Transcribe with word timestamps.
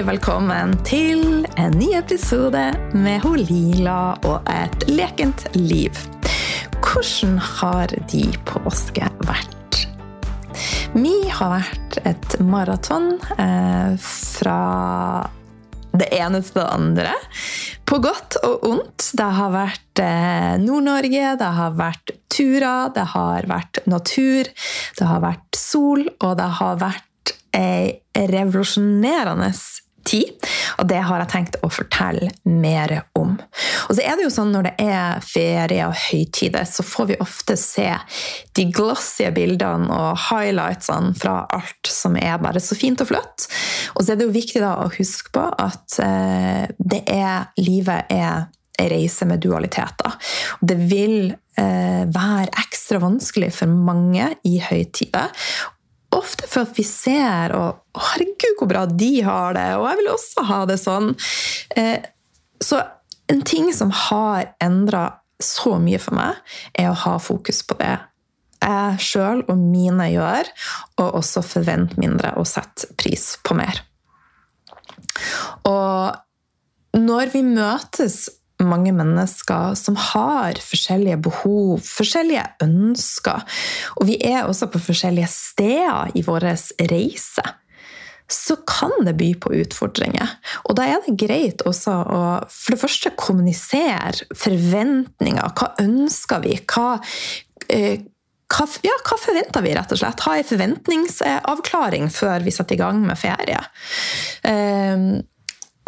Velkommen 0.00 0.70
til 0.88 1.42
en 1.60 1.74
ny 1.76 1.90
episode 1.98 2.60
med 2.96 3.20
hun 3.20 3.36
Lila 3.36 4.14
og 4.24 4.46
et 4.48 4.86
lekent 4.88 5.42
liv. 5.52 5.92
Hvordan 6.80 7.34
har 7.44 7.92
de 8.08 8.22
påske 8.48 9.10
vært? 9.28 9.82
Mi 10.96 11.12
har 11.28 11.52
vært 11.52 11.98
et 12.08 12.38
maraton 12.40 13.10
eh, 13.36 13.92
fra 14.00 14.62
det 15.92 16.08
ene 16.16 16.40
til 16.46 16.62
det 16.62 16.64
andre. 16.70 17.12
På 17.84 18.00
godt 18.00 18.38
og 18.40 18.64
ondt. 18.70 19.10
Det 19.20 19.28
har 19.36 19.52
vært 19.52 20.00
eh, 20.00 20.56
Nord-Norge, 20.64 21.34
det 21.44 21.52
har 21.60 21.76
vært 21.76 22.14
turer, 22.32 22.88
det 22.96 23.04
har 23.12 23.52
vært 23.52 23.84
natur, 23.84 24.48
det 24.96 25.12
har 25.12 25.20
vært 25.28 25.60
sol, 25.60 26.08
og 26.22 26.38
det 26.40 26.50
har 26.62 26.80
vært 26.80 27.36
ei 27.52 28.00
revolusjonerende 28.14 29.50
tid. 30.10 30.50
Og 30.80 30.88
det 30.90 31.00
har 31.06 31.22
jeg 31.22 31.32
tenkt 31.32 31.58
å 31.64 31.70
fortelle 31.72 32.30
mer 32.44 32.96
om. 33.18 33.36
Og 33.88 33.96
så 33.96 34.04
er 34.04 34.16
det 34.16 34.26
jo 34.26 34.32
sånn 34.34 34.52
Når 34.54 34.66
det 34.66 34.74
er 34.82 35.24
ferie 35.24 35.86
og 35.86 35.96
høytider, 35.96 36.66
så 36.66 36.84
får 36.86 37.10
vi 37.12 37.18
ofte 37.22 37.56
se 37.60 37.88
de 38.58 38.66
glossy 38.74 39.28
bildene 39.34 39.90
og 39.94 40.18
highlightsene 40.28 41.14
fra 41.18 41.44
alt 41.54 41.90
som 41.90 42.16
er 42.18 42.40
bare 42.42 42.62
så 42.62 42.78
fint 42.78 43.02
og 43.04 43.10
flott. 43.12 43.46
Og 43.94 44.04
så 44.04 44.12
er 44.12 44.20
det 44.20 44.28
jo 44.28 44.34
viktig 44.34 44.62
da 44.62 44.76
å 44.82 44.90
huske 44.96 45.32
på 45.34 45.44
at 45.50 46.00
eh, 46.02 46.64
det 46.78 47.04
er, 47.10 47.50
livet 47.60 48.10
er 48.12 48.48
ei 48.80 48.88
reise 48.90 49.28
med 49.28 49.42
dualiteter. 49.44 50.16
Det 50.60 50.76
vil 50.90 51.30
eh, 51.30 52.04
være 52.08 52.48
ekstra 52.62 53.00
vanskelig 53.02 53.52
for 53.60 53.70
mange 53.90 54.32
i 54.48 54.56
høytider 54.64 55.30
ofte 56.16 56.48
for 56.50 56.66
at 56.66 56.78
vi 56.78 56.84
ser 56.86 57.54
og 57.56 57.66
å, 57.68 58.00
herregud, 58.10 58.56
hvor 58.58 58.70
bra 58.70 58.84
de 58.86 59.12
har 59.26 59.54
det, 59.56 59.68
og 59.78 59.86
jeg 59.88 60.00
vil 60.00 60.12
også 60.12 60.46
ha 60.48 60.60
det 60.70 60.78
sånn. 60.80 61.12
Eh, 61.78 61.98
så 62.60 62.82
en 63.30 63.42
ting 63.46 63.70
som 63.74 63.92
har 64.08 64.52
endra 64.62 65.06
så 65.40 65.78
mye 65.80 66.00
for 66.02 66.18
meg, 66.18 66.40
er 66.76 66.90
å 66.90 66.98
ha 67.06 67.16
fokus 67.22 67.62
på 67.64 67.78
det 67.80 67.94
jeg 68.60 69.00
sjøl 69.00 69.44
og 69.48 69.56
mine 69.56 70.10
gjør, 70.12 70.50
og 71.00 71.20
også 71.22 71.42
forvente 71.46 71.96
mindre 72.00 72.34
og 72.36 72.48
sette 72.48 72.90
pris 73.00 73.32
på 73.46 73.56
mer. 73.56 73.80
Og 75.68 77.00
når 77.00 77.32
vi 77.32 77.42
møtes 77.46 78.26
mange 78.66 78.92
mennesker 78.96 79.74
som 79.78 79.96
har 80.10 80.60
forskjellige 80.64 81.20
behov, 81.24 81.80
forskjellige 81.84 82.44
ønsker. 82.66 83.46
Og 84.00 84.08
vi 84.10 84.18
er 84.26 84.44
også 84.44 84.70
på 84.72 84.82
forskjellige 84.90 85.30
steder 85.32 86.14
i 86.18 86.24
vår 86.26 86.50
reise. 86.90 87.46
Så 88.30 88.60
kan 88.68 88.92
det 89.06 89.16
by 89.18 89.32
på 89.42 89.50
utfordringer. 89.58 90.36
Og 90.68 90.76
da 90.78 90.86
er 90.86 91.02
det 91.02 91.16
greit 91.18 91.64
også 91.66 91.96
å 92.04 92.20
for 92.46 92.76
det 92.76 92.80
første 92.84 93.10
kommunisere 93.18 94.28
forventninger. 94.38 95.50
Hva 95.58 95.72
ønsker 95.82 96.44
vi? 96.44 96.54
Hva, 96.70 97.00
eh, 97.68 98.06
hva, 98.50 98.66
ja, 98.86 98.94
hva, 99.06 99.18
forventer 99.18 99.66
vi, 99.66 99.74
rett 99.74 99.92
og 99.94 99.98
slett? 99.98 100.22
Ha 100.26 100.36
en 100.36 100.46
forventningsavklaring 100.46 102.08
før 102.14 102.46
vi 102.46 102.54
setter 102.54 102.78
i 102.78 102.80
gang 102.80 103.02
med 103.06 103.18
ferie. 103.18 103.60
Um, 104.46 105.20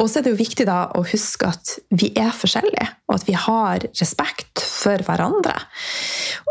og 0.02 0.10
så 0.10 0.18
er 0.18 0.26
det 0.26 0.32
jo 0.34 0.40
viktig 0.40 0.66
da 0.66 0.80
å 0.98 1.04
huske 1.06 1.46
at 1.46 1.76
vi 1.94 2.10
er 2.18 2.34
forskjellige, 2.34 2.88
og 3.06 3.20
at 3.20 3.28
vi 3.28 3.38
har 3.38 3.86
respekt 4.00 4.64
for 4.66 5.04
hverandre. 5.06 5.54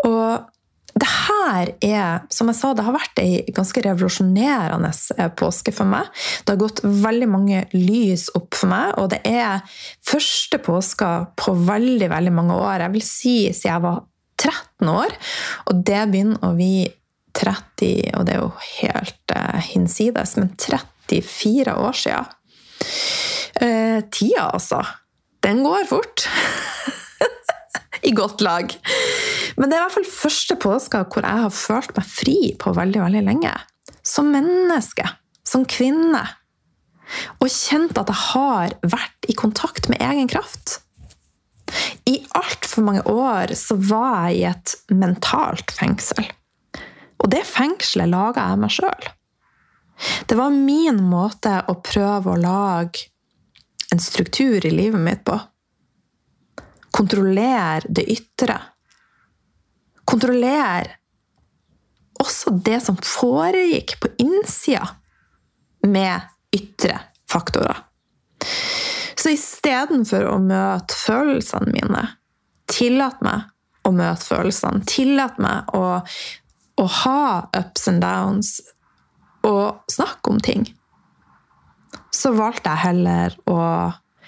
Og 0.07 0.47
det 0.91 1.07
her 1.07 1.69
er, 1.85 2.23
som 2.34 2.50
jeg 2.51 2.57
sa, 2.57 2.72
det 2.75 2.84
har 2.84 2.95
vært 2.95 3.19
ei 3.22 3.41
ganske 3.56 3.84
revolusjonerende 3.85 4.91
eh, 5.17 5.29
påske 5.39 5.73
for 5.75 5.88
meg. 5.88 6.09
Det 6.44 6.53
har 6.53 6.59
gått 6.59 6.81
veldig 6.84 7.29
mange 7.31 7.63
lys 7.75 8.28
opp 8.35 8.56
for 8.59 8.72
meg, 8.72 8.95
og 9.00 9.12
det 9.13 9.22
er 9.28 9.63
første 10.07 10.59
påska 10.63 11.12
på 11.39 11.56
veldig, 11.68 12.09
veldig 12.12 12.35
mange 12.35 12.59
år. 12.59 12.85
Jeg 12.85 12.95
vil 12.97 13.06
si 13.07 13.35
siden 13.51 13.69
jeg 13.72 13.85
var 13.88 14.01
13 14.41 14.91
år, 14.91 15.16
og 15.69 15.85
det 15.88 16.01
begynner 16.12 16.44
å 16.44 16.56
bli 16.57 16.73
30 17.38 18.18
Og 18.19 18.25
det 18.28 18.33
er 18.35 18.41
jo 18.41 18.50
helt 18.81 19.31
uh, 19.31 19.59
hinsides, 19.63 20.35
men 20.35 20.50
34 20.59 21.78
år 21.79 21.95
siden. 21.95 22.33
Eh, 23.56 24.01
tida, 24.13 24.50
altså. 24.53 24.81
Den 25.44 25.63
går 25.66 25.88
fort. 25.89 26.28
I 28.07 28.13
godt 28.16 28.41
lag. 28.41 28.72
Men 29.57 29.69
det 29.69 29.78
er 29.78 29.81
i 29.81 29.85
hvert 29.85 29.97
fall 30.00 30.07
første 30.09 30.57
påska 30.62 31.03
hvor 31.12 31.25
jeg 31.25 31.45
har 31.45 31.53
følt 31.53 31.95
meg 31.97 32.07
fri 32.07 32.38
på 32.62 32.73
veldig, 32.78 33.01
veldig 33.03 33.23
lenge. 33.28 33.56
Som 34.07 34.31
menneske. 34.34 35.06
Som 35.47 35.66
kvinne. 35.69 36.23
Og 37.41 37.50
kjent 37.51 37.97
at 38.00 38.09
jeg 38.09 38.23
har 38.31 38.78
vært 38.88 39.29
i 39.29 39.35
kontakt 39.38 39.89
med 39.91 40.01
egen 40.01 40.31
kraft. 40.31 40.79
I 42.07 42.18
altfor 42.35 42.85
mange 42.88 43.03
år 43.07 43.53
så 43.59 43.78
var 43.78 44.29
jeg 44.31 44.39
i 44.39 44.45
et 44.50 44.75
mentalt 44.95 45.72
fengsel. 45.75 46.25
Og 47.22 47.29
det 47.31 47.44
fengselet 47.47 48.12
laga 48.12 48.50
jeg 48.51 48.62
meg 48.63 48.73
sjøl. 48.73 49.09
Det 50.28 50.38
var 50.39 50.56
min 50.56 51.03
måte 51.06 51.59
å 51.69 51.78
prøve 51.85 52.33
å 52.33 52.41
lage 52.41 53.11
en 53.91 54.00
struktur 54.00 54.66
i 54.66 54.72
livet 54.72 55.02
mitt 55.02 55.24
på. 55.24 55.40
Kontroller 56.91 57.85
det 57.90 58.12
ytre. 58.12 58.62
Kontroller 60.06 60.97
også 62.22 62.50
det 62.50 62.80
som 62.85 62.97
foregikk 63.03 63.97
på 64.01 64.12
innsida 64.22 64.88
med 65.88 66.28
ytre 66.56 67.00
faktorer. 67.31 67.78
Så 69.16 69.34
istedenfor 69.35 70.25
å 70.30 70.38
møte 70.41 70.97
følelsene 70.97 71.72
mine, 71.74 72.03
tillat 72.72 73.22
meg 73.25 73.50
å 73.88 73.94
møte 73.96 74.25
følelsene. 74.25 74.85
Tillat 74.88 75.40
meg 75.41 75.72
å, 75.78 76.01
å 76.81 76.85
ha 77.03 77.24
ups 77.57 77.88
and 77.91 78.03
downs 78.03 78.59
og 79.47 79.81
snakke 79.90 80.34
om 80.34 80.40
ting 80.44 80.68
så 82.12 82.34
valgte 82.36 82.72
jeg 82.72 82.86
heller 82.88 83.36
å 83.50 83.58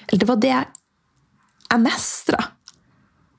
Eller 0.08 0.20
det 0.20 0.28
var 0.28 0.40
det 0.44 0.52
jeg 0.54 1.80
mestra. 1.82 2.40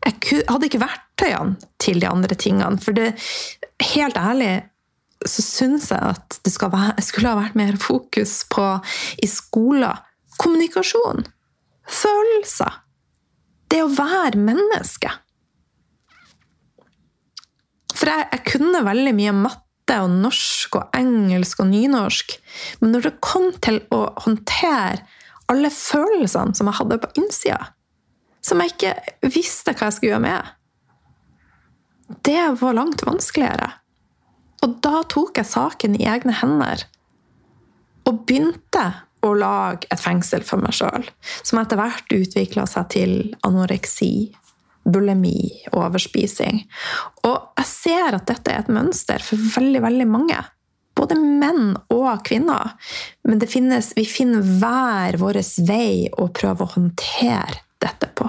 Jeg 0.04 0.44
hadde 0.48 0.68
ikke 0.68 0.80
verktøyene 0.82 1.68
til 1.80 2.00
de 2.00 2.08
andre 2.08 2.36
tingene. 2.40 2.80
For 2.82 2.96
det, 2.96 3.12
helt 3.92 4.16
ærlig 4.18 4.64
så 5.28 5.44
syns 5.44 5.90
jeg 5.92 6.00
at 6.14 6.38
det 6.44 6.52
være, 6.60 7.04
skulle 7.04 7.30
ha 7.30 7.38
vært 7.38 7.58
mer 7.58 7.76
fokus 7.80 8.42
på 8.52 8.64
i 9.22 9.28
skolen 9.30 10.00
kommunikasjon. 10.40 11.24
Følelser. 11.84 12.80
Det 13.70 13.82
å 13.84 13.92
være 13.92 14.40
menneske. 14.40 15.12
For 17.94 18.10
jeg, 18.10 18.26
jeg 18.32 18.44
kunne 18.48 18.84
veldig 18.86 19.14
mye 19.16 19.36
matte 19.44 19.63
og 19.92 20.10
norsk 20.10 20.78
og 20.80 20.96
engelsk 20.96 21.60
og 21.60 21.68
nynorsk. 21.70 22.36
Men 22.80 22.94
når 22.94 23.08
det 23.08 23.20
kom 23.24 23.50
til 23.64 23.82
å 23.94 24.06
håndtere 24.24 25.04
alle 25.52 25.70
følelsene 25.70 26.56
som 26.56 26.70
jeg 26.70 26.78
hadde 26.80 27.00
på 27.02 27.12
innsida, 27.20 27.60
som 28.44 28.60
jeg 28.60 28.74
ikke 28.74 29.30
visste 29.34 29.74
hva 29.76 29.88
jeg 29.88 29.98
skulle 29.98 30.14
gjøre 30.14 30.24
med, 30.24 30.52
det 32.24 32.42
var 32.60 32.76
langt 32.76 33.04
vanskeligere. 33.06 33.70
Og 34.64 34.78
da 34.84 35.02
tok 35.08 35.40
jeg 35.40 35.50
saken 35.50 35.96
i 35.98 36.06
egne 36.08 36.36
hender 36.40 36.86
og 38.08 38.24
begynte 38.28 38.84
å 39.24 39.32
lage 39.36 39.88
et 39.92 40.00
fengsel 40.00 40.44
for 40.44 40.60
meg 40.60 40.76
sjøl, 40.76 41.06
som 41.42 41.60
etter 41.60 41.80
hvert 41.80 42.12
utvikla 42.12 42.66
seg 42.68 42.90
til 42.92 43.14
anoreksi 43.46 44.34
bulimi, 44.84 45.64
overspising. 45.72 46.64
Og 47.24 47.60
jeg 47.60 47.70
ser 47.70 48.18
at 48.18 48.28
dette 48.30 48.52
er 48.52 48.64
et 48.64 48.72
mønster 48.72 49.24
for 49.24 49.40
veldig, 49.56 49.82
veldig 49.84 50.08
mange. 50.10 50.40
Både 50.94 51.16
menn 51.18 51.74
og 51.90 52.22
kvinner. 52.26 52.76
Men 53.26 53.42
finnes, 53.50 53.92
vi 53.96 54.04
finner 54.06 54.44
hver 54.44 55.18
vår 55.20 55.40
vei 55.66 56.06
å 56.12 56.28
prøve 56.34 56.66
å 56.66 56.74
håndtere 56.76 57.64
dette 57.82 58.10
på. 58.14 58.28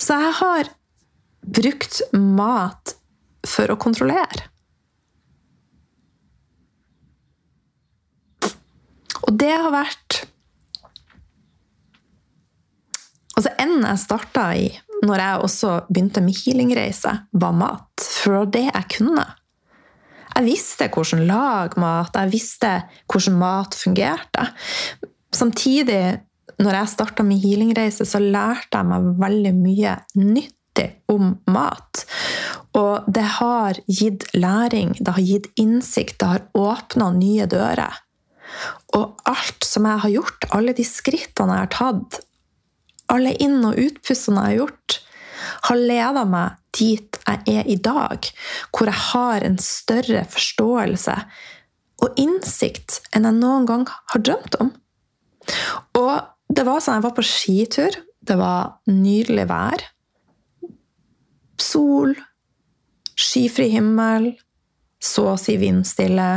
Så 0.00 0.16
jeg 0.20 0.34
har 0.40 0.72
brukt 1.44 2.00
mat 2.12 2.96
for 3.46 3.70
å 3.70 3.78
kontrollere. 3.80 4.50
Og 9.24 9.32
det 9.40 9.52
har 9.54 9.72
vært 9.72 10.24
Altså, 13.34 13.50
Enden 13.58 13.86
jeg 13.88 14.02
starta 14.02 14.48
i 14.56 14.68
når 15.04 15.20
jeg 15.20 15.40
også 15.44 15.70
begynte 15.90 16.22
med 16.24 16.36
healingreise, 16.38 17.12
var 17.32 17.56
mat. 17.56 18.04
For 18.22 18.46
det 18.48 18.66
jeg 18.70 18.86
kunne. 18.96 19.24
Jeg 20.34 20.46
visste 20.48 20.88
hvordan 20.90 21.26
lage 21.28 21.80
mat, 21.80 22.16
jeg 22.16 22.32
visste 22.32 22.72
hvordan 23.10 23.38
mat 23.38 23.76
fungerte. 23.78 24.48
Samtidig, 25.34 26.18
når 26.58 26.78
jeg 26.78 26.92
starta 26.94 27.26
med 27.26 27.42
healingreise, 27.42 28.06
så 28.06 28.20
lærte 28.22 28.80
jeg 28.80 28.90
meg 28.90 29.10
veldig 29.20 29.54
mye 29.58 29.96
nyttig 30.18 30.88
om 31.12 31.36
mat. 31.50 32.04
Og 32.74 33.06
det 33.06 33.26
har 33.38 33.78
gitt 33.86 34.26
læring, 34.34 34.96
det 34.98 35.14
har 35.14 35.26
gitt 35.26 35.50
innsikt, 35.60 36.18
det 36.20 36.32
har 36.32 36.46
åpna 36.58 37.12
nye 37.14 37.46
dører. 37.50 38.00
Og 38.94 39.18
alt 39.26 39.66
som 39.66 39.86
jeg 39.90 40.02
har 40.02 40.14
gjort, 40.16 40.46
alle 40.54 40.74
de 40.74 40.86
skrittene 40.86 41.58
jeg 41.58 41.66
har 41.66 41.74
tatt, 41.74 42.22
alle 43.16 43.34
inn- 43.42 43.64
og 43.64 43.78
utpustene 43.80 44.44
jeg 44.44 44.54
har 44.54 44.60
gjort, 44.64 45.00
har 45.68 45.80
leda 45.80 46.24
meg 46.28 46.60
dit 46.74 47.18
jeg 47.24 47.58
er 47.58 47.68
i 47.70 47.76
dag, 47.76 48.30
hvor 48.74 48.90
jeg 48.90 49.00
har 49.10 49.44
en 49.46 49.58
større 49.62 50.24
forståelse 50.30 51.16
og 52.04 52.20
innsikt 52.20 53.00
enn 53.14 53.28
jeg 53.28 53.38
noen 53.38 53.68
gang 53.68 53.86
har 53.88 54.24
drømt 54.24 54.58
om. 54.60 54.72
Og 55.98 56.14
det 56.54 56.64
var 56.66 56.82
sånn 56.82 56.98
jeg 56.98 57.06
var 57.06 57.16
på 57.16 57.26
skitur. 57.26 57.98
Det 58.24 58.36
var 58.40 58.78
nydelig 58.88 59.46
vær. 59.50 59.84
Sol, 61.60 62.14
skyfri 63.14 63.68
himmel, 63.72 64.32
så 65.02 65.30
å 65.34 65.38
si 65.40 65.56
vindstille. 65.60 66.28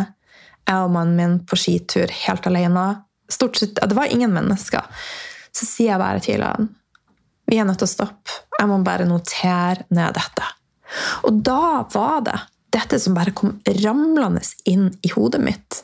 Jeg 0.67 0.83
og 0.83 0.91
mannen 0.91 1.15
min 1.15 1.37
på 1.47 1.57
skitur 1.59 2.11
helt 2.25 2.47
alene. 2.49 2.87
Sett, 3.31 3.75
Det 3.75 3.95
var 3.95 4.11
ingen 4.11 4.33
mennesker. 4.33 4.83
Så 5.57 5.65
sier 5.65 5.95
jeg 5.95 6.01
bare 6.01 6.21
til 6.23 6.45
han 6.45 6.69
vi 7.47 7.55
er 7.61 7.67
nødt 7.67 7.79
til 7.79 7.87
å 7.87 7.95
stoppe. 7.95 8.41
Jeg 8.59 8.67
må 8.67 8.81
bare 8.83 9.07
notere 9.07 9.85
ned 9.95 10.17
dette. 10.17 10.47
Og 11.27 11.39
da 11.47 11.83
var 11.93 12.23
det 12.27 12.37
dette 12.75 12.99
som 12.99 13.15
bare 13.15 13.31
kom 13.35 13.53
ramlende 13.79 14.43
inn 14.67 14.89
i 14.99 15.11
hodet 15.13 15.39
mitt. 15.43 15.81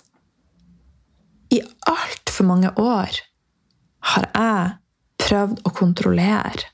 I 1.56 1.62
altfor 1.88 2.50
mange 2.50 2.74
år 2.80 3.20
har 4.12 4.28
jeg 4.34 4.74
prøvd 5.24 5.64
å 5.64 5.72
kontrollere 5.78 6.68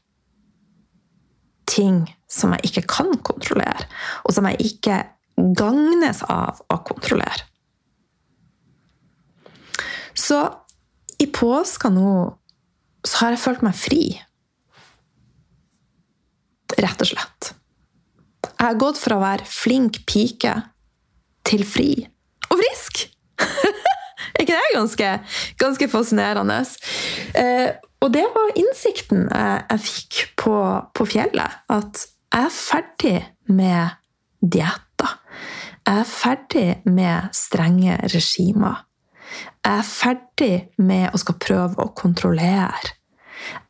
ting 1.70 2.02
som 2.30 2.56
jeg 2.56 2.72
ikke 2.72 2.88
kan 2.90 3.12
kontrollere, 3.26 3.86
og 4.26 4.34
som 4.34 4.48
jeg 4.50 4.72
ikke 4.72 4.98
gagnes 5.58 6.24
av 6.26 6.64
å 6.66 6.80
kontrollere. 6.86 7.46
Så 10.18 10.42
i 11.22 11.28
påska 11.30 11.92
nå 11.94 12.10
så 13.06 13.24
har 13.24 13.36
jeg 13.36 13.44
følt 13.44 13.64
meg 13.66 13.78
fri. 13.78 14.04
Rett 16.80 17.04
og 17.04 17.10
slett. 17.10 17.54
Jeg 18.50 18.66
har 18.66 18.80
gått 18.80 19.00
fra 19.00 19.18
å 19.18 19.24
være 19.24 19.48
flink 19.48 20.02
pike 20.10 20.56
til 21.48 21.64
fri 21.68 21.92
og 22.50 22.60
frisk! 22.60 23.06
er 24.40 24.44
ikke 24.44 24.56
det 24.56 24.74
ganske, 24.76 25.12
ganske 25.60 25.88
fascinerende? 25.92 26.60
Eh, 27.38 27.70
og 28.00 28.12
det 28.16 28.26
var 28.36 28.56
innsikten 28.60 29.26
jeg, 29.28 29.64
jeg 29.70 29.86
fikk 29.86 30.20
på, 30.40 30.56
på, 30.96 31.08
fjellet. 31.10 31.60
At 31.72 32.06
jeg 32.30 32.46
er 32.46 32.54
ferdig 32.56 33.18
med 33.50 33.98
dietter. 34.40 35.16
Jeg 35.88 36.04
er 36.04 36.08
ferdig 36.08 36.68
med 36.86 37.34
strenge 37.36 37.98
regimer. 38.14 38.86
Jeg 39.70 39.84
er 39.84 39.86
ferdig 39.86 40.54
med 40.82 41.12
å 41.14 41.20
skal 41.22 41.36
prøve 41.38 41.84
å 41.84 41.92
kontrollere. 41.94 42.96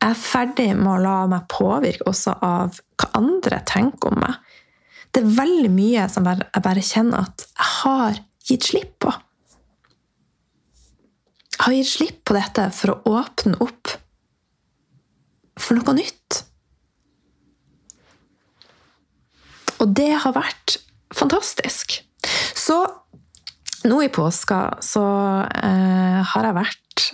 Jeg 0.00 0.06
er 0.06 0.16
ferdig 0.16 0.70
med 0.78 0.88
å 0.94 1.00
la 1.02 1.16
meg 1.28 1.44
påvirke 1.52 2.06
også 2.08 2.38
av 2.40 2.78
hva 2.96 3.08
andre 3.18 3.58
tenker 3.68 4.08
om 4.08 4.22
meg. 4.22 4.38
Det 5.12 5.20
er 5.20 5.34
veldig 5.36 5.72
mye 5.74 6.06
som 6.08 6.24
jeg 6.24 6.62
bare 6.64 6.84
kjenner 6.86 7.26
at 7.28 7.44
jeg 7.44 7.68
har 7.82 8.20
gitt 8.48 8.68
slipp 8.70 8.94
på. 9.04 9.12
Jeg 11.58 11.60
har 11.66 11.76
gitt 11.76 11.92
slipp 11.92 12.22
på 12.24 12.38
dette 12.38 12.64
for 12.78 12.94
å 12.94 13.16
åpne 13.20 13.60
opp 13.60 13.92
for 15.60 15.76
noe 15.76 15.96
nytt. 15.98 16.40
Og 19.84 19.92
det 20.00 20.14
har 20.24 20.32
vært 20.32 20.78
fantastisk. 21.12 22.00
Så 22.56 22.80
nå 23.88 24.02
i 24.04 24.12
påska 24.12 24.60
så 24.84 25.04
eh, 25.48 26.20
har 26.32 26.48
jeg 26.48 26.56
vært 26.56 27.04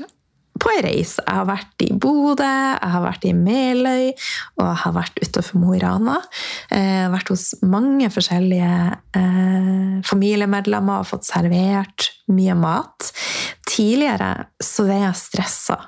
på 0.56 0.70
ei 0.72 0.82
reise. 0.84 1.20
Jeg 1.20 1.36
har 1.36 1.48
vært 1.48 1.84
i 1.84 1.90
Bodø, 1.92 2.46
jeg 2.46 2.92
har 2.94 3.02
vært 3.04 3.26
i 3.28 3.32
Meløy, 3.36 4.06
og 4.56 4.62
jeg 4.64 4.78
har 4.82 4.94
vært 4.96 5.20
utenfor 5.20 5.60
Mo 5.60 5.74
i 5.76 5.80
Rana. 5.82 6.16
Eh, 6.70 6.80
jeg 6.80 7.02
har 7.04 7.12
vært 7.14 7.32
hos 7.34 7.46
mange 7.66 8.08
forskjellige 8.12 8.72
eh, 9.20 9.98
familiemedlemmer 10.06 11.02
og 11.02 11.10
fått 11.10 11.28
servert 11.28 12.10
mye 12.32 12.56
mat. 12.58 13.10
Tidligere 13.68 14.48
så 14.62 14.88
var 14.88 15.04
jeg 15.08 15.22
stressa 15.22 15.78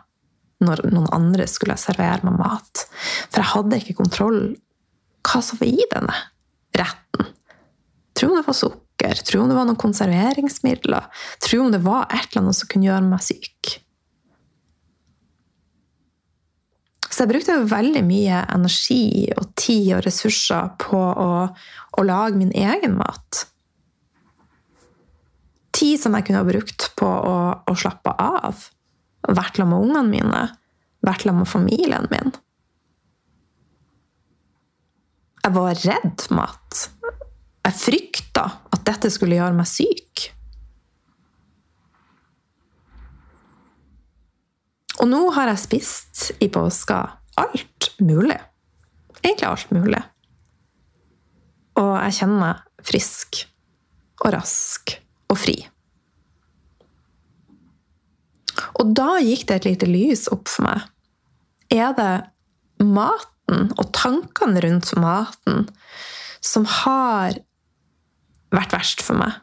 når 0.64 0.88
noen 0.90 1.08
andre 1.14 1.46
skulle 1.50 1.78
servere 1.78 2.26
meg 2.26 2.38
mat. 2.40 2.84
For 3.30 3.40
jeg 3.40 3.52
hadde 3.54 3.80
ikke 3.82 4.00
kontroll 4.02 4.42
hva 5.28 5.40
som 5.44 5.60
var 5.60 5.70
i 5.70 5.88
denne 5.92 6.20
retten. 6.78 7.32
Tror 8.18 8.34
om 8.34 8.40
det 8.40 8.46
var 8.48 8.58
sukker, 8.98 9.14
tro 9.24 9.42
om 9.42 9.48
det 9.48 9.56
var 9.56 9.66
noen 9.66 9.78
konserveringsmidler, 9.78 11.06
tro 11.40 11.60
om 11.64 11.72
det 11.72 11.82
var 11.82 12.06
et 12.10 12.30
eller 12.30 12.42
annet 12.42 12.56
som 12.56 12.68
kunne 12.68 12.86
gjøre 12.86 13.06
meg 13.06 13.22
syk. 13.22 13.80
Så 17.08 17.24
jeg 17.24 17.32
brukte 17.32 17.64
veldig 17.66 18.04
mye 18.04 18.44
energi 18.54 19.30
og 19.36 19.54
tid 19.56 19.94
og 19.96 20.04
ressurser 20.04 20.68
på 20.78 20.98
å, 20.98 21.48
å 21.98 22.02
lage 22.04 22.36
min 22.38 22.52
egen 22.52 22.96
mat. 22.98 23.46
Tid 25.72 25.98
som 25.98 26.14
jeg 26.14 26.26
kunne 26.26 26.42
ha 26.42 26.46
brukt 26.46 26.90
på 26.98 27.06
å, 27.06 27.38
å 27.66 27.74
slappe 27.74 28.12
av. 28.12 28.68
Vært 29.26 29.58
sammen 29.58 29.74
med 29.74 29.88
ungene 29.88 30.12
mine. 30.12 30.44
Vært 31.06 31.24
sammen 31.26 31.42
med 31.42 31.50
familien 31.50 32.06
min. 32.12 32.30
Jeg 35.42 35.54
var 35.56 35.74
redd 35.80 36.28
mat. 36.34 36.86
Jeg 37.68 37.76
frykta 37.76 38.46
at 38.72 38.84
dette 38.88 39.10
skulle 39.12 39.36
gjøre 39.36 39.52
meg 39.58 39.68
syk. 39.68 40.22
Og 44.98 45.10
nå 45.10 45.18
har 45.36 45.50
jeg 45.52 45.62
spist 45.62 46.22
i 46.40 46.48
påska 46.48 47.02
alt 47.38 47.90
mulig. 48.00 48.38
Egentlig 49.20 49.48
alt 49.50 49.74
mulig. 49.76 50.00
Og 51.78 51.92
jeg 52.06 52.16
kjenner 52.22 52.40
meg 52.40 52.86
frisk 52.88 53.42
og 54.24 54.32
rask 54.34 54.94
og 55.28 55.36
fri. 55.38 55.58
Og 58.80 58.94
da 58.96 59.18
gikk 59.20 59.44
det 59.50 59.58
et 59.60 59.68
lite 59.68 59.90
lys 59.90 60.24
opp 60.32 60.48
for 60.48 60.66
meg. 60.70 60.88
Er 61.68 61.92
det 61.98 62.14
maten 62.80 63.68
og 63.76 63.92
tankene 63.92 64.64
rundt 64.64 64.94
maten 64.96 65.68
som 66.40 66.64
har 66.64 67.36
vært 68.54 68.74
verst 68.76 69.04
for 69.04 69.18
meg? 69.20 69.36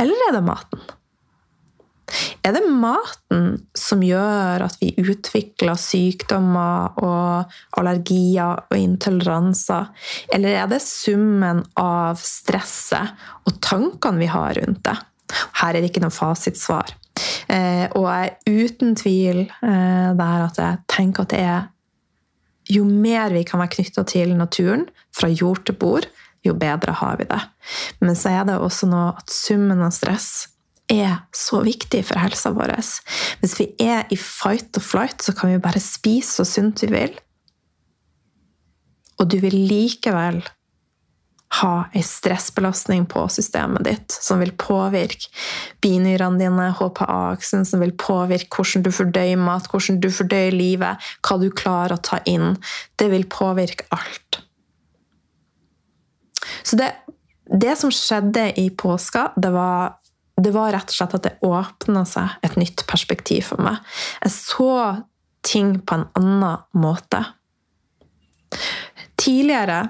Eller 0.00 0.28
er 0.28 0.36
det 0.36 0.44
maten? 0.46 0.82
Er 2.44 2.56
det 2.56 2.62
maten 2.68 3.44
som 3.78 4.02
gjør 4.04 4.64
at 4.66 4.76
vi 4.82 4.90
utvikler 5.00 5.78
sykdommer 5.80 6.98
og 7.00 7.54
allergier 7.78 8.64
og 8.66 8.76
intoleranser? 8.76 9.88
Eller 10.34 10.58
er 10.62 10.68
det 10.72 10.82
summen 10.84 11.62
av 11.80 12.20
stresset 12.20 13.14
og 13.46 13.56
tankene 13.64 14.20
vi 14.20 14.30
har 14.32 14.58
rundt 14.60 14.82
det? 14.88 14.98
Her 15.62 15.72
er 15.72 15.80
det 15.80 15.92
ikke 15.92 16.04
noe 16.04 16.12
fasitsvar. 16.12 16.92
Eh, 17.48 17.86
og 17.96 18.06
jeg 18.08 18.28
er 18.28 18.58
uten 18.64 18.96
tvil 18.96 19.44
eh, 19.44 20.10
der 20.18 20.44
at 20.46 20.60
jeg 20.60 20.82
tenker 20.92 21.26
at 21.26 21.34
det 21.34 21.44
er 21.44 21.68
Jo 22.72 22.84
mer 22.86 23.32
vi 23.34 23.42
kan 23.44 23.58
være 23.58 23.72
knytta 23.74 24.04
til 24.06 24.36
naturen, 24.38 24.84
fra 25.12 25.28
jord 25.28 25.64
til 25.66 25.74
bord, 25.76 26.06
jo 26.46 26.54
bedre 26.58 26.94
har 26.98 27.18
vi 27.20 27.28
det. 27.30 27.40
Men 28.00 28.16
så 28.18 28.32
er 28.32 28.48
det 28.48 28.58
også 28.58 28.88
noe 28.90 29.12
at 29.16 29.32
summen 29.32 29.82
av 29.84 29.94
stress 29.94 30.48
er 30.92 31.22
så 31.36 31.62
viktig 31.64 32.02
for 32.08 32.20
helsa 32.20 32.52
vår. 32.54 32.74
Hvis 33.40 33.58
vi 33.60 33.68
er 33.82 34.08
i 34.12 34.18
fight 34.18 34.76
og 34.76 34.84
flight, 34.84 35.22
så 35.22 35.34
kan 35.36 35.52
vi 35.52 35.62
bare 35.62 35.82
spise 35.82 36.40
så 36.40 36.48
sunt 36.48 36.82
vi 36.84 36.90
vil. 36.92 37.14
Og 39.20 39.30
du 39.30 39.38
vil 39.42 39.54
likevel 39.54 40.42
ha 41.60 41.72
ei 41.92 42.00
stressbelastning 42.04 43.04
på 43.12 43.26
systemet 43.28 43.84
ditt 43.84 44.14
som 44.14 44.40
vil 44.40 44.54
påvirke 44.56 45.28
binyrene 45.84 46.40
dine, 46.40 46.70
HPA-aksen, 46.78 47.66
som 47.68 47.82
vil 47.84 47.92
påvirke 48.00 48.56
hvordan 48.56 48.86
du 48.86 48.92
fordøyer 48.94 49.40
mat, 49.40 49.68
hvordan 49.68 50.00
du 50.00 50.08
fordøyer 50.12 50.56
livet, 50.56 51.10
hva 51.20 51.36
du 51.40 51.50
klarer 51.52 51.98
å 51.98 52.04
ta 52.08 52.22
inn. 52.28 52.56
Det 52.96 53.10
vil 53.12 53.28
påvirke 53.28 53.84
alt. 53.92 54.40
Så 56.62 56.78
det, 56.80 56.92
det 57.46 57.76
som 57.80 57.92
skjedde 57.94 58.50
i 58.60 58.68
påska, 58.70 59.30
det 59.36 59.52
var 59.54 59.98
det 60.42 60.50
var 60.50 60.72
rett 60.72 60.88
og 60.88 60.96
slett 60.96 61.14
at 61.18 61.26
det 61.26 61.32
åpna 61.44 62.04
seg 62.08 62.38
et 62.42 62.54
nytt 62.58 62.86
perspektiv 62.88 63.50
for 63.50 63.62
meg. 63.62 63.82
Jeg 64.24 64.32
så 64.34 64.72
ting 65.44 65.74
på 65.84 65.98
en 65.98 66.06
annen 66.18 66.62
måte. 66.78 67.20
Tidligere, 69.20 69.84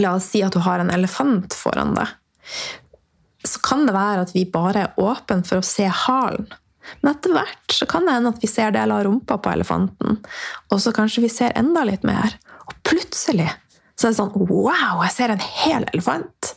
la 0.00 0.14
oss 0.16 0.30
si 0.32 0.42
at 0.42 0.54
du 0.54 0.62
har 0.64 0.82
en 0.82 0.92
elefant 0.94 1.54
foran 1.54 1.94
deg, 1.98 2.10
så 3.44 3.60
kan 3.64 3.84
det 3.86 3.94
være 3.94 4.24
at 4.24 4.32
vi 4.34 4.46
bare 4.48 4.86
er 4.86 5.00
åpne 5.00 5.44
for 5.46 5.60
å 5.60 5.66
se 5.66 5.86
halen. 5.86 6.48
Men 7.00 7.14
etter 7.14 7.32
hvert 7.32 7.72
så 7.72 7.86
kan 7.88 8.04
det 8.04 8.16
hende 8.16 8.32
at 8.34 8.42
vi 8.42 8.48
ser 8.50 8.72
deler 8.74 8.98
av 8.98 9.06
rumpa 9.06 9.38
på 9.40 9.52
elefanten. 9.52 10.18
Og 10.72 10.80
så 10.80 10.92
kanskje 10.96 11.24
vi 11.24 11.32
ser 11.32 11.54
enda 11.56 11.84
litt 11.88 12.04
mer. 12.04 12.36
Og 12.68 12.76
plutselig 12.84 13.48
så 13.94 14.08
er 14.08 14.12
det 14.12 14.18
sånn 14.18 14.34
Wow, 14.48 15.02
jeg 15.04 15.14
ser 15.14 15.34
en 15.34 15.42
hel 15.42 15.86
elefant! 15.92 16.54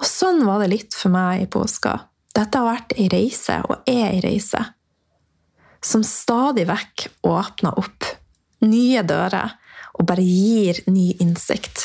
Og 0.00 0.06
sånn 0.08 0.44
var 0.48 0.62
det 0.62 0.70
litt 0.72 0.96
for 0.96 1.12
meg 1.12 1.44
i 1.44 1.48
påska. 1.50 1.96
Dette 2.36 2.60
har 2.60 2.70
vært 2.70 2.94
ei 2.96 3.08
reise, 3.12 3.58
og 3.68 3.88
er 3.90 4.06
ei 4.14 4.20
reise, 4.24 4.62
som 5.84 6.04
stadig 6.06 6.66
vekk 6.68 7.08
åpner 7.28 7.76
opp 7.80 8.08
nye 8.64 9.02
dører 9.04 9.56
og 9.98 10.06
bare 10.08 10.24
gir 10.24 10.80
ny 10.88 11.10
innsikt. 11.20 11.84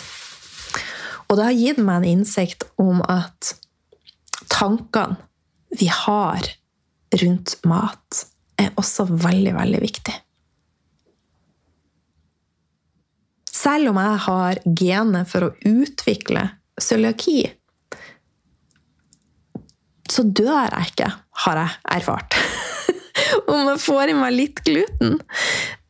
Og 1.27 1.39
det 1.39 1.47
har 1.47 1.57
gitt 1.57 1.81
meg 1.81 2.03
en 2.03 2.09
innsikt 2.19 2.67
om 2.79 3.01
at 3.01 3.55
tankene 4.51 5.17
vi 5.75 5.89
har 5.91 6.45
rundt 7.19 7.57
mat, 7.67 8.25
er 8.55 8.71
også 8.79 9.07
veldig, 9.09 9.55
veldig 9.57 9.81
viktig. 9.83 10.13
Selv 13.55 13.93
om 13.93 13.99
jeg 14.01 14.21
har 14.25 14.59
genet 14.81 15.29
for 15.31 15.47
å 15.47 15.53
utvikle 15.69 16.49
cøliaki, 16.81 17.45
så 20.11 20.25
dør 20.27 20.67
jeg 20.69 20.91
ikke, 20.91 21.07
har 21.45 21.61
jeg 21.61 21.77
erfart. 21.97 22.37
Om 23.51 23.71
jeg 23.71 23.81
får 23.81 24.11
i 24.11 24.17
meg 24.17 24.35
litt 24.35 24.61
gluten. 24.67 25.17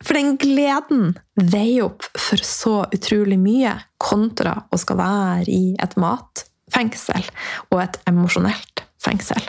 For 0.06 0.18
den 0.18 0.36
gleden 0.40 1.16
veier 1.36 1.90
opp 1.90 2.06
for 2.14 2.42
så 2.46 2.78
utrolig 2.96 3.38
mye, 3.42 3.74
kontra 4.02 4.56
å 4.70 4.80
skal 4.80 5.00
være 5.02 5.52
i 5.52 5.76
et 5.82 5.98
matfengsel 6.00 7.28
og 7.72 7.80
et 7.82 8.00
emosjonelt 8.10 8.86
fengsel. 9.02 9.42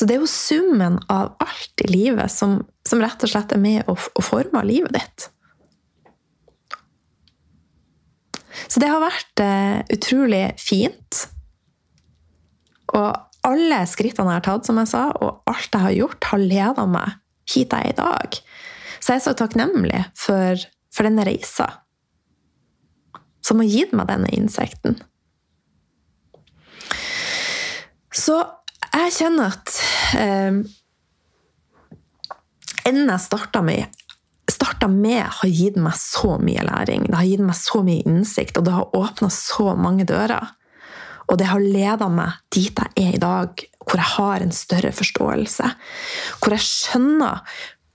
Så 0.00 0.06
det 0.08 0.14
er 0.14 0.22
jo 0.22 0.30
summen 0.32 0.94
av 1.12 1.34
alt 1.44 1.82
i 1.84 1.90
livet 1.90 2.32
som, 2.32 2.62
som 2.88 3.02
rett 3.04 3.20
og 3.20 3.28
slett 3.28 3.50
er 3.52 3.60
med 3.60 3.84
å, 3.84 3.92
å 3.92 4.22
forme 4.24 4.62
livet 4.64 4.94
ditt. 4.96 5.26
Så 8.64 8.80
det 8.80 8.88
har 8.88 9.02
vært 9.04 9.42
eh, 9.44 9.82
utrolig 9.92 10.46
fint. 10.56 11.18
Og 12.96 13.10
alle 13.44 13.82
skrittene 13.92 14.32
jeg 14.32 14.40
har 14.40 14.46
tatt, 14.48 14.70
som 14.70 14.80
jeg 14.80 14.88
sa, 14.88 15.02
og 15.20 15.52
alt 15.52 15.68
jeg 15.68 15.84
har 15.84 15.96
gjort, 15.98 16.30
har 16.32 16.46
leda 16.48 16.86
meg 16.88 17.20
hit 17.52 17.76
jeg 17.76 17.90
er 17.90 17.92
i 17.92 17.98
dag. 18.00 18.40
Så 18.96 19.12
jeg 19.12 19.20
er 19.20 19.26
så 19.26 19.36
takknemlig 19.36 20.02
for, 20.16 20.64
for 20.88 21.10
denne 21.10 21.28
reisa 21.28 21.68
som 23.44 23.60
har 23.60 23.68
gitt 23.68 23.92
meg 23.96 24.08
denne 24.08 24.32
innsikten. 24.32 24.96
Så 28.16 28.40
jeg 28.94 29.16
kjenner 29.20 29.54
at 29.54 29.80
eh, 30.18 30.60
Enden 32.88 33.10
jeg 33.12 33.22
starta 33.22 33.60
med, 33.62 33.98
starta 34.50 34.88
med, 34.88 35.20
har 35.20 35.50
gitt 35.52 35.76
meg 35.78 35.94
så 36.00 36.38
mye 36.40 36.62
læring. 36.64 37.04
Det 37.06 37.18
har 37.18 37.28
gitt 37.28 37.42
meg 37.44 37.58
så 37.58 37.82
mye 37.86 38.06
innsikt, 38.08 38.56
og 38.56 38.64
det 38.66 38.72
har 38.72 38.96
åpna 38.96 39.28
så 39.34 39.74
mange 39.78 40.06
dører. 40.08 40.48
Og 41.30 41.38
det 41.38 41.50
har 41.50 41.62
leda 41.62 42.08
meg 42.10 42.40
dit 42.50 42.72
jeg 42.72 43.04
er 43.04 43.18
i 43.18 43.22
dag, 43.22 43.62
hvor 43.84 44.00
jeg 44.00 44.12
har 44.16 44.42
en 44.42 44.54
større 44.54 44.94
forståelse. 44.96 45.68
Hvor 46.40 46.56
jeg 46.56 46.66
skjønner 46.66 47.44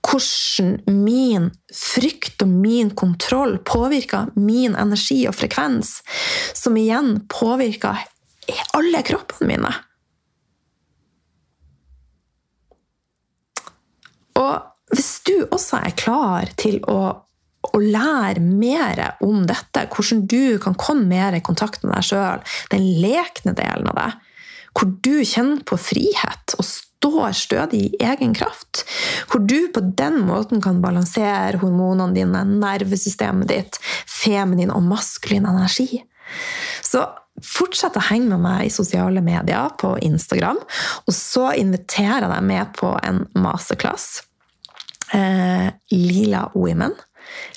hvordan 0.06 0.76
min 1.02 1.50
frykt 1.74 2.44
og 2.44 2.52
min 2.62 2.92
kontroll 2.94 3.56
påvirker 3.66 4.30
min 4.38 4.76
energi 4.78 5.24
og 5.26 5.34
frekvens, 5.34 5.98
som 6.54 6.78
igjen 6.78 7.24
påvirker 7.32 8.06
alle 8.78 9.02
kroppene 9.06 9.50
mine. 9.50 9.72
Og 14.36 14.94
hvis 14.94 15.14
du 15.26 15.36
også 15.50 15.80
er 15.82 15.96
klar 15.98 16.52
til 16.60 16.82
å 16.90 17.26
å 17.74 17.80
lære 17.82 18.42
mer 18.42 19.00
om 19.24 19.44
dette, 19.48 19.86
hvordan 19.90 20.24
du 20.30 20.56
kan 20.62 20.76
komme 20.78 21.08
mer 21.10 21.36
i 21.36 21.42
kontakt 21.44 21.84
med 21.84 21.96
deg 21.96 22.08
sjøl, 22.08 22.42
den 22.72 22.88
lekne 23.02 23.56
delen 23.58 23.90
av 23.90 23.98
deg, 23.98 24.18
hvor 24.76 24.92
du 25.02 25.14
kjenner 25.24 25.62
på 25.66 25.78
frihet 25.80 26.56
og 26.60 26.66
står 26.68 27.36
stødig 27.36 27.82
i 27.86 28.00
egen 28.04 28.34
kraft, 28.36 28.84
hvor 29.30 29.44
du 29.44 29.68
på 29.72 29.82
den 29.98 30.20
måten 30.28 30.62
kan 30.64 30.82
balansere 30.84 31.60
hormonene 31.62 32.16
dine, 32.16 32.42
nervesystemet 32.60 33.50
ditt, 33.52 33.80
feminin 34.06 34.72
og 34.74 34.84
maskulin 34.86 35.48
energi. 35.48 36.02
Så 36.84 37.04
fortsett 37.44 37.96
å 37.96 38.04
henge 38.08 38.32
med 38.32 38.42
meg 38.44 38.66
i 38.66 38.72
sosiale 38.74 39.22
medier 39.24 39.72
på 39.80 39.94
Instagram, 40.04 40.60
og 41.04 41.14
så 41.14 41.50
inviterer 41.56 42.26
jeg 42.26 42.32
deg 42.32 42.48
med 42.48 42.72
på 42.76 42.94
en 43.04 43.24
masterclass. 43.36 44.25
Eh, 45.14 45.68
Lila 45.92 46.48
Women 46.54 46.96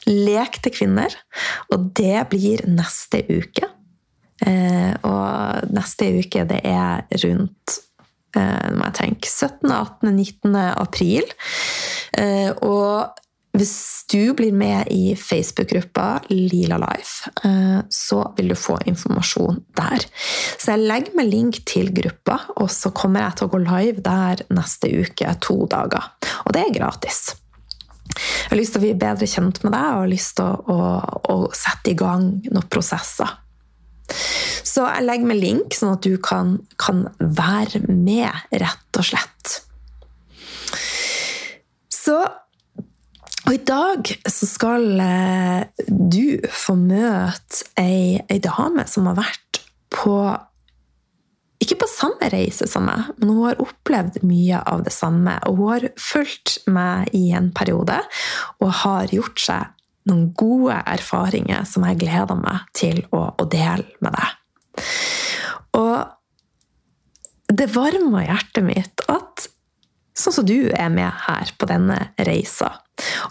Lek 0.10 0.60
til 0.64 0.74
kvinner. 0.74 1.14
Og 1.74 1.92
det 1.98 2.24
blir 2.32 2.64
neste 2.70 3.22
uke. 3.30 3.68
Eh, 4.48 4.94
og 5.06 5.70
neste 5.76 6.10
uke, 6.20 6.46
det 6.48 6.62
er 6.64 7.04
rundt 7.26 7.76
eh, 8.38 8.70
må 8.74 8.88
jeg 8.88 8.98
tenke, 9.02 9.30
17., 9.30 9.70
18., 9.70 10.14
19. 10.16 10.56
april. 10.80 11.28
Eh, 12.18 12.52
og 12.66 13.20
hvis 13.58 14.06
du 14.12 14.34
blir 14.38 14.54
med 14.54 14.88
i 14.94 15.16
Facebook-gruppa 15.18 16.22
Lila 16.30 16.78
Life, 16.78 17.32
eh, 17.44 17.80
så 17.90 18.22
vil 18.38 18.52
du 18.52 18.56
få 18.56 18.78
informasjon 18.86 19.64
der. 19.78 20.06
Så 20.58 20.76
jeg 20.76 20.86
legger 20.86 21.18
med 21.18 21.32
link 21.32 21.62
til 21.66 21.90
gruppa, 21.96 22.38
og 22.62 22.70
så 22.72 22.94
kommer 22.94 23.26
jeg 23.26 23.40
til 23.40 23.48
å 23.48 23.54
gå 23.56 23.62
live 23.64 24.06
der 24.06 24.44
neste 24.54 24.92
uke, 25.02 25.34
to 25.42 25.64
dager. 25.72 26.12
Og 26.46 26.54
det 26.54 26.66
er 26.68 26.76
gratis. 26.78 27.24
Jeg 28.10 28.52
har 28.52 28.60
lyst 28.60 28.76
til 28.76 28.82
å 28.82 28.86
bli 28.86 28.96
bedre 29.02 29.30
kjent 29.30 29.62
med 29.64 29.74
deg 29.74 29.88
og 29.88 30.04
har 30.04 30.12
lyst 30.12 30.36
til 30.38 30.46
å, 30.46 30.78
å, 30.78 31.18
å 31.34 31.38
sette 31.56 31.94
i 31.94 31.98
gang 31.98 32.30
noen 32.50 32.70
prosesser. 32.70 33.34
Så 34.66 34.86
jeg 34.86 35.06
legger 35.06 35.30
med 35.30 35.42
link, 35.42 35.74
sånn 35.78 35.96
at 35.96 36.06
du 36.06 36.18
kan, 36.22 36.58
kan 36.82 37.08
være 37.18 37.82
med, 37.88 38.30
rett 38.54 39.02
og 39.02 39.10
slett. 39.10 39.56
Så 41.94 42.18
og 43.50 43.56
i 43.56 43.64
dag 43.66 44.10
så 44.30 44.46
skal 44.46 45.00
eh, 45.02 45.64
du 45.90 46.38
få 46.54 46.76
møte 46.78 47.66
ei, 47.82 48.20
ei 48.30 48.38
dame 48.46 48.86
som 48.86 49.10
har 49.10 49.18
vært 49.18 49.60
på 49.90 50.14
ikke 51.60 51.80
på 51.82 51.90
samme 51.90 52.30
reise 52.32 52.70
som 52.70 52.86
meg, 52.88 53.10
men 53.18 53.34
hun 53.34 53.48
har 53.48 53.64
opplevd 53.64 54.22
mye 54.24 54.62
av 54.70 54.86
det 54.86 54.94
samme. 54.96 55.34
Og 55.50 55.58
hun 55.58 55.72
har 55.74 55.88
fulgt 56.00 56.60
meg 56.70 57.10
i 57.18 57.34
en 57.36 57.50
periode 57.56 57.98
og 58.62 58.72
har 58.84 59.12
gjort 59.12 59.42
seg 59.44 59.74
noen 60.08 60.30
gode 60.38 60.78
erfaringer 60.86 61.66
som 61.68 61.84
jeg 61.90 62.00
gleder 62.06 62.38
meg 62.40 62.70
til 62.78 63.02
å, 63.10 63.26
å 63.34 63.50
dele 63.50 63.90
med 64.00 64.14
deg. 64.16 64.88
Og 65.82 65.98
det 67.50 67.72
varmer 67.74 68.30
hjertet 68.30 68.66
mitt 68.70 69.10
at 69.10 69.50
sånn 70.20 70.36
som 70.36 70.48
du 70.48 70.70
er 70.74 70.90
med 70.94 71.10
her 71.26 71.52
på 71.58 71.68
denne 71.70 71.98
reisa. 72.28 72.74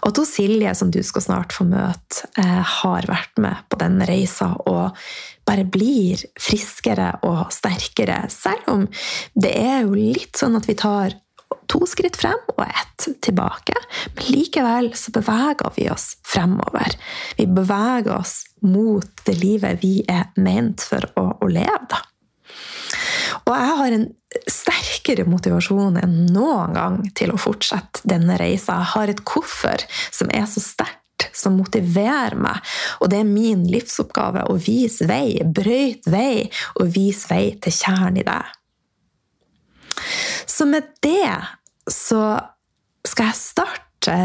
Og 0.01 0.13
to 0.17 0.25
Silje, 0.25 0.73
som 0.75 0.91
du 0.93 1.01
skal 1.05 1.25
snart 1.25 1.53
få 1.53 1.67
møte, 1.69 2.25
eh, 2.41 2.61
har 2.81 3.07
vært 3.09 3.37
med 3.37 3.61
på 3.69 3.77
denne 3.81 4.07
reisa 4.09 4.55
og 4.65 4.97
bare 5.45 5.65
blir 5.65 6.21
friskere 6.39 7.15
og 7.25 7.53
sterkere. 7.53 8.23
Selv 8.33 8.69
om 8.69 8.87
det 9.35 9.55
er 9.57 9.83
jo 9.85 9.97
litt 9.97 10.37
sånn 10.37 10.57
at 10.57 10.69
vi 10.69 10.77
tar 10.77 11.17
to 11.69 11.85
skritt 11.89 12.17
frem 12.17 12.39
og 12.55 12.65
ett 12.65 13.07
tilbake. 13.25 13.77
Men 14.15 14.29
likevel 14.33 14.91
så 14.97 15.13
beveger 15.15 15.73
vi 15.77 15.89
oss 15.93 16.15
fremover. 16.25 16.97
Vi 17.37 17.45
beveger 17.45 18.15
oss 18.17 18.43
mot 18.65 19.25
det 19.25 19.37
livet 19.39 19.83
vi 19.83 19.99
er 20.09 20.29
ment 20.41 20.81
for 20.85 21.05
å, 21.15 21.29
å 21.41 21.49
leve. 21.49 21.85
da. 21.89 22.01
Og 23.47 23.53
jeg 23.55 23.75
har 23.81 23.95
en 23.95 24.07
sterkere 24.49 25.25
motivasjon 25.29 25.99
enn 26.01 26.15
noen 26.33 26.75
gang 26.75 26.97
til 27.17 27.33
å 27.33 27.41
fortsette 27.41 28.03
denne 28.09 28.37
reisa. 28.39 28.79
Jeg 28.79 28.93
har 28.93 29.11
et 29.11 29.23
koffer 29.27 29.85
som 30.11 30.31
er 30.35 30.45
så 30.49 30.63
sterkt, 30.63 31.29
som 31.35 31.57
motiverer 31.59 32.37
meg. 32.39 32.61
Og 32.99 33.11
det 33.11 33.21
er 33.21 33.29
min 33.29 33.65
livsoppgave 33.69 34.45
å 34.49 34.57
vise 34.59 35.07
vei, 35.09 35.39
brøyte 35.43 36.13
vei 36.13 36.45
og 36.79 36.93
vise 36.95 37.29
vei 37.31 37.43
til 37.63 37.75
kjernen 37.75 38.21
i 38.21 38.27
deg. 38.27 38.55
Så 40.49 40.67
med 40.67 40.93
det 41.03 41.35
så 41.89 42.21
skal 43.07 43.31
jeg 43.31 43.39
starte 43.39 44.15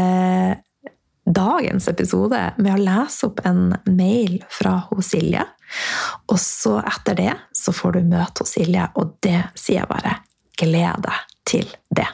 dagens 1.25 1.87
episode 1.89 2.39
med 2.61 2.71
å 2.75 2.81
lese 2.81 3.29
opp 3.29 3.41
en 3.47 3.73
mail 3.89 4.37
fra 4.51 4.77
Silje. 5.03 5.43
Og 6.31 6.39
så 6.41 6.79
etter 6.81 7.17
det 7.17 7.33
så 7.55 7.73
får 7.75 7.97
du 7.97 8.11
møte 8.11 8.43
hos 8.43 8.55
Silje, 8.57 8.87
og 8.95 9.17
det 9.25 9.41
sier 9.57 9.81
jeg 9.83 9.91
bare 9.91 10.17
gled 10.59 11.05
deg 11.05 11.37
til 11.45 11.71
det. 11.95 12.07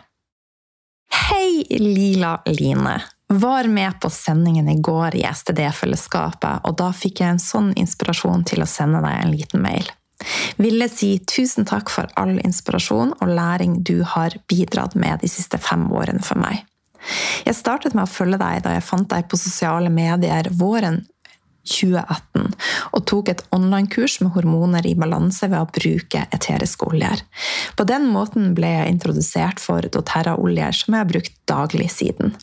Hei, 1.11 1.63
Lila 1.79 2.39
Line! 2.47 2.99
Var 3.31 3.67
med 3.71 3.99
på 4.03 4.09
sendingen 4.11 4.67
i 4.69 4.81
går 4.83 5.15
i 5.15 5.23
STD-fellesskapet, 5.23 6.65
og 6.67 6.75
da 6.79 6.89
fikk 6.91 7.21
jeg 7.21 7.35
en 7.37 7.39
sånn 7.39 7.69
inspirasjon 7.79 8.43
til 8.47 8.63
å 8.63 8.67
sende 8.67 8.99
deg 9.05 9.21
en 9.21 9.31
liten 9.31 9.63
mail. 9.63 9.87
Ville 10.61 10.89
si 10.91 11.13
tusen 11.25 11.65
takk 11.65 11.89
for 11.89 12.11
all 12.19 12.35
inspirasjon 12.41 13.15
og 13.17 13.31
læring 13.31 13.79
du 13.87 14.01
har 14.03 14.35
bidratt 14.51 14.97
med 14.99 15.23
de 15.23 15.31
siste 15.31 15.57
fem 15.61 15.87
årene 15.91 16.23
for 16.25 16.41
meg. 16.43 16.65
Jeg 17.47 17.57
startet 17.57 17.95
med 17.97 18.05
å 18.05 18.11
følge 18.11 18.37
deg 18.41 18.61
da 18.65 18.75
jeg 18.75 18.85
fant 18.85 19.09
deg 19.09 19.29
på 19.31 19.39
sosiale 19.39 19.89
medier 19.89 20.51
våren 20.59 21.01
2018 21.67 22.53
og 22.91 23.05
tok 23.09 23.31
et 23.33 23.43
online-kurs 23.55 24.19
med 24.23 24.33
hormoner 24.35 24.87
i 24.87 24.95
balanse 24.97 25.49
ved 25.51 25.59
å 25.59 25.69
bruke 25.71 26.25
eteriske 26.33 26.87
oljer. 26.89 27.23
På 27.77 27.87
den 27.87 28.07
måten 28.11 28.53
ble 28.57 28.73
jeg 28.75 28.95
introdusert 28.95 29.61
for 29.63 29.85
doTERRA-oljer, 29.85 30.75
som 30.75 30.95
jeg 30.95 31.05
har 31.05 31.11
brukt 31.11 31.37
daglig 31.49 31.91
siden. 31.93 32.35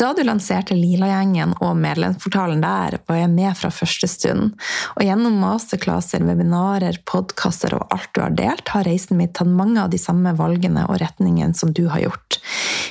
Da 0.00 0.12
du 0.16 0.22
lanserte 0.24 0.76
Lila-gjengen 0.76 1.56
og 1.60 1.76
medlemsportalen 1.80 2.62
der, 2.64 2.98
var 3.08 3.18
jeg 3.18 3.32
med 3.32 3.56
fra 3.58 3.70
første 3.74 4.08
stund. 4.10 4.54
Og 4.96 5.04
gjennom 5.04 5.38
masterclasser, 5.42 6.24
webinarer, 6.26 7.00
podkaster 7.08 7.74
og 7.76 7.86
alt 7.94 8.10
du 8.16 8.22
har 8.24 8.36
delt, 8.38 8.72
har 8.74 8.86
reisen 8.88 9.20
min 9.20 9.32
tatt 9.32 9.50
mange 9.50 9.80
av 9.82 9.92
de 9.92 10.00
samme 10.00 10.32
valgene 10.38 10.86
og 10.88 11.00
retningene 11.02 11.56
som 11.56 11.74
du 11.76 11.86
har 11.92 12.04
gjort. 12.06 12.40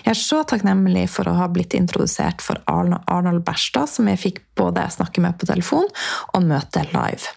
Jeg 0.04 0.14
er 0.16 0.22
så 0.22 0.44
takknemlig 0.48 1.08
for 1.12 1.30
å 1.30 1.36
ha 1.38 1.50
blitt 1.52 1.76
introdusert 1.78 2.44
for 2.46 2.62
Arnold 2.70 3.44
Berstad, 3.48 3.92
som 3.92 4.10
jeg 4.10 4.22
fikk 4.22 4.42
både 4.60 4.88
snakke 4.94 5.24
med 5.24 5.38
på 5.40 5.50
telefon 5.50 5.90
og 6.34 6.50
møte 6.50 6.86
live. 6.94 7.36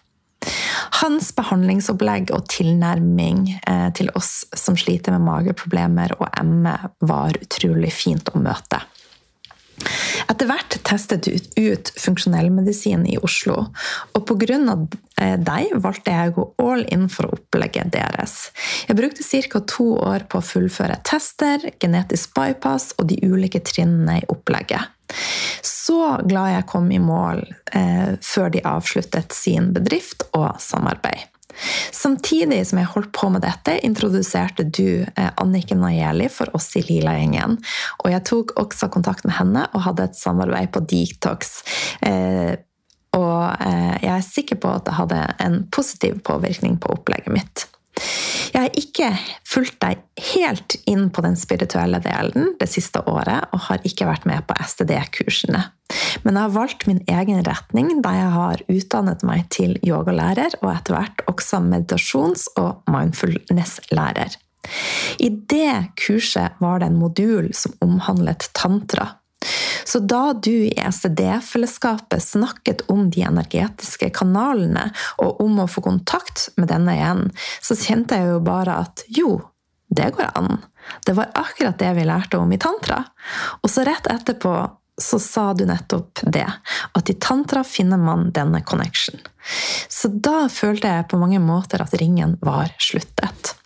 Hans 1.03 1.31
behandlingsopplegg 1.37 2.33
og 2.35 2.49
tilnærming 2.51 3.45
eh, 3.59 3.89
til 3.97 4.11
oss 4.19 4.43
som 4.59 4.77
sliter 4.79 5.15
med 5.15 5.25
mageproblemer 5.27 6.17
og 6.19 6.27
ME, 6.47 6.75
var 7.07 7.39
utrolig 7.39 7.93
fint 7.95 8.33
å 8.33 8.43
møte. 8.43 8.83
Etter 10.31 10.49
hvert 10.49 10.79
testet 10.87 11.27
du 11.27 11.35
ut 11.61 11.93
funksjonellmedisin 11.99 13.07
i 13.11 13.19
Oslo, 13.23 13.67
og 14.13 14.27
pga. 14.29 14.59
Eh, 15.23 15.37
deg 15.39 15.75
valgte 15.85 16.15
jeg 16.15 16.33
å 16.33 16.35
gå 16.37 16.45
all 16.65 16.83
in 16.91 17.05
for 17.13 17.31
opplegget 17.31 17.93
deres. 17.95 18.51
Jeg 18.89 18.99
brukte 18.99 19.23
ca. 19.23 19.61
to 19.61 19.93
år 20.01 20.27
på 20.29 20.41
å 20.41 20.47
fullføre 20.47 20.99
tester, 21.07 21.71
genetisk 21.79 22.35
bypass 22.35 22.95
og 22.99 23.09
de 23.13 23.21
ulike 23.23 23.61
trinnene 23.61 24.21
i 24.23 24.27
opplegget. 24.33 24.91
Så 25.63 26.01
glad 26.25 26.55
jeg 26.55 26.69
kom 26.71 26.89
i 26.93 27.01
mål 27.03 27.45
eh, 27.77 28.17
før 28.23 28.51
de 28.55 28.65
avsluttet 28.65 29.37
sin 29.37 29.73
bedrift 29.77 30.25
og 30.33 30.57
samarbeid. 30.63 31.29
Samtidig 31.93 32.63
som 32.69 32.81
jeg 32.81 32.91
holdt 32.95 33.13
på 33.17 33.31
med 33.33 33.45
dette, 33.45 33.77
introduserte 33.87 34.67
du 34.67 35.05
eh, 35.05 35.31
Anniken 35.41 35.83
Najeli 35.85 36.29
for 36.33 36.51
oss 36.57 36.71
i 36.79 36.85
Lila-gjengen. 36.87 37.59
Og 38.03 38.13
jeg 38.13 38.27
tok 38.29 38.55
også 38.61 38.91
kontakt 38.93 39.27
med 39.29 39.37
henne 39.39 39.67
og 39.73 39.87
hadde 39.87 40.09
et 40.09 40.19
samarbeid 40.19 40.73
på 40.75 40.85
Detox. 40.93 41.59
Eh, 42.07 42.55
og 43.17 43.43
eh, 43.61 43.97
jeg 44.01 44.15
er 44.15 44.25
sikker 44.25 44.63
på 44.63 44.73
at 44.73 44.89
det 44.89 44.97
hadde 44.97 45.21
en 45.45 45.61
positiv 45.75 46.23
påvirkning 46.25 46.79
på 46.81 46.95
opplegget 46.97 47.35
mitt. 47.35 47.67
Jeg 48.53 48.61
har 48.61 48.77
ikke 48.77 49.09
fulgt 49.49 49.79
deg 49.81 50.01
helt 50.33 50.77
inn 50.89 51.09
på 51.13 51.23
den 51.25 51.37
spirituelle 51.41 52.01
delen 52.05 52.53
det 52.61 52.69
siste 52.73 53.01
året, 53.09 53.49
og 53.53 53.67
har 53.69 53.85
ikke 53.89 54.09
vært 54.09 54.27
med 54.29 54.45
på 54.49 54.57
STD-kursene. 54.61 55.63
Men 56.25 56.37
jeg 56.37 56.43
har 56.43 56.55
valgt 56.55 56.87
min 56.89 57.03
egen 57.09 57.43
retning, 57.47 57.91
da 58.05 58.15
jeg 58.17 58.31
har 58.37 58.65
utdannet 58.73 59.25
meg 59.29 59.49
til 59.53 59.77
yogalærer, 59.85 60.57
og 60.63 60.71
etter 60.75 60.97
hvert 60.97 61.25
også 61.33 61.61
meditasjons- 61.65 62.49
og 62.61 62.83
mindfulness-lærer. 62.93 64.39
I 65.19 65.29
det 65.51 65.97
kurset 65.99 66.61
var 66.63 66.81
det 66.81 66.93
en 66.93 67.01
modul 67.01 67.51
som 67.57 67.75
omhandlet 67.83 68.49
tantra. 68.55 69.09
Så 69.85 69.99
da 69.99 70.33
du 70.33 70.53
i 70.53 70.75
ECD-fellesskapet 70.79 72.23
snakket 72.23 72.85
om 72.93 73.09
de 73.11 73.25
energetiske 73.27 74.11
kanalene, 74.17 74.91
og 75.23 75.41
om 75.45 75.63
å 75.63 75.71
få 75.71 75.85
kontakt 75.85 76.49
med 76.57 76.71
denne 76.73 76.97
igjen, 76.99 77.25
så 77.61 77.77
kjente 77.79 78.19
jeg 78.21 78.35
jo 78.35 78.43
bare 78.45 78.79
at 78.87 79.05
jo, 79.13 79.39
det 79.93 80.13
går 80.17 80.31
an. 80.39 80.63
Det 81.07 81.15
var 81.17 81.35
akkurat 81.39 81.79
det 81.79 81.91
vi 81.99 82.07
lærte 82.09 82.39
om 82.41 82.53
i 82.53 82.61
tantra. 82.61 83.03
Og 83.61 83.71
så 83.71 83.85
rett 83.87 84.09
etterpå 84.11 84.55
så 85.03 85.19
sa 85.19 85.53
du 85.57 85.65
nettopp 85.67 86.21
det, 86.23 86.49
at 86.93 87.11
i 87.11 87.15
tantra 87.15 87.65
finner 87.65 88.01
man 88.01 88.31
denne 88.35 88.61
connection. 88.65 89.21
Så 89.89 90.09
da 90.09 90.47
følte 90.53 90.91
jeg 90.91 91.09
på 91.11 91.21
mange 91.21 91.41
måter 91.43 91.83
at 91.83 91.95
ringen 92.01 92.37
var 92.45 92.75
sluttet. 92.79 93.57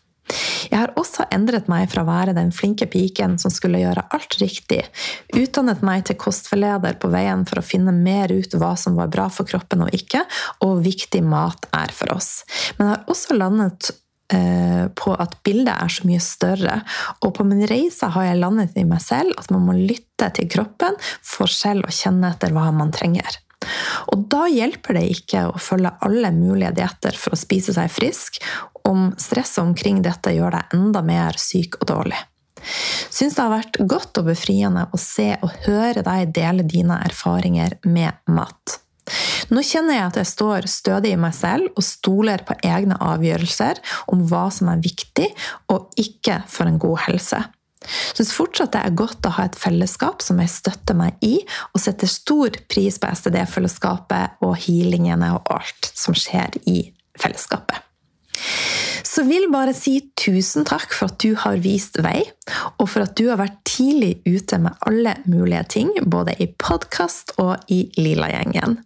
Jeg 0.70 0.78
har 0.78 0.94
også 0.98 1.28
endret 1.34 1.68
meg 1.70 1.86
fra 1.92 2.02
å 2.02 2.08
være 2.08 2.34
den 2.36 2.52
flinke 2.54 2.88
piken 2.90 3.36
som 3.40 3.52
skulle 3.54 3.80
gjøre 3.82 4.06
alt 4.16 4.38
riktig, 4.42 4.82
utdannet 5.36 5.84
meg 5.86 6.06
til 6.08 6.18
kostforleder 6.20 6.98
på 7.02 7.10
veien 7.12 7.44
for 7.48 7.60
å 7.60 7.66
finne 7.66 7.94
mer 7.94 8.32
ut 8.34 8.56
hva 8.58 8.74
som 8.80 8.98
var 8.98 9.12
bra 9.12 9.28
for 9.32 9.48
kroppen 9.48 9.86
og 9.86 9.94
ikke, 9.96 10.24
og 10.66 10.82
viktig 10.86 11.22
mat 11.26 11.68
er 11.76 11.94
for 11.94 12.16
oss. 12.16 12.40
Men 12.76 12.88
jeg 12.88 12.96
har 12.96 13.14
også 13.14 13.38
landet 13.38 13.90
eh, 14.34 14.84
på 14.98 15.14
at 15.14 15.38
bildet 15.46 15.74
er 15.74 15.92
så 15.92 16.06
mye 16.08 16.22
større. 16.22 16.80
Og 17.22 17.34
på 17.36 17.46
min 17.46 17.66
reise 17.70 18.10
har 18.12 18.30
jeg 18.30 18.42
landet 18.42 18.76
i 18.78 18.86
meg 18.88 19.02
selv 19.04 19.36
at 19.40 19.50
man 19.54 19.66
må 19.68 19.76
lytte 19.78 20.30
til 20.36 20.50
kroppen 20.50 20.98
for 21.24 21.50
selv 21.50 21.86
å 21.86 21.94
kjenne 21.94 22.34
etter 22.34 22.54
hva 22.56 22.70
man 22.74 22.94
trenger. 22.94 23.45
Og 24.12 24.26
da 24.30 24.46
hjelper 24.50 24.98
det 24.98 25.04
ikke 25.14 25.46
å 25.50 25.60
følge 25.60 25.94
alle 26.06 26.30
mulige 26.34 26.74
dietter 26.76 27.16
for 27.18 27.34
å 27.34 27.40
spise 27.40 27.74
seg 27.76 27.90
frisk, 27.92 28.40
om 28.86 29.10
stresset 29.18 29.64
omkring 29.64 30.02
dette 30.04 30.34
gjør 30.36 30.58
deg 30.58 30.76
enda 30.76 31.02
mer 31.02 31.38
syk 31.40 31.80
og 31.80 31.88
dårlig. 31.90 32.18
Syns 33.10 33.36
det 33.36 33.42
har 33.42 33.52
vært 33.52 33.78
godt 33.90 34.18
og 34.20 34.30
befriende 34.30 34.86
å 34.92 35.00
se 35.00 35.32
og 35.42 35.52
høre 35.66 36.02
deg 36.06 36.32
dele 36.34 36.66
dine 36.66 36.98
erfaringer 37.06 37.78
med 37.86 38.16
mat. 38.32 38.80
Nå 39.54 39.62
kjenner 39.62 39.94
jeg 39.94 40.06
at 40.08 40.16
jeg 40.18 40.30
står 40.32 40.66
stødig 40.70 41.12
i 41.14 41.20
meg 41.20 41.34
selv 41.36 41.70
og 41.76 41.84
stoler 41.86 42.42
på 42.46 42.56
egne 42.66 42.98
avgjørelser 42.98 43.78
om 44.10 44.24
hva 44.26 44.48
som 44.54 44.72
er 44.72 44.82
viktig 44.82 45.28
og 45.72 45.92
ikke 46.00 46.40
for 46.50 46.66
en 46.66 46.80
god 46.82 47.04
helse. 47.06 47.44
Syns 47.86 48.34
fortsatt 48.36 48.74
det 48.74 48.82
er 48.82 48.98
godt 48.98 49.26
å 49.26 49.34
ha 49.38 49.46
et 49.48 49.58
fellesskap 49.58 50.24
som 50.24 50.40
jeg 50.42 50.52
støtter 50.52 50.98
meg 50.98 51.18
i, 51.24 51.38
og 51.72 51.82
setter 51.82 52.10
stor 52.10 52.58
pris 52.70 53.00
på 53.02 53.10
STD-fellesskapet 53.12 54.42
og 54.46 54.56
healingene 54.66 55.34
og 55.36 55.52
alt 55.54 55.90
som 55.94 56.16
skjer 56.16 56.58
i 56.66 56.80
fellesskapet. 57.20 57.82
Så 59.06 59.22
vil 59.24 59.46
bare 59.48 59.72
si 59.72 59.94
tusen 60.18 60.66
takk 60.68 60.92
for 60.92 61.08
at 61.08 61.20
du 61.22 61.36
har 61.40 61.56
vist 61.64 61.96
vei, 62.04 62.18
og 62.76 62.90
for 62.90 63.06
at 63.06 63.14
du 63.16 63.30
har 63.30 63.40
vært 63.40 63.62
tidlig 63.68 64.18
ute 64.26 64.58
med 64.60 64.76
alle 64.88 65.16
mulige 65.24 65.62
ting, 65.78 65.94
både 66.04 66.36
i 66.42 66.50
podkast 66.60 67.36
og 67.40 67.64
i 67.72 67.86
Lila-gjengen. 67.96 68.76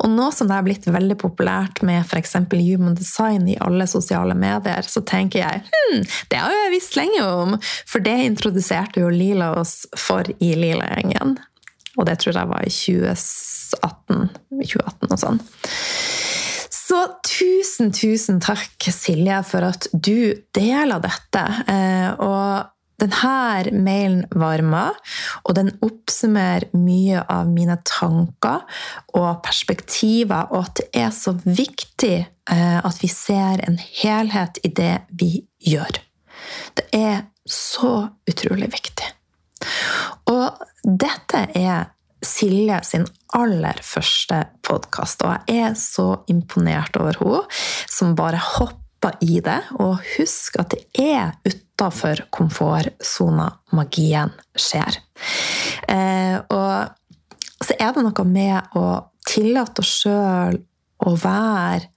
Og 0.00 0.10
nå 0.12 0.30
som 0.34 0.48
det 0.48 0.56
har 0.56 0.66
blitt 0.66 0.88
veldig 0.90 1.16
populært 1.20 1.82
med 1.86 2.02
f.eks. 2.04 2.36
human 2.52 2.96
design 2.98 3.48
i 3.48 3.58
alle 3.60 3.86
sosiale 3.90 4.36
medier, 4.38 4.86
så 4.86 5.02
tenker 5.06 5.42
jeg 5.42 5.62
hm, 5.66 6.02
det 6.32 6.40
har 6.40 6.56
jeg 6.56 6.74
visst 6.74 6.98
lenge 6.98 7.22
om, 7.26 7.56
for 7.88 8.04
det 8.04 8.16
introduserte 8.26 9.04
jo 9.04 9.12
Lila 9.12 9.52
oss 9.60 9.84
for 9.98 10.26
i 10.38 10.54
Lila-gjengen. 10.58 11.38
Og 11.98 12.06
det 12.06 12.20
tror 12.22 12.36
jeg 12.38 12.50
var 12.50 12.64
i 12.64 12.72
2018, 12.72 14.28
2018 14.60 15.10
og 15.10 15.20
sånn. 15.20 15.40
Så 16.90 17.00
tusen, 17.22 17.92
tusen 17.94 18.40
takk, 18.42 18.88
Silje, 18.90 19.36
for 19.46 19.62
at 19.68 19.86
du 19.92 20.34
deler 20.56 21.02
dette. 21.04 21.42
Eh, 21.70 22.08
og 22.18 22.70
denne 23.00 23.82
mailen 23.84 24.24
varmer, 24.36 24.96
og 25.44 25.56
den 25.58 25.72
oppsummerer 25.84 26.70
mye 26.76 27.22
av 27.30 27.50
mine 27.50 27.78
tanker 27.88 28.66
og 29.16 29.42
perspektiver, 29.46 30.50
og 30.50 30.68
at 30.68 30.82
det 30.82 30.88
er 31.04 31.14
så 31.14 31.34
viktig 31.44 32.16
eh, 32.20 32.78
at 32.78 33.00
vi 33.02 33.10
ser 33.12 33.64
en 33.66 33.78
helhet 34.02 34.60
i 34.64 34.72
det 34.76 34.96
vi 35.10 35.32
gjør. 35.64 36.02
Det 36.78 36.88
er 36.96 37.24
så 37.48 38.10
utrolig 38.30 38.70
viktig. 38.72 39.08
Og 40.30 40.60
dette 40.84 41.46
er 41.58 41.90
Silje 42.20 42.82
sin 42.84 43.06
aller 43.32 43.78
første 43.80 44.42
podkast, 44.66 45.22
og 45.24 45.48
jeg 45.48 45.70
er 45.70 45.76
så 45.78 46.20
imponert 46.28 46.98
over 47.00 47.16
henne 47.16 47.40
som 47.88 48.12
bare 48.18 48.40
hopper 48.58 48.79
i 49.24 49.40
det. 49.44 49.58
Og 49.80 50.00
husk 50.16 50.58
at 50.60 50.74
det 50.74 50.82
er 51.00 51.32
utafor 51.46 52.26
komfortsona 52.34 53.48
magien 53.76 54.32
skjer. 54.58 55.00
Eh, 55.88 56.36
og 56.52 57.64
så 57.64 57.76
er 57.76 57.94
det 57.96 58.04
noe 58.04 58.26
med 58.28 58.76
å 58.76 58.84
tillate 59.28 59.84
oss 59.84 59.94
sjøl 60.02 60.60
å 61.00 61.14
være 61.16 61.88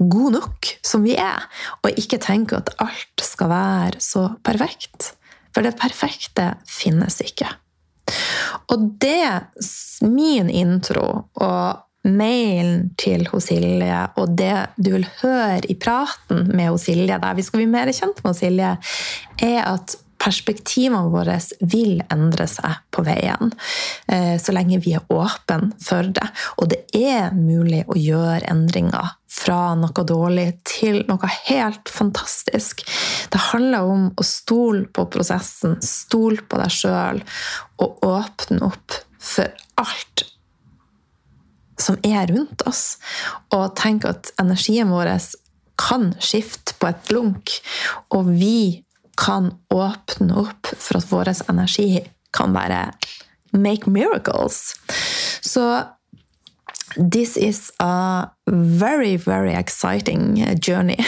god 0.00 0.32
nok 0.32 0.68
som 0.86 1.04
vi 1.04 1.12
er, 1.20 1.42
og 1.84 1.98
ikke 2.00 2.20
tenke 2.22 2.56
at 2.56 2.72
alt 2.80 3.24
skal 3.24 3.50
være 3.52 4.00
så 4.00 4.30
perfekt. 4.46 5.12
For 5.52 5.66
det 5.66 5.76
perfekte 5.80 6.54
finnes 6.68 7.18
ikke. 7.24 7.50
Og 8.70 8.86
det, 9.02 9.50
min 10.06 10.50
intro 10.50 11.06
og 11.34 11.82
mailen 12.08 12.90
til 13.00 13.26
Silje 13.44 14.04
og 14.20 14.36
det 14.38 14.54
du 14.76 14.92
vil 14.94 15.08
høre 15.20 15.60
i 15.68 15.76
praten 15.76 16.46
med 16.56 16.78
Silje, 16.80 17.18
der 17.20 17.34
vi 17.36 17.44
skal 17.44 17.62
bli 17.62 17.70
mer 17.70 17.90
kjent 17.92 18.22
med 18.24 18.38
Silje, 18.38 18.76
er 19.44 19.60
at 19.68 19.98
perspektivene 20.20 21.08
våre 21.12 21.38
vil 21.64 22.00
endre 22.12 22.46
seg 22.50 22.82
på 22.92 23.04
veien, 23.06 23.52
eh, 24.12 24.36
så 24.40 24.52
lenge 24.52 24.80
vi 24.84 24.92
er 24.98 25.06
åpne 25.08 25.70
for 25.80 26.10
det. 26.12 26.26
Og 26.60 26.68
det 26.72 26.82
er 26.96 27.32
mulig 27.36 27.86
å 27.88 27.96
gjøre 27.96 28.50
endringer 28.50 29.14
fra 29.30 29.74
noe 29.78 30.04
dårlig 30.04 30.48
til 30.68 31.02
noe 31.08 31.30
helt 31.48 31.88
fantastisk. 31.88 32.84
Det 33.32 33.40
handler 33.50 33.88
om 33.88 34.10
å 34.12 34.26
stole 34.26 34.84
på 34.92 35.06
prosessen, 35.12 35.78
stole 35.84 36.44
på 36.44 36.60
deg 36.60 36.74
sjøl 36.74 37.22
og 37.80 38.04
åpne 38.04 38.68
opp 38.68 39.00
for 39.20 39.48
alt 39.80 40.26
som 41.80 41.98
er 42.06 42.30
rundt 42.30 42.62
oss, 42.68 42.98
og 43.54 43.74
tenk 43.80 44.06
at 44.08 44.32
energien 44.40 44.92
vår 44.92 45.12
kan 45.80 46.10
skifte 46.20 46.76
på 46.78 46.90
et 46.90 47.04
blunk, 47.08 47.56
og 48.12 48.28
vi 48.28 48.84
kan 49.20 49.50
åpne 49.72 50.36
opp 50.44 50.70
for 50.76 51.00
at 51.00 51.08
vår 51.10 51.32
energi 51.50 52.04
kan 52.36 52.52
bare 52.56 52.92
make 53.52 53.90
miracles. 53.90 54.76
Så 55.40 55.84
this 56.96 57.36
is 57.36 57.72
a 57.80 58.26
very, 58.46 59.16
very 59.16 59.54
exciting 59.54 60.36
journey. 60.60 60.98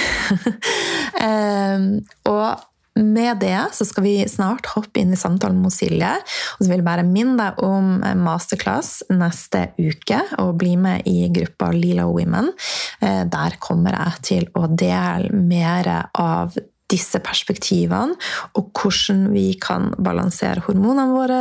um, 1.20 2.00
og 2.24 2.60
med 2.98 3.40
det 3.40 3.58
så 3.72 3.86
skal 3.88 4.04
vi 4.04 4.14
snart 4.28 4.68
hoppe 4.74 5.00
inn 5.00 5.14
i 5.14 5.18
samtalen 5.18 5.62
med 5.62 5.72
Silje. 5.74 6.10
Og 6.56 6.64
så 6.64 6.68
vil 6.68 6.80
jeg 6.80 6.88
bare 6.88 7.06
minne 7.06 7.36
deg 7.38 7.62
om 7.64 7.94
masterclass 8.22 9.02
neste 9.12 9.70
uke, 9.80 10.20
og 10.42 10.58
bli 10.60 10.74
med 10.80 11.08
i 11.08 11.30
gruppa 11.32 11.70
Lila 11.74 12.08
Women. 12.10 12.52
Eh, 13.00 13.24
der 13.30 13.56
kommer 13.62 13.96
jeg 13.96 14.26
til 14.28 14.50
å 14.58 14.68
dele 14.68 15.32
mer 15.32 15.90
av 16.12 16.58
disse 16.92 17.22
perspektivene, 17.24 18.18
og 18.58 18.70
hvordan 18.76 19.30
vi 19.32 19.46
kan 19.60 19.90
balansere 19.96 20.64
hormonene 20.66 21.14
våre, 21.14 21.40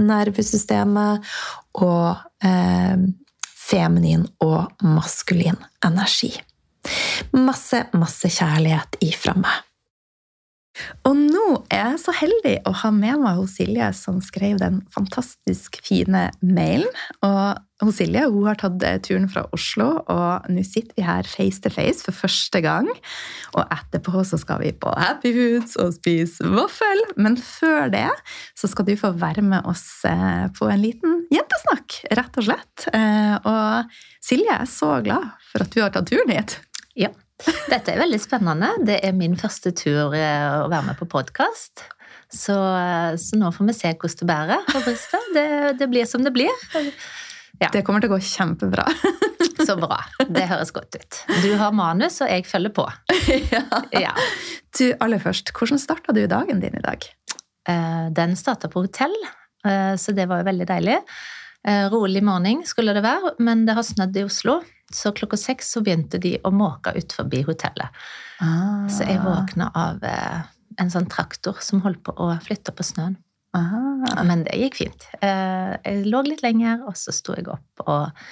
nervesystemet 0.00 1.26
og 1.84 2.16
eh, 2.40 2.96
feminin 3.66 4.24
og 4.44 4.86
maskulin 4.86 5.58
energi. 5.84 6.32
Masse, 7.36 7.82
masse 7.98 8.30
kjærlighet 8.30 9.00
ifra 9.04 9.34
meg. 9.38 9.65
Og 11.06 11.14
nå 11.16 11.44
er 11.72 11.92
jeg 11.92 12.02
så 12.02 12.14
heldig 12.16 12.56
å 12.68 12.72
ha 12.82 12.90
med 12.94 13.22
meg 13.22 13.38
hos 13.40 13.56
Silje, 13.58 13.88
som 13.96 14.20
skrev 14.24 14.58
den 14.60 14.82
fantastisk 14.94 15.78
fine 15.84 16.28
mailen. 16.42 16.90
Og 17.24 17.62
hos 17.84 17.98
Silje 18.00 18.22
hun 18.32 18.46
har 18.48 18.58
tatt 18.60 18.80
turen 19.04 19.28
fra 19.28 19.44
Oslo, 19.56 19.88
og 20.12 20.48
nå 20.52 20.64
sitter 20.64 20.96
vi 20.96 21.04
her 21.06 21.28
face 21.28 21.60
to 21.64 21.72
face 21.72 22.04
for 22.04 22.16
første 22.16 22.62
gang. 22.64 22.88
Og 23.56 23.62
etterpå 23.64 24.24
så 24.28 24.40
skal 24.40 24.62
vi 24.64 24.72
på 24.76 24.92
Happy 24.96 25.32
Foods 25.36 25.76
og 25.82 25.94
spise 25.98 26.48
vaffel. 26.52 27.04
Men 27.20 27.38
før 27.40 27.92
det 27.92 28.08
så 28.56 28.70
skal 28.72 28.88
du 28.88 28.96
få 29.00 29.12
være 29.16 29.44
med 29.44 29.68
oss 29.68 29.86
eh, 30.08 30.46
på 30.56 30.70
en 30.72 30.82
liten 30.82 31.22
jentesnakk, 31.32 32.00
rett 32.16 32.40
og 32.40 32.48
slett. 32.48 32.88
Eh, 32.96 33.36
og 33.44 34.00
Silje 34.24 34.56
er 34.56 34.68
så 34.70 34.96
glad 35.04 35.36
for 35.50 35.66
at 35.66 35.72
du 35.72 35.82
har 35.84 35.94
tatt 35.94 36.08
turen 36.12 36.32
hit. 36.32 36.58
Ja, 36.96 37.12
dette 37.44 37.92
er 37.92 38.00
veldig 38.00 38.18
spennende. 38.22 38.70
Det 38.86 38.96
er 39.04 39.14
min 39.16 39.36
første 39.38 39.72
tur 39.76 40.14
eh, 40.16 40.48
å 40.62 40.70
være 40.72 40.88
med 40.88 40.98
på 40.98 41.08
podkast. 41.10 41.84
Så, 42.32 42.56
eh, 42.56 43.12
så, 43.20 43.38
nå 43.38 43.52
får 43.54 43.68
vi 43.68 43.76
se 43.76 43.92
hvordan 43.92 44.20
det 44.20 44.28
bærer 44.30 44.66
på 44.70 44.82
brystet. 44.86 45.30
Det, 45.36 45.46
det, 45.82 45.88
blir 45.92 46.08
som 46.08 46.24
det 46.24 46.32
blir. 46.34 46.64
Ja. 47.60 47.70
Det 47.72 47.84
kommer 47.86 48.04
til 48.04 48.10
å 48.10 48.16
gå 48.16 48.22
kjempebra. 48.24 48.86
så 49.68 49.76
bra. 49.80 50.00
Det 50.24 50.48
høres 50.48 50.72
godt 50.76 50.96
ut. 50.96 51.22
Du 51.44 51.50
har 51.60 51.76
manus, 51.76 52.20
og 52.24 52.32
jeg 52.32 52.48
følger 52.48 52.74
på. 52.76 52.88
ja. 53.54 53.64
ja. 53.92 54.14
Du, 54.76 54.88
aller 55.00 55.20
først, 55.22 55.52
hvordan 55.56 55.80
starta 55.80 56.16
du 56.16 56.24
dagen 56.30 56.62
din 56.64 56.76
i 56.80 56.84
dag? 56.84 57.04
Eh, 57.68 58.06
den 58.16 58.36
starta 58.38 58.72
på 58.72 58.86
hotell, 58.86 59.16
så 59.98 60.12
det 60.14 60.28
var 60.30 60.38
jo 60.38 60.46
veldig 60.46 60.66
deilig. 60.68 61.00
Rolig 61.66 62.20
morgen 62.22 62.60
skulle 62.68 62.92
det 62.94 63.02
være, 63.02 63.32
men 63.42 63.64
det 63.66 63.74
har 63.74 63.82
snødd 63.82 64.16
i 64.20 64.22
Oslo. 64.28 64.60
Så 64.92 65.10
klokka 65.12 65.36
seks 65.38 65.72
så 65.74 65.82
begynte 65.82 66.18
de 66.22 66.36
å 66.46 66.52
måke 66.54 66.92
ut 66.94 67.14
forbi 67.16 67.42
hotellet. 67.46 67.90
Ah. 68.38 68.86
Så 68.90 69.06
jeg 69.08 69.22
våkna 69.24 69.70
av 69.74 70.04
eh, 70.06 70.44
en 70.78 70.92
sånn 70.92 71.08
traktor 71.10 71.58
som 71.64 71.82
holdt 71.82 72.04
på 72.06 72.14
å 72.14 72.30
flytte 72.44 72.74
på 72.76 72.86
snøen. 72.86 73.16
Ah. 73.56 74.22
Men 74.28 74.44
det 74.46 74.58
gikk 74.60 74.78
fint. 74.78 75.08
Eh, 75.18 75.74
jeg 75.82 76.06
lå 76.06 76.22
litt 76.28 76.44
lenger, 76.46 76.84
og 76.86 76.94
så 76.98 77.14
sto 77.14 77.34
jeg 77.34 77.48
opp 77.50 77.82
og 77.86 78.22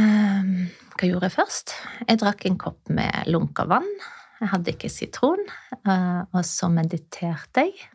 eh, 0.00 0.48
Hva 0.96 1.10
gjorde 1.10 1.28
jeg 1.28 1.36
først? 1.36 1.76
Jeg 2.06 2.22
drakk 2.24 2.48
en 2.48 2.58
kopp 2.64 2.80
med 2.88 3.28
lunka 3.28 3.68
vann. 3.68 3.92
Jeg 4.40 4.52
hadde 4.54 4.72
ikke 4.72 4.90
sitron. 4.90 5.44
Og 5.84 6.42
så 6.46 6.68
mediterte 6.70 7.64
jeg. 7.66 7.88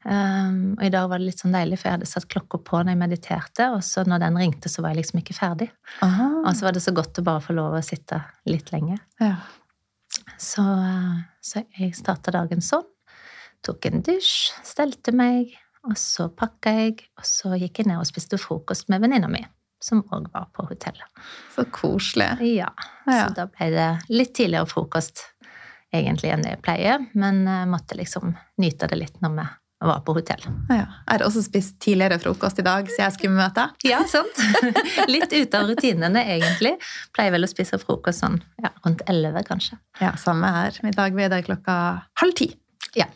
Um, 0.00 0.78
og 0.78 0.84
i 0.86 0.92
dag 0.92 1.10
var 1.10 1.20
det 1.20 1.26
litt 1.28 1.42
sånn 1.42 1.52
deilig, 1.52 1.76
for 1.80 1.90
jeg 1.90 1.98
hadde 1.98 2.08
satt 2.08 2.28
klokka 2.32 2.60
på 2.64 2.78
når 2.80 2.94
jeg 2.94 3.00
mediterte, 3.02 3.66
og 3.74 3.82
så 3.84 4.04
når 4.08 4.22
den 4.22 4.38
ringte, 4.40 4.72
så 4.72 4.80
var 4.80 4.94
jeg 4.94 5.02
liksom 5.02 5.20
ikke 5.20 5.36
ferdig. 5.36 5.68
Aha. 6.06 6.28
Og 6.40 6.54
så 6.56 6.66
var 6.66 6.76
det 6.76 6.84
så 6.84 6.94
godt 6.96 7.20
å 7.20 7.26
bare 7.26 7.44
få 7.44 7.56
lov 7.58 7.76
å 7.76 7.82
sitte 7.84 8.22
litt 8.48 8.72
lenge. 8.72 8.96
Ja. 9.20 9.34
Så, 10.40 10.64
så, 11.44 11.64
jeg 11.76 11.92
starta 11.98 12.32
dagen 12.34 12.64
sånn. 12.64 12.86
Tok 13.66 13.90
en 13.90 14.00
dusj, 14.04 14.54
stelte 14.64 15.12
meg, 15.12 15.52
og 15.84 15.96
så 16.00 16.30
pakka 16.32 16.72
jeg, 16.78 16.96
og 17.20 17.26
så 17.28 17.52
gikk 17.60 17.82
jeg 17.82 17.90
ned 17.90 18.00
og 18.00 18.08
spiste 18.08 18.40
frokost 18.40 18.88
med 18.92 19.04
venninna 19.04 19.28
mi. 19.28 19.44
Som 19.80 20.02
òg 20.12 20.26
var 20.32 20.50
på 20.52 20.66
hotellet. 20.68 21.20
Så 21.54 21.64
koselig. 21.72 22.34
Ja. 22.44 22.68
ja. 23.06 23.22
Så 23.22 23.36
da 23.36 23.46
ble 23.48 23.70
det 23.72 23.90
litt 24.12 24.34
tidligere 24.36 24.68
frokost 24.68 25.22
egentlig 25.92 26.32
enn 26.32 26.44
det 26.44 26.52
jeg 26.52 26.64
pleier, 26.64 27.06
men 27.16 27.46
jeg 27.48 27.68
måtte 27.70 27.96
liksom 27.96 28.34
nyte 28.60 28.88
det 28.90 28.98
litt 29.00 29.16
når 29.24 29.38
vi 29.38 29.46
var 29.88 30.00
på 30.04 30.12
hotell. 30.12 30.42
Ja, 30.68 30.82
jeg 30.84 31.08
har 31.08 31.22
også 31.24 31.42
spist 31.44 31.78
tidligere 31.80 32.18
frokost 32.20 32.58
i 32.60 32.64
dag, 32.66 32.88
så 32.92 33.04
jeg 33.06 33.14
skulle 33.14 33.36
møte. 33.36 33.64
deg. 33.64 33.86
Ja, 33.92 34.02
sant. 34.08 34.42
Litt 35.14 35.32
ute 35.32 35.60
av 35.60 35.70
rutinene, 35.70 36.24
egentlig. 36.34 36.74
Pleier 37.16 37.32
vel 37.32 37.46
å 37.46 37.50
spise 37.50 37.80
frokost 37.80 38.20
sånn 38.20 38.36
ja, 38.60 38.74
rundt 38.84 39.04
elleve, 39.08 39.42
kanskje. 39.48 39.80
Ja, 40.02 40.12
samme 40.20 40.52
her. 40.52 40.76
I 40.84 40.92
dag 40.96 41.16
ble 41.16 41.30
det 41.32 41.40
klokka 41.48 41.78
halv 42.20 42.36
ti. 42.36 42.50
Ja. 42.98 43.08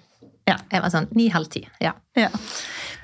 ja. 0.48 0.56
Jeg 0.72 0.86
var 0.86 0.94
sånn 0.94 1.10
ni-halv 1.12 1.52
ti. 1.52 1.66
Ja. 1.84 1.92
ja. 2.16 2.32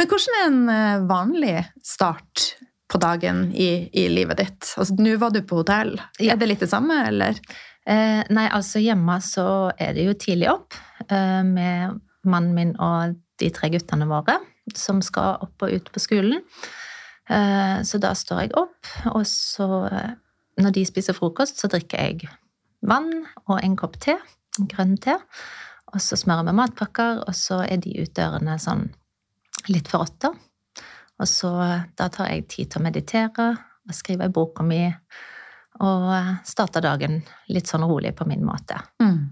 Men 0.01 0.09
hvordan 0.09 0.41
er 0.41 0.49
en 0.49 0.61
eh, 0.73 1.07
vanlig 1.11 1.57
start 1.85 2.51
på 2.91 2.99
dagen 3.03 3.51
i, 3.53 3.91
i 3.93 4.09
livet 4.09 4.41
ditt? 4.41 4.75
Altså, 4.81 4.97
Nå 4.97 5.19
var 5.21 5.37
du 5.37 5.43
på 5.45 5.61
hotell. 5.61 5.99
Er 6.17 6.41
det 6.41 6.49
litt 6.49 6.65
det 6.65 6.73
samme, 6.73 7.03
eller? 7.13 7.37
Eh, 7.85 8.21
nei, 8.33 8.47
altså 8.53 8.81
hjemme 8.81 9.17
så 9.25 9.73
er 9.77 9.97
det 9.97 10.07
jo 10.09 10.17
tidlig 10.21 10.49
opp 10.53 10.77
eh, 11.09 11.43
med 11.45 12.01
mannen 12.29 12.55
min 12.57 12.73
og 12.83 13.17
de 13.41 13.49
tre 13.55 13.71
guttene 13.73 14.09
våre 14.11 14.39
som 14.77 15.01
skal 15.03 15.41
opp 15.45 15.65
og 15.65 15.73
ut 15.73 15.89
på 15.93 16.03
skolen. 16.03 16.43
Eh, 17.31 17.79
så 17.87 18.01
da 18.03 18.13
står 18.17 18.45
jeg 18.45 18.53
opp, 18.59 18.91
og 19.15 19.25
så, 19.27 19.87
eh, 19.87 20.13
når 20.61 20.75
de 20.77 20.85
spiser 20.87 21.17
frokost, 21.17 21.61
så 21.61 21.71
drikker 21.71 21.99
jeg 21.99 22.31
vann 22.83 23.11
og 23.47 23.59
en 23.63 23.77
kopp 23.77 23.99
te, 24.03 24.17
grønn 24.59 24.97
te. 24.99 25.17
Og 25.95 26.03
så 26.03 26.19
smører 26.19 26.47
vi 26.47 26.57
matpakker, 26.59 27.25
og 27.27 27.35
så 27.35 27.63
er 27.67 27.81
de 27.83 27.97
ut 28.03 28.15
dørene 28.15 28.59
sånn 28.63 28.89
litt 29.69 29.89
for 29.91 30.07
åtte. 30.07 30.31
Og 31.21 31.29
så 31.29 31.51
da 31.99 32.09
tar 32.09 32.31
jeg 32.31 32.49
tid 32.49 32.71
til 32.71 32.81
å 32.81 32.87
meditere 32.87 33.51
og 33.91 33.95
skrive 33.97 34.29
i 34.29 34.33
boka 34.33 34.65
mi 34.65 34.85
og 35.81 36.07
starte 36.49 36.83
dagen 36.85 37.21
litt 37.49 37.69
sånn 37.71 37.85
rolig 37.89 38.13
på 38.17 38.27
min 38.29 38.43
måte. 38.45 38.79
Mm. 39.03 39.31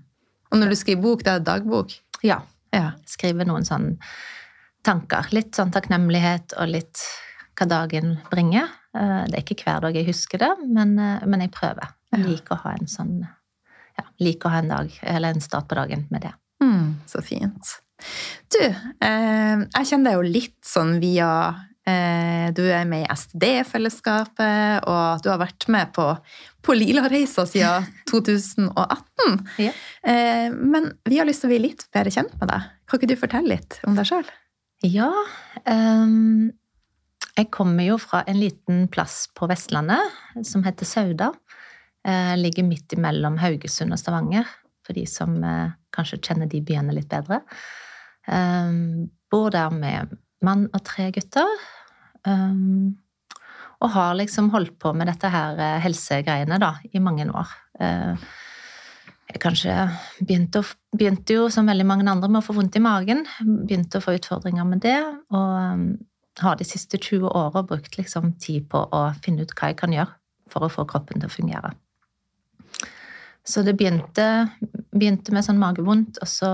Og 0.53 0.61
når 0.61 0.73
du 0.73 0.77
skriver 0.81 1.03
bok, 1.05 1.25
det 1.25 1.35
er 1.35 1.45
dagbok? 1.45 1.93
Ja. 2.25 2.41
Ja. 2.75 2.93
Skrive 3.09 3.47
noen 3.49 3.67
sånne 3.67 3.97
tanker. 4.87 5.29
Litt 5.35 5.59
sånn 5.59 5.73
takknemlighet 5.75 6.55
og 6.59 6.71
litt 6.71 7.03
hva 7.59 7.67
dagen 7.69 8.17
bringer. 8.31 8.71
Eh, 8.97 9.25
det 9.29 9.41
er 9.41 9.45
ikke 9.45 9.65
hver 9.65 9.83
dag 9.87 9.99
jeg 9.99 10.09
husker 10.09 10.43
det, 10.43 10.53
men, 10.67 10.99
eh, 10.99 11.27
men 11.27 11.45
jeg 11.45 11.55
prøver. 11.55 11.95
Jeg 12.13 12.25
liker 12.25 12.57
å 12.57 12.63
ha 12.63 12.77
en 12.79 12.89
sånn 12.89 13.19
ja, 13.99 14.05
liker 14.23 14.49
å 14.49 14.53
ha 14.53 14.63
en 14.63 14.71
dag, 14.71 14.95
eller 15.03 15.35
en 15.35 15.45
start 15.45 15.69
på 15.69 15.77
dagen 15.77 16.07
med 16.13 16.23
det. 16.25 16.33
Mm, 16.63 17.01
så 17.07 17.23
fint. 17.23 17.75
Du, 18.55 18.63
eh, 18.63 19.59
jeg 19.67 19.89
kjenner 19.91 20.13
deg 20.13 20.19
jo 20.19 20.35
litt 20.39 20.59
sånn 20.65 20.99
via 21.03 21.31
du 22.57 22.63
er 22.67 22.85
med 22.89 23.05
i 23.05 23.15
SD-fellesskapet, 23.15 24.85
og 24.89 25.23
du 25.25 25.29
har 25.31 25.41
vært 25.41 25.67
med 25.73 25.93
på, 25.97 26.05
på 26.65 26.77
Lila-reisa 26.77 27.47
siden 27.49 27.87
2018. 28.11 29.39
Ja. 29.63 29.73
Eh, 30.03 30.49
men 30.53 30.93
vi 31.09 31.21
har 31.21 31.29
lyst 31.29 31.45
til 31.45 31.51
å 31.51 31.55
bli 31.55 31.63
litt 31.69 31.87
bedre 31.95 32.13
kjent 32.15 32.35
med 32.41 32.51
deg. 32.53 32.69
Kan 32.89 33.01
ikke 33.01 33.11
du 33.11 33.21
fortelle 33.21 33.57
litt 33.57 33.79
om 33.89 33.99
deg 33.99 34.09
sjøl? 34.11 34.29
Ja. 34.87 35.11
Um, 35.65 36.51
jeg 37.39 37.51
kommer 37.55 37.87
jo 37.87 37.99
fra 38.03 38.23
en 38.31 38.39
liten 38.41 38.87
plass 38.93 39.27
på 39.37 39.49
Vestlandet 39.51 40.45
som 40.47 40.65
heter 40.67 40.89
Sauda. 40.89 41.33
Jeg 42.07 42.39
ligger 42.41 42.67
midt 42.67 42.95
imellom 42.95 43.37
Haugesund 43.43 43.93
og 43.95 44.01
Stavanger, 44.01 44.47
for 44.87 44.97
de 44.97 45.05
som 45.11 45.35
kanskje 45.95 46.21
kjenner 46.25 46.49
de 46.51 46.63
byene 46.65 46.95
litt 46.97 47.11
bedre. 47.11 47.43
Um, 48.29 49.11
bor 49.31 49.51
der 49.53 49.73
med 49.75 50.15
mann 50.45 50.69
og 50.73 50.83
tre 50.87 51.11
gutter. 51.15 51.49
Um, 52.27 52.97
og 53.79 53.93
har 53.95 54.17
liksom 54.19 54.51
holdt 54.51 54.75
på 54.83 54.91
med 54.97 55.07
dette 55.07 55.31
her 55.31 55.59
eh, 55.63 55.79
helsegreiene 55.85 56.59
da, 56.59 56.73
i 56.91 57.03
mange 57.03 57.29
år. 57.31 57.53
Uh, 57.79 58.19
jeg 59.29 59.43
kanskje 59.45 59.75
begynte, 60.25 60.63
å, 60.65 60.97
begynte, 60.97 61.37
jo, 61.37 61.49
som 61.53 61.69
veldig 61.69 61.87
mange 61.87 62.07
andre, 62.09 62.31
med 62.33 62.41
å 62.41 62.47
få 62.47 62.57
vondt 62.57 62.79
i 62.81 62.83
magen. 62.83 63.23
Begynte 63.45 64.01
å 64.01 64.05
få 64.05 64.17
utfordringer 64.17 64.67
med 64.67 64.83
det. 64.83 64.99
Og 65.31 65.53
um, 65.77 65.91
har 66.43 66.59
de 66.59 66.67
siste 66.67 66.99
20 66.99 67.29
åra 67.29 67.63
brukt 67.67 67.99
liksom 67.99 68.33
tid 68.41 68.69
på 68.73 68.81
å 68.95 69.03
finne 69.23 69.45
ut 69.45 69.55
hva 69.59 69.73
jeg 69.73 69.79
kan 69.81 69.95
gjøre 69.95 70.15
for 70.49 70.65
å 70.65 70.73
få 70.73 70.87
kroppen 70.89 71.21
til 71.21 71.29
å 71.29 71.35
fungere. 71.35 71.75
Så 73.49 73.63
det 73.65 73.77
begynte, 73.79 74.49
begynte 74.93 75.33
med 75.33 75.45
sånn 75.47 75.61
magevondt, 75.61 76.21
og 76.23 76.29
så 76.29 76.51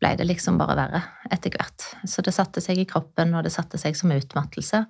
ble 0.00 0.14
det 0.16 0.26
liksom 0.26 0.56
bare 0.60 0.76
verre 0.78 1.02
etter 1.30 1.52
hvert. 1.54 1.84
Så 2.08 2.22
det 2.24 2.32
satte 2.34 2.60
seg 2.64 2.78
i 2.80 2.86
kroppen, 2.88 3.34
og 3.36 3.44
det 3.44 3.52
satte 3.52 3.78
seg 3.80 3.96
som 3.98 4.12
utmattelse. 4.14 4.84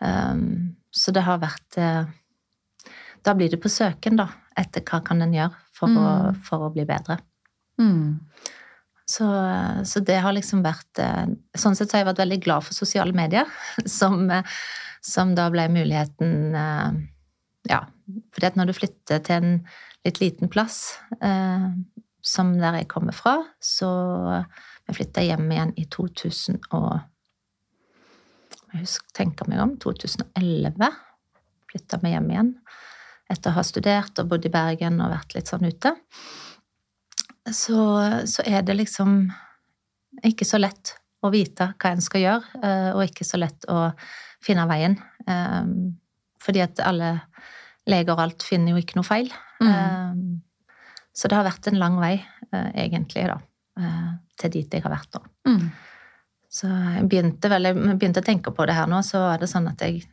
Um, 0.00 0.76
Så 0.92 1.12
det 1.12 1.22
har 1.26 1.38
vært 1.38 1.76
eh, 1.76 2.04
Da 3.22 3.34
blir 3.36 3.50
det 3.52 3.60
på 3.60 3.68
søken, 3.68 4.16
da, 4.16 4.28
etter 4.56 4.80
hva 4.80 5.02
kan 5.04 5.20
en 5.22 5.34
gjøre 5.36 5.52
for, 5.76 5.88
å, 5.92 6.06
Mm. 6.32 6.38
for 6.42 6.64
å 6.66 6.70
bli 6.72 6.86
bedre. 6.88 7.18
Mm. 7.78 8.18
Så, 9.06 9.26
så 9.84 10.00
det 10.00 10.16
har 10.22 10.32
liksom 10.32 10.62
vært 10.64 10.98
eh, 10.98 11.26
Sånn 11.58 11.76
sett 11.76 11.90
så 11.90 11.96
har 11.98 12.04
jeg 12.04 12.10
vært 12.12 12.22
veldig 12.24 12.40
glad 12.44 12.64
for 12.64 12.74
sosiale 12.74 13.12
medier, 13.12 13.44
som, 13.86 14.24
eh, 14.30 14.42
som 15.02 15.34
da 15.34 15.50
ble 15.50 15.68
muligheten 15.68 16.54
eh, 16.56 16.90
Ja, 17.68 17.84
fordi 18.32 18.46
at 18.46 18.56
når 18.56 18.70
du 18.70 18.72
flytter 18.80 19.20
til 19.20 19.36
en 19.36 19.66
litt 20.06 20.20
liten 20.22 20.48
plass, 20.48 20.96
eh, 21.20 21.68
som 22.22 22.52
der 22.58 22.80
jeg 22.80 22.90
kommer 22.90 23.16
fra, 23.16 23.38
så 23.60 23.90
Jeg 24.90 24.96
flytta 24.96 25.22
hjem 25.22 25.52
igjen 25.54 25.72
i 25.78 25.84
2000 25.86 26.56
og 26.74 27.00
Jeg 28.72 28.80
husker, 28.80 29.06
tenker 29.14 29.46
meg 29.50 29.60
om 29.62 29.76
2011. 29.78 30.88
Flytta 31.70 31.98
vi 32.02 32.10
hjem 32.10 32.30
igjen 32.30 32.54
etter 33.30 33.52
å 33.52 33.60
ha 33.60 33.62
studert 33.62 34.18
og 34.18 34.32
bodd 34.32 34.46
i 34.48 34.50
Bergen 34.50 34.98
og 34.98 35.12
vært 35.12 35.36
litt 35.36 35.50
sånn 35.50 35.68
ute 35.68 35.92
så, 37.52 37.80
så 38.26 38.44
er 38.46 38.64
det 38.66 38.76
liksom 38.78 39.22
ikke 40.26 40.46
så 40.46 40.60
lett 40.60 40.94
å 41.24 41.30
vite 41.32 41.72
hva 41.80 41.92
en 41.92 42.04
skal 42.04 42.24
gjøre, 42.24 42.60
eh, 42.64 42.90
og 42.94 43.04
ikke 43.04 43.26
så 43.28 43.40
lett 43.40 43.66
å 43.70 43.90
finne 44.44 44.66
veien. 44.70 44.96
Eh, 45.26 45.72
Fordi 46.40 46.62
at 46.64 46.80
alle 46.80 47.18
leger 47.90 48.14
og 48.14 48.22
alt 48.22 48.44
finner 48.46 48.72
jo 48.72 48.80
ikke 48.80 48.96
noe 48.96 49.04
feil. 49.04 49.28
Mm. 49.60 50.40
Eh, 51.20 51.22
Så 51.22 51.28
det 51.28 51.36
har 51.36 51.44
vært 51.44 51.66
en 51.68 51.78
lang 51.78 51.98
vei, 52.00 52.24
eh, 52.52 52.70
egentlig, 52.86 53.26
da, 53.26 53.38
eh, 53.78 54.12
til 54.38 54.50
dit 54.50 54.70
jeg 54.72 54.82
har 54.82 54.90
vært 54.92 55.12
nå. 55.14 55.20
Mm. 55.46 55.70
Så 56.50 56.66
jeg 56.66 57.08
begynte, 57.08 57.48
vel, 57.48 57.62
jeg 57.62 57.74
begynte 57.98 58.20
å 58.22 58.24
tenke 58.24 58.50
på 58.54 58.66
det 58.66 58.74
her 58.74 58.86
nå, 58.86 59.02
så 59.02 59.34
er 59.34 59.38
det 59.38 59.48
sånn 59.48 59.68
at 59.68 59.78
jeg 59.80 60.04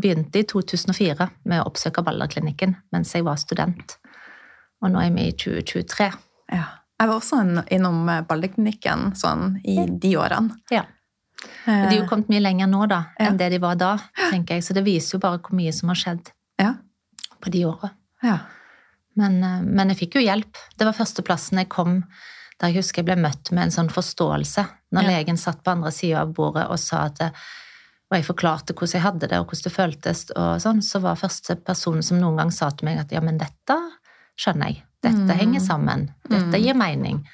begynte 0.00 0.36
i 0.40 0.42
2004 0.44 1.30
med 1.44 1.60
å 1.62 1.66
oppsøke 1.70 2.02
Ballerklinikken 2.02 2.76
mens 2.92 3.12
jeg 3.14 3.22
var 3.24 3.36
student. 3.36 3.96
Og 4.82 4.90
nå 4.90 4.98
er 5.04 5.10
vi 5.14 5.28
i 5.28 5.32
2023. 5.32 6.12
Ja. 6.52 6.64
Jeg 6.98 7.08
var 7.08 7.20
også 7.20 7.64
innom 7.70 8.06
Ballerklinikken 8.26 9.14
sånn 9.14 9.60
i 9.64 9.86
de 9.86 10.14
årene. 10.16 10.56
Ja. 10.70 10.84
Eh, 11.66 11.88
De 11.90 11.96
er 11.96 12.00
jo 12.02 12.08
kommet 12.08 12.28
mye 12.28 12.40
lenger 12.42 12.66
nå 12.66 12.88
da, 12.88 13.04
Ja. 13.20 13.26
enn 13.28 13.36
det 13.36 13.50
de 13.50 13.58
var 13.58 13.76
da, 13.76 13.98
tenker 14.30 14.54
jeg. 14.56 14.62
Så 14.62 14.72
det 14.74 14.84
viser 14.84 15.12
jo 15.14 15.18
bare 15.20 15.38
hvor 15.38 15.52
mye 15.54 15.72
som 15.72 15.88
har 15.90 15.96
skjedd 15.96 16.32
Ja. 16.58 16.74
på 17.40 17.50
de 17.50 17.64
åra. 17.66 17.90
ja. 18.22 18.38
Men, 19.16 19.42
eh, 19.44 19.60
men 19.62 19.88
jeg 19.92 19.98
fikk 19.98 20.14
jo 20.18 20.24
hjelp. 20.26 20.56
Det 20.78 20.86
var 20.86 20.92
førsteplassen 20.96 21.58
jeg 21.58 21.68
kom 21.68 22.04
der 22.60 22.68
jeg 22.70 22.76
husker 22.82 23.02
jeg 23.02 23.06
ble 23.06 23.16
møtt 23.22 23.50
med 23.52 23.64
en 23.64 23.70
sånn 23.74 23.88
forståelse. 23.90 24.64
Når 24.94 25.02
Ja. 25.02 25.08
legen 25.18 25.36
satt 25.36 25.62
på 25.64 25.72
andre 25.72 25.90
sida 25.90 26.20
av 26.22 26.32
bordet 26.34 26.68
og 26.70 26.78
sa 26.78 27.04
at 27.06 27.20
og 27.20 28.18
jeg 28.20 28.24
forklarte 28.26 28.74
hvordan 28.74 28.92
jeg 28.92 29.02
hadde 29.02 29.28
det, 29.28 29.38
og 29.40 29.46
hvordan 29.48 29.62
det 29.64 29.72
føltes, 29.72 30.30
og 30.36 30.60
sånn, 30.60 30.82
så 30.82 31.00
var 31.00 31.16
første 31.16 31.56
personen 31.64 32.02
som 32.04 32.20
noen 32.20 32.36
gang 32.36 32.50
sa 32.52 32.68
til 32.70 32.84
meg 32.86 32.98
at 33.00 33.10
ja, 33.10 33.18
men 33.20 33.38
dette 33.38 33.74
skjønner 34.38 34.66
jeg. 34.66 34.82
Dette 35.02 35.16
Mm. 35.34 35.38
henger 35.38 35.60
sammen. 35.60 36.14
Dette 36.28 36.44
Mm. 36.52 36.62
gir 36.62 36.74
mening. 36.74 37.26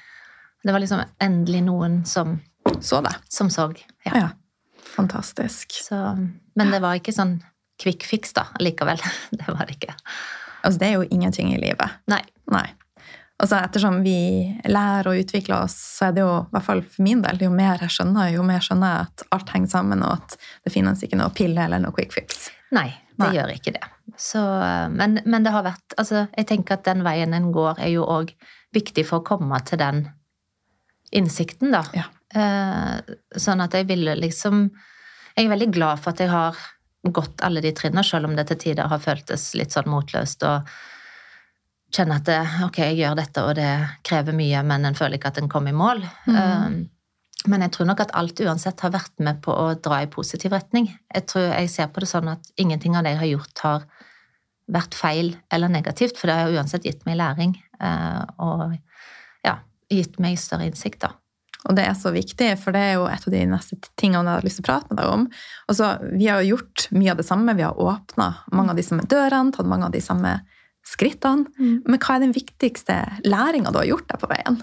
Det 0.63 0.71
var 0.71 0.79
liksom 0.79 1.05
endelig 1.19 1.63
noen 1.63 2.05
som, 2.07 2.41
Så 2.79 3.03
det. 3.03 3.15
som 3.29 3.47
så. 3.49 3.71
Ja. 4.05 4.11
Ja. 4.15 4.29
Fantastisk. 4.95 5.71
Så, 5.71 5.95
men 6.55 6.71
det 6.71 6.81
var 6.81 6.95
ikke 6.99 7.13
sånn 7.13 7.41
quick 7.81 8.03
fix, 8.03 8.33
da, 8.33 8.45
likevel. 8.59 8.97
Det 9.31 9.47
var 9.47 9.65
det 9.65 9.77
ikke. 9.79 9.93
Altså, 10.61 10.77
det 10.79 10.87
er 10.87 10.99
jo 10.99 11.09
ingenting 11.09 11.51
i 11.53 11.59
livet. 11.61 11.99
Nei. 12.11 12.21
Nei. 12.51 12.67
Altså, 13.41 13.57
ettersom 13.57 14.03
vi 14.05 14.51
lærer 14.69 15.09
og 15.09 15.21
utvikler 15.23 15.63
oss, 15.63 15.75
så 15.97 16.09
er 16.09 16.17
det 16.17 16.21
jo, 16.21 16.33
i 16.43 16.53
hvert 16.53 16.65
fall 16.67 16.83
for 16.85 17.05
min 17.05 17.23
del, 17.23 17.39
jo 17.41 17.49
mer 17.53 17.81
jeg 17.81 17.95
skjønner, 17.95 18.29
jo 18.35 18.45
mer 18.45 18.61
skjønner 18.61 18.91
jeg 18.93 19.07
at 19.07 19.23
alt 19.37 19.53
henger 19.55 19.71
sammen, 19.71 20.03
og 20.05 20.19
at 20.19 20.35
det 20.61 20.73
finnes 20.75 21.01
ikke 21.01 21.17
noe 21.17 21.33
pille 21.33 21.65
eller 21.65 21.81
noe 21.81 21.95
quick 21.95 22.13
fix. 22.13 22.51
Nei, 22.75 22.91
det 23.15 23.25
Nei. 23.25 23.31
gjør 23.39 23.53
ikke 23.55 23.73
det. 23.79 23.83
Så, 24.21 24.41
men, 24.93 25.21
men 25.25 25.45
det 25.45 25.53
har 25.53 25.63
vært 25.65 25.95
Altså, 25.97 26.25
jeg 26.35 26.47
tenker 26.49 26.75
at 26.75 26.85
den 26.85 27.01
veien 27.05 27.33
en 27.33 27.49
går, 27.55 27.79
er 27.81 27.93
jo 27.95 28.05
òg 28.05 28.33
viktig 28.75 29.05
for 29.07 29.21
å 29.21 29.25
komme 29.25 29.57
til 29.65 29.79
den 29.81 30.05
innsikten, 31.15 31.73
da. 31.73 31.81
Ja. 31.95 32.05
Eh, 32.31 33.15
sånn 33.41 33.63
at 33.63 33.73
jeg 33.75 33.89
ville 33.89 34.13
liksom 34.15 34.69
Jeg 35.35 35.43
er 35.43 35.49
veldig 35.51 35.67
glad 35.75 35.99
for 35.99 36.13
at 36.13 36.21
jeg 36.23 36.31
har 36.31 36.55
gått 37.03 37.41
alle 37.41 37.61
de 37.63 37.73
trinnene, 37.73 38.03
selv 38.05 38.29
om 38.29 38.35
det 38.37 38.47
til 38.51 38.59
tider 38.61 38.89
har 38.91 39.01
føltes 39.01 39.51
litt 39.57 39.73
sånn 39.73 39.89
motløst 39.89 40.43
og 40.45 40.69
kjenne 41.91 42.17
at 42.21 42.27
det, 42.29 42.39
ok, 42.67 42.79
jeg 42.85 42.99
gjør 43.01 43.17
dette, 43.19 43.43
og 43.43 43.55
det 43.57 43.71
krever 44.07 44.35
mye, 44.37 44.61
men 44.67 44.87
en 44.87 44.97
føler 44.97 45.17
ikke 45.17 45.31
at 45.33 45.41
en 45.41 45.49
kommer 45.51 45.73
i 45.73 45.77
mål. 45.77 46.03
Mm. 46.29 46.35
Eh, 46.37 47.47
men 47.51 47.65
jeg 47.65 47.73
tror 47.73 47.89
nok 47.89 48.03
at 48.03 48.13
alt 48.17 48.39
uansett 48.45 48.83
har 48.85 48.93
vært 48.93 49.13
med 49.23 49.41
på 49.43 49.53
å 49.53 49.71
dra 49.73 50.03
i 50.03 50.09
positiv 50.11 50.53
retning. 50.53 50.91
Jeg 51.09 51.25
tror 51.31 51.49
jeg 51.49 51.71
ser 51.73 51.89
på 51.91 52.03
det 52.03 52.11
sånn 52.11 52.29
at 52.31 52.51
ingenting 52.61 52.95
av 52.95 53.05
det 53.05 53.15
jeg 53.15 53.21
har 53.23 53.31
gjort, 53.31 53.63
har 53.65 53.87
vært 54.71 54.95
feil 54.95 55.33
eller 55.51 55.73
negativt, 55.73 56.19
for 56.19 56.29
det 56.29 56.37
har 56.37 56.53
uansett 56.53 56.85
gitt 56.87 57.01
meg 57.07 57.17
læring 57.19 57.57
eh, 57.81 58.21
og 58.45 58.77
ja, 59.43 59.57
gitt 59.91 60.21
meg 60.21 60.39
større 60.39 60.69
innsikt, 60.69 61.01
da. 61.03 61.15
Og 61.69 61.75
det 61.77 61.83
er 61.85 61.93
så 61.93 62.09
viktig, 62.13 62.47
for 62.57 62.73
det 62.73 62.81
er 62.81 62.93
jo 62.97 63.03
et 63.05 63.27
av 63.27 63.33
de 63.35 63.41
neste 63.51 63.77
tingene 64.01 64.25
jeg 64.31 64.39
har 64.39 64.47
lyst 64.47 64.57
til 64.57 64.65
å 64.65 64.69
prate 64.71 64.89
med 64.89 64.97
deg 64.97 65.11
om. 65.13 65.27
Altså, 65.69 65.91
vi 66.17 66.25
har 66.31 66.41
jo 66.41 66.55
gjort 66.55 66.87
mye 66.97 67.11
av 67.13 67.19
det 67.21 67.27
samme. 67.27 67.53
Vi 67.57 67.61
har 67.67 67.77
åpna 67.77 68.31
mange 68.51 68.73
av 68.73 68.79
de 68.81 68.85
samme 68.87 69.05
dørene, 69.05 69.53
tatt 69.53 69.69
mange 69.69 69.85
av 69.85 69.93
de 69.93 70.01
samme 70.01 70.39
skrittene. 70.87 71.45
Men 71.85 71.99
hva 72.01 72.15
er 72.17 72.23
den 72.25 72.33
viktigste 72.33 72.97
læringa 73.29 73.69
du 73.71 73.77
har 73.83 73.85
gjort 73.91 74.07
deg 74.09 74.23
på 74.23 74.31
veien? 74.31 74.57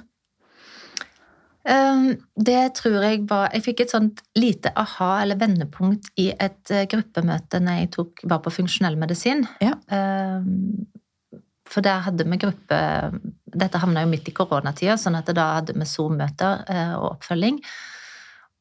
Eh, 1.68 2.16
Det 2.34 2.74
tror 2.74 3.02
jeg 3.04 3.26
var 3.28 3.50
Jeg 3.52 3.62
fikk 3.62 3.80
et 3.84 3.90
sånt 3.92 4.22
lite 4.34 4.72
aha- 4.74 5.20
eller 5.22 5.36
vendepunkt 5.36 6.10
i 6.16 6.30
et 6.32 6.70
eh, 6.70 6.86
gruppemøte 6.90 7.60
når 7.60 7.78
jeg 7.82 7.90
tok, 7.92 8.24
var 8.24 8.40
på 8.42 8.50
funksjonell 8.58 8.96
medisin. 8.98 9.46
Ja. 9.60 9.74
For 11.68 11.84
der 11.84 12.00
hadde 12.06 12.24
vi 12.24 12.38
gruppe 12.40 12.78
Dette 13.58 13.80
havna 13.80 14.02
jo 14.04 14.10
midt 14.12 14.28
i 14.28 14.32
koronatida, 14.36 14.96
sånn 15.00 15.16
at 15.18 15.28
da 15.34 15.46
hadde 15.58 15.74
vi 15.76 15.86
Zoom-møter 15.88 16.64
eh, 16.68 16.94
og 16.96 17.14
oppfølging. 17.16 17.58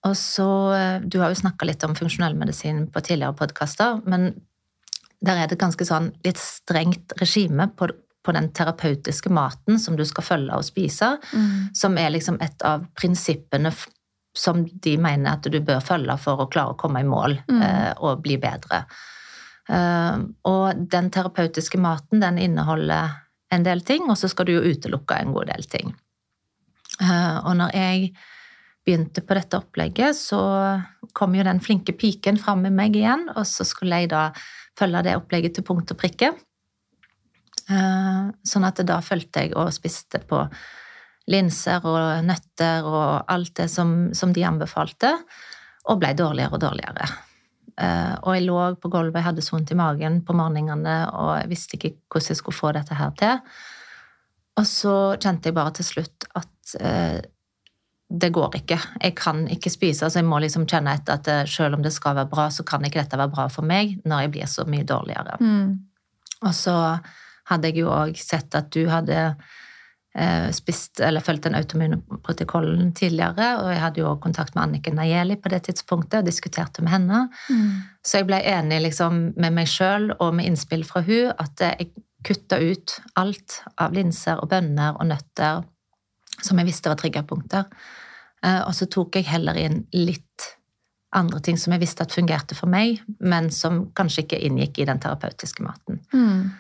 Og 0.08 0.16
så 0.16 0.48
eh, 0.76 1.00
Du 1.04 1.20
har 1.22 1.32
jo 1.34 1.40
snakka 1.42 1.68
litt 1.68 1.84
om 1.88 1.96
funksjonell 1.98 2.36
medisin 2.40 2.86
på 2.92 3.04
tidligere 3.04 3.36
podkaster, 3.38 4.02
men 4.06 4.34
der 5.22 5.44
er 5.44 5.48
det 5.50 5.58
ganske 5.60 5.86
sånn 5.88 6.12
litt 6.26 6.38
strengt 6.38 7.16
regime 7.20 7.68
på, 7.76 7.88
på 8.24 8.34
den 8.36 8.52
terapeutiske 8.54 9.32
maten 9.34 9.80
som 9.82 9.96
du 9.98 10.04
skal 10.06 10.24
følge 10.28 10.54
og 10.60 10.66
spise 10.68 11.16
som 11.74 11.98
er 11.98 12.12
liksom 12.14 12.38
et 12.46 12.62
av 12.62 12.84
prinsippene 12.94 13.72
som 14.38 14.62
de 14.70 14.94
mener 15.02 15.32
at 15.34 15.48
du 15.50 15.58
bør 15.66 15.80
følge 15.82 16.14
for 16.22 16.44
å 16.44 16.50
klare 16.54 16.76
å 16.76 16.78
komme 16.78 17.02
i 17.02 17.08
mål 17.10 17.40
Mm. 17.50 17.62
eh, 17.66 17.94
og 17.98 18.22
bli 18.22 18.38
bedre. 18.38 18.84
Eh, 19.68 20.18
og 20.48 20.88
den 20.92 21.12
terapeutiske 21.14 21.80
maten, 21.82 22.22
den 22.24 22.40
inneholder 22.40 23.18
en 23.54 23.64
del 23.64 23.84
ting, 23.88 24.08
og 24.12 24.18
så 24.20 24.30
skal 24.32 24.48
du 24.48 24.58
jo 24.58 24.66
utelukke 24.66 25.20
en 25.20 25.34
god 25.36 25.52
del 25.52 25.68
ting. 25.72 25.94
Eh, 27.02 27.38
og 27.44 27.54
når 27.60 27.76
jeg 27.76 28.10
begynte 28.88 29.24
på 29.24 29.36
dette 29.36 29.60
opplegget, 29.60 30.16
så 30.16 30.40
kom 31.18 31.36
jo 31.36 31.44
den 31.44 31.60
flinke 31.64 31.96
piken 31.98 32.40
fram 32.40 32.64
med 32.64 32.76
meg 32.76 32.96
igjen, 32.96 33.28
og 33.36 33.44
så 33.48 33.68
skulle 33.68 34.02
jeg 34.04 34.12
da 34.14 34.30
følge 34.78 35.04
det 35.08 35.18
opplegget 35.20 35.58
til 35.58 35.68
punkt 35.68 35.92
og 35.92 36.00
prikke. 36.00 36.32
Eh, 37.68 38.24
Sånn 38.48 38.68
at 38.68 38.84
da 38.88 39.02
fulgte 39.04 39.44
jeg 39.46 39.56
og 39.60 39.74
spiste 39.76 40.24
på 40.28 40.46
linser 41.28 41.84
og 41.84 42.24
nøtter 42.24 42.88
og 42.88 43.28
alt 43.28 43.58
det 43.60 43.68
som, 43.72 44.14
som 44.16 44.32
de 44.32 44.46
anbefalte, 44.48 45.12
og 45.88 46.00
ble 46.00 46.14
dårligere 46.16 46.56
og 46.56 46.64
dårligere. 46.64 47.08
Eh, 47.78 48.14
Og 48.24 48.36
jeg 48.36 48.46
lå 48.48 48.60
på 48.82 48.90
gulvet, 48.90 49.20
jeg 49.20 49.28
hadde 49.30 49.46
så 49.46 49.56
vondt 49.58 49.72
i 49.72 49.78
magen 49.78 50.22
på 50.26 50.34
morgenene, 50.38 50.98
og 51.14 51.34
jeg 51.42 51.50
visste 51.52 51.78
ikke 51.78 51.96
hvordan 52.10 52.32
jeg 52.34 52.40
skulle 52.40 52.58
få 52.58 52.72
dette 52.78 52.96
her 52.98 53.12
til. 53.20 53.42
Og 54.58 54.66
så 54.66 54.94
kjente 55.22 55.50
jeg 55.52 55.58
bare 55.58 55.74
til 55.78 55.86
slutt 55.86 56.26
at 56.36 56.78
eh, 56.82 57.20
det 58.08 58.32
går 58.34 58.56
ikke. 58.56 58.78
Jeg 59.04 59.16
kan 59.20 59.44
ikke 59.52 59.70
spise. 59.70 60.06
altså 60.06 60.20
Jeg 60.20 60.30
må 60.30 60.40
liksom 60.40 60.66
kjenne 60.66 60.94
etter 60.96 61.20
at 61.20 61.28
eh, 61.28 61.44
selv 61.46 61.76
om 61.78 61.84
det 61.84 61.94
skal 61.94 62.16
være 62.16 62.32
bra, 62.32 62.48
så 62.50 62.64
kan 62.64 62.86
ikke 62.88 63.04
dette 63.04 63.20
være 63.20 63.34
bra 63.36 63.48
for 63.52 63.68
meg 63.68 64.00
når 64.08 64.26
jeg 64.26 64.32
blir 64.32 64.50
så 64.50 64.66
mye 64.66 64.88
dårligere. 64.88 65.38
Mm. 65.42 65.78
Og 66.42 66.54
så 66.56 66.76
hadde 67.52 67.70
jeg 67.70 67.82
jo 67.84 67.92
òg 67.92 68.18
sett 68.20 68.56
at 68.56 68.72
du 68.74 68.88
hadde 68.90 69.36
spist, 70.52 71.00
eller 71.00 71.22
fulgt 71.22 71.44
den 71.46 71.56
automune 71.56 72.00
protokollen 72.26 72.92
tidligere, 72.98 73.52
og 73.62 73.70
jeg 73.70 73.82
hadde 73.84 74.02
jo 74.02 74.08
også 74.10 74.24
kontakt 74.24 74.56
med 74.56 74.64
Anniken 74.64 74.96
Najeli 74.98 75.36
på 75.38 75.52
det 75.54 75.64
tidspunktet 75.68 76.20
og 76.20 76.26
diskuterte 76.26 76.82
med 76.82 76.92
henne. 76.96 77.20
Så 78.02 78.18
jeg 78.22 78.28
ble 78.28 78.42
enig 78.42 78.82
liksom 78.82 79.34
med 79.38 79.54
meg 79.54 79.70
sjøl 79.70 80.12
og 80.18 80.34
med 80.34 80.50
innspill 80.50 80.84
fra 80.90 81.04
hun 81.06 81.34
at 81.38 81.62
jeg 81.62 81.92
kutta 82.26 82.58
ut 82.58 83.00
alt 83.16 83.62
av 83.78 83.94
linser 83.94 84.42
og 84.42 84.50
bønner 84.50 84.98
og 84.98 85.06
nøtter 85.08 85.62
som 86.42 86.60
jeg 86.60 86.70
visste 86.70 86.90
var 86.90 87.00
triggerpunkter. 87.02 87.66
Eh, 88.46 88.62
Og 88.68 88.74
så 88.76 88.86
tok 88.86 89.16
jeg 89.16 89.30
heller 89.30 89.58
inn 89.58 89.86
litt 89.94 90.54
andre 91.16 91.40
ting 91.40 91.58
som 91.58 91.74
jeg 91.74 91.82
visste 91.82 92.04
at 92.04 92.14
fungerte 92.14 92.56
for 92.58 92.70
meg, 92.70 93.02
men 93.20 93.50
som 93.52 93.88
kanskje 93.96 94.26
ikke 94.26 94.42
inngikk 94.44 94.80
i 94.80 94.88
den 94.90 95.00
terapeutiske 95.00 95.64
maten. 95.64 96.02
Mm. 96.14 96.52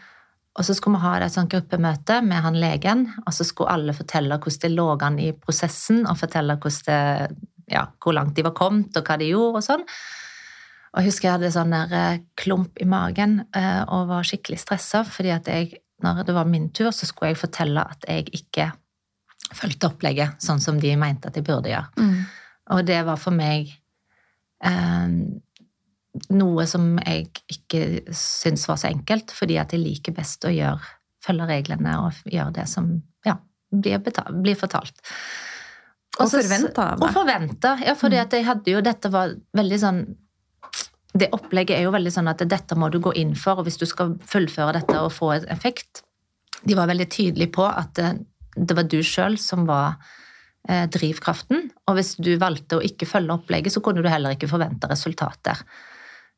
Og 0.57 0.65
så 0.65 0.73
skulle 0.73 0.97
vi 0.97 1.05
ha 1.05 1.17
et 1.21 1.33
sånt 1.33 1.51
gruppemøte 1.53 2.21
med 2.25 2.41
han 2.41 2.55
legen, 2.57 3.03
og 3.25 3.33
så 3.35 3.45
skulle 3.45 3.75
alle 3.75 3.93
fortelle 3.93 4.39
hvordan 4.41 4.63
det 4.63 4.71
lå 4.73 4.87
an 5.05 5.19
i 5.21 5.31
prosessen, 5.37 6.05
og 6.09 6.17
fortelle 6.17 6.57
det, 6.57 7.01
ja, 7.69 7.83
hvor 8.01 8.17
langt 8.17 8.33
de 8.35 8.45
var 8.47 8.55
kommet, 8.57 8.97
og 8.97 9.05
hva 9.05 9.19
de 9.21 9.29
gjorde, 9.29 9.61
og 9.61 9.67
sånn. 9.67 9.85
Og 10.93 11.03
jeg 11.03 11.11
husker 11.11 11.27
jeg 11.27 11.35
hadde 11.35 11.53
sånn 11.53 11.75
der 11.75 11.93
eh, 11.93 12.23
klump 12.39 12.79
i 12.81 12.87
magen 12.89 13.43
eh, 13.53 13.83
og 13.85 14.09
var 14.09 14.25
skikkelig 14.25 14.63
stressa, 14.63 15.03
fordi 15.05 15.33
at 15.35 15.49
jeg, 15.51 15.81
når 16.01 16.23
det 16.25 16.35
var 16.37 16.49
min 16.49 16.71
tur, 16.73 16.89
så 16.89 17.05
skulle 17.05 17.35
jeg 17.35 17.41
fortelle 17.43 17.83
at 17.85 18.07
jeg 18.09 18.25
ikke 18.33 18.71
fulgte 19.53 19.91
opplegget 19.91 20.41
sånn 20.43 20.63
som 20.63 20.79
de 20.81 20.95
mente 20.99 21.29
at 21.29 21.37
jeg 21.37 21.45
burde 21.45 21.69
gjøre. 21.69 21.91
Mm. 22.01 22.23
Og 22.73 22.87
det 22.87 22.97
var 23.05 23.21
for 23.21 23.35
meg 23.35 23.69
eh, 24.65 25.13
noe 26.33 26.65
som 26.69 26.95
jeg 27.03 27.27
ikke 27.51 28.13
syns 28.15 28.67
var 28.69 28.79
så 28.81 28.89
enkelt, 28.91 29.31
fordi 29.35 29.57
at 29.61 29.73
jeg 29.75 29.83
liker 29.83 30.15
best 30.17 30.45
å 30.47 30.51
gjøre, 30.53 30.79
følge 31.23 31.47
reglene 31.49 31.97
og 32.05 32.21
gjøre 32.31 32.53
det 32.59 32.67
som 32.71 32.89
ja, 33.25 33.35
blir, 33.71 33.99
betalt, 34.03 34.35
blir 34.43 34.57
fortalt. 34.59 35.01
Og 36.17 36.31
forventa 36.31 36.85
av 36.95 37.03
Og 37.03 37.11
forventa, 37.13 37.75
ja, 37.85 37.93
fordi 37.93 38.17
Mm. 38.17 38.21
at 38.23 38.31
jeg 38.33 38.45
hadde 38.47 38.71
jo 38.71 38.79
Dette 38.81 39.09
var 39.13 39.35
veldig 39.53 39.77
sånn 39.77 39.99
Det 41.13 41.29
opplegget 41.31 41.77
er 41.77 41.83
jo 41.83 41.91
veldig 41.93 42.13
sånn 42.13 42.29
at 42.31 42.41
dette 42.49 42.75
må 42.75 42.89
du 42.89 42.97
gå 42.99 43.13
inn 43.15 43.35
for, 43.35 43.59
og 43.59 43.67
hvis 43.67 43.77
du 43.77 43.85
skal 43.85 44.15
fullføre 44.25 44.73
dette 44.79 44.97
og 44.97 45.11
få 45.13 45.29
en 45.35 45.45
effekt 45.53 46.01
De 46.65 46.73
var 46.73 46.87
veldig 46.89 47.07
tydelige 47.13 47.51
på 47.53 47.67
at 47.69 47.93
det, 47.99 48.25
det 48.57 48.75
var 48.75 48.83
du 48.89 48.97
sjøl 49.05 49.37
som 49.37 49.67
var 49.69 49.99
eh, 50.67 50.87
drivkraften, 50.89 51.69
og 51.87 51.95
hvis 51.99 52.15
du 52.17 52.31
valgte 52.41 52.79
å 52.79 52.81
ikke 52.81 53.05
følge 53.05 53.35
opplegget, 53.37 53.71
så 53.71 53.81
kunne 53.85 54.01
du 54.01 54.09
heller 54.09 54.33
ikke 54.33 54.49
forvente 54.49 54.89
resultater. 54.89 55.61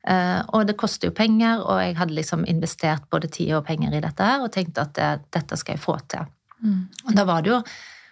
Eh, 0.07 0.41
og 0.55 0.67
det 0.69 0.77
koster 0.79 1.09
jo 1.09 1.15
penger, 1.15 1.63
og 1.65 1.81
jeg 1.83 1.97
hadde 1.99 2.15
liksom 2.15 2.45
investert 2.47 3.07
både 3.11 3.27
tid 3.31 3.57
og 3.57 3.65
penger 3.67 3.97
i 3.97 4.03
dette 4.03 4.25
her, 4.25 4.43
og 4.43 4.51
tenkte 4.55 4.85
at 4.85 4.95
det, 4.95 5.09
dette 5.35 5.59
skal 5.59 5.75
jeg 5.75 5.83
få 5.83 5.97
til. 6.11 6.29
Mm. 6.63 6.81
Og 7.07 7.15
da 7.17 7.25
var 7.27 7.43
det 7.43 7.53
jo 7.53 7.59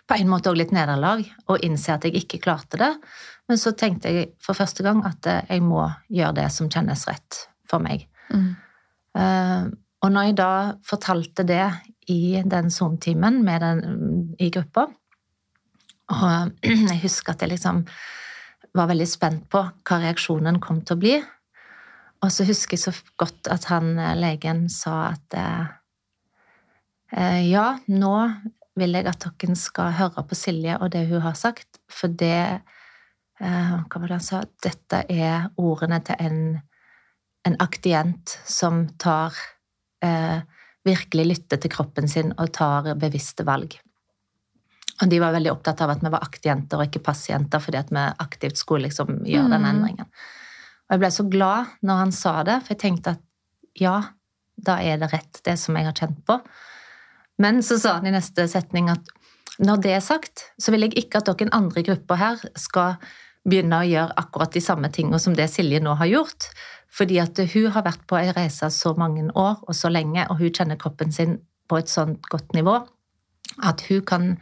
på 0.08 0.16
en 0.16 0.30
måte 0.32 0.52
òg 0.52 0.60
litt 0.62 0.76
nederlag 0.76 1.24
å 1.52 1.58
innse 1.64 1.96
at 1.96 2.06
jeg 2.08 2.16
ikke 2.22 2.42
klarte 2.44 2.80
det. 2.80 2.94
Men 3.48 3.60
så 3.60 3.74
tenkte 3.76 4.12
jeg 4.12 4.30
for 4.44 4.58
første 4.58 4.84
gang 4.84 5.04
at 5.08 5.28
eh, 5.28 5.44
jeg 5.56 5.64
må 5.64 5.84
gjøre 6.12 6.38
det 6.42 6.48
som 6.56 6.72
kjennes 6.72 7.08
rett 7.10 7.42
for 7.68 7.84
meg. 7.84 8.08
Mm. 8.32 8.50
Eh, 9.20 9.68
og 10.04 10.14
når 10.14 10.30
jeg 10.30 10.38
da 10.40 10.52
fortalte 10.86 11.48
det 11.48 11.66
i 12.12 12.40
den 12.46 12.70
Zoom-timen 12.72 13.42
med 13.44 13.64
den, 13.64 13.82
i 14.40 14.52
gruppa, 14.54 14.88
og 16.08 16.54
jeg 16.92 17.02
husker 17.04 17.34
at 17.34 17.44
jeg 17.44 17.56
liksom 17.56 17.84
var 18.78 18.92
veldig 18.92 19.08
spent 19.10 19.48
på 19.52 19.64
hva 19.64 20.00
reaksjonen 20.04 20.60
kom 20.64 20.84
til 20.86 20.96
å 20.96 21.02
bli, 21.02 21.16
og 22.24 22.32
så 22.34 22.46
husker 22.48 22.78
jeg 22.78 22.86
så 22.88 22.94
godt 23.20 23.50
at 23.54 23.68
han 23.72 23.98
eh, 24.02 24.16
legen 24.18 24.66
sa 24.74 25.12
at 25.12 25.38
eh, 25.38 25.66
eh, 27.14 27.42
ja, 27.50 27.78
nå 27.88 28.16
vil 28.78 28.98
jeg 28.98 29.08
at 29.10 29.26
dere 29.26 29.58
skal 29.58 29.94
høre 29.98 30.24
på 30.26 30.38
Silje 30.38 30.78
og 30.82 30.92
det 30.94 31.08
hun 31.10 31.24
har 31.26 31.38
sagt, 31.38 31.80
for 31.90 32.14
det 32.14 32.62
eh, 33.42 33.74
Hva 33.86 34.02
var 34.02 34.08
det 34.08 34.18
han 34.18 34.26
sa? 34.26 34.44
Dette 34.64 35.04
er 35.10 35.50
ordene 35.62 36.02
til 36.06 36.18
en, 36.22 36.42
en 37.46 37.58
aktient 37.64 38.38
som 38.46 38.86
tar 39.02 39.38
eh, 40.06 40.40
Virkelig 40.88 41.26
lytter 41.28 41.60
til 41.60 41.74
kroppen 41.74 42.08
sin 42.08 42.30
og 42.40 42.54
tar 42.56 42.94
bevisste 42.96 43.44
valg. 43.44 43.74
Og 45.02 45.10
de 45.12 45.18
var 45.20 45.34
veldig 45.36 45.52
opptatt 45.52 45.82
av 45.84 45.92
at 45.92 46.04
vi 46.06 46.12
var 46.14 46.24
aktienter 46.24 46.80
og 46.80 46.88
ikke 46.88 47.02
pasienter, 47.04 47.60
fordi 47.60 47.82
at 47.82 47.92
vi 47.92 48.06
aktivt 48.24 48.62
skulle 48.62 48.88
liksom 48.88 49.20
gjøre 49.28 49.50
den 49.52 49.66
Mm. 49.68 50.08
Og 50.88 50.96
jeg 50.96 51.04
ble 51.04 51.12
så 51.14 51.26
glad 51.28 51.76
når 51.86 52.02
han 52.04 52.14
sa 52.16 52.34
det, 52.48 52.62
for 52.64 52.74
jeg 52.74 52.82
tenkte 52.84 53.16
at 53.18 53.24
ja, 53.78 53.98
da 54.56 54.80
er 54.82 54.98
det 55.02 55.12
rett, 55.12 55.42
det 55.46 55.58
som 55.62 55.78
jeg 55.78 55.86
har 55.86 55.98
kjent 55.98 56.24
på. 56.26 56.40
Men 57.44 57.62
så 57.66 57.78
sa 57.82 57.98
han 58.00 58.08
i 58.10 58.16
neste 58.16 58.48
setning 58.50 58.90
at 58.90 59.14
når 59.62 59.82
det 59.84 59.94
er 59.98 60.04
sagt, 60.06 60.48
så 60.62 60.74
vil 60.74 60.86
jeg 60.86 60.98
ikke 61.02 61.20
at 61.20 61.30
dere 61.30 61.54
andre 61.56 61.84
grupper 61.86 62.20
her 62.20 62.42
skal 62.58 62.98
begynne 63.48 63.80
å 63.82 63.88
gjøre 63.88 64.18
akkurat 64.22 64.54
de 64.54 64.62
samme 64.62 64.90
tingene 64.94 65.20
som 65.22 65.36
det 65.38 65.48
Silje 65.52 65.82
nå 65.84 65.96
har 66.00 66.10
gjort. 66.10 66.50
Fordi 66.94 67.20
at 67.22 67.40
hun 67.54 67.72
har 67.74 67.86
vært 67.86 68.06
på 68.10 68.18
ei 68.20 68.32
reise 68.36 68.70
så 68.74 68.94
mange 68.98 69.28
år 69.34 69.64
og 69.68 69.74
så 69.78 69.92
lenge, 69.94 70.26
og 70.30 70.40
hun 70.42 70.54
kjenner 70.54 70.80
kroppen 70.80 71.14
sin 71.14 71.40
på 71.68 71.80
et 71.82 71.92
sånt 71.92 72.26
godt 72.32 72.56
nivå 72.56 72.80
at 73.64 73.82
hun 73.90 74.02
kan 74.06 74.38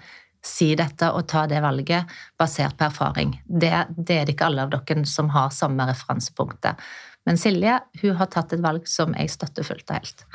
si 0.45 0.71
dette 0.77 1.09
og 1.11 1.25
ta 1.29 1.45
det 1.49 1.61
valget 1.63 2.11
basert 2.39 2.77
på 2.77 2.87
erfaring. 2.87 3.35
Det, 3.45 3.73
det 3.97 4.19
er 4.19 4.27
det 4.27 4.35
ikke 4.35 4.49
alle 4.49 4.65
av 4.67 4.73
dere 4.73 5.05
som 5.09 5.31
har 5.33 5.53
samme 5.53 5.87
referansepunktet. 5.89 6.81
Men 7.25 7.39
Silje 7.41 7.79
hun 8.01 8.17
har 8.19 8.29
tatt 8.33 8.53
et 8.53 8.63
valg 8.63 8.85
som 8.89 9.15
jeg 9.17 9.33
støtter 9.33 9.65
fullt 9.65 9.89
og 9.89 9.97
helt. 9.97 10.25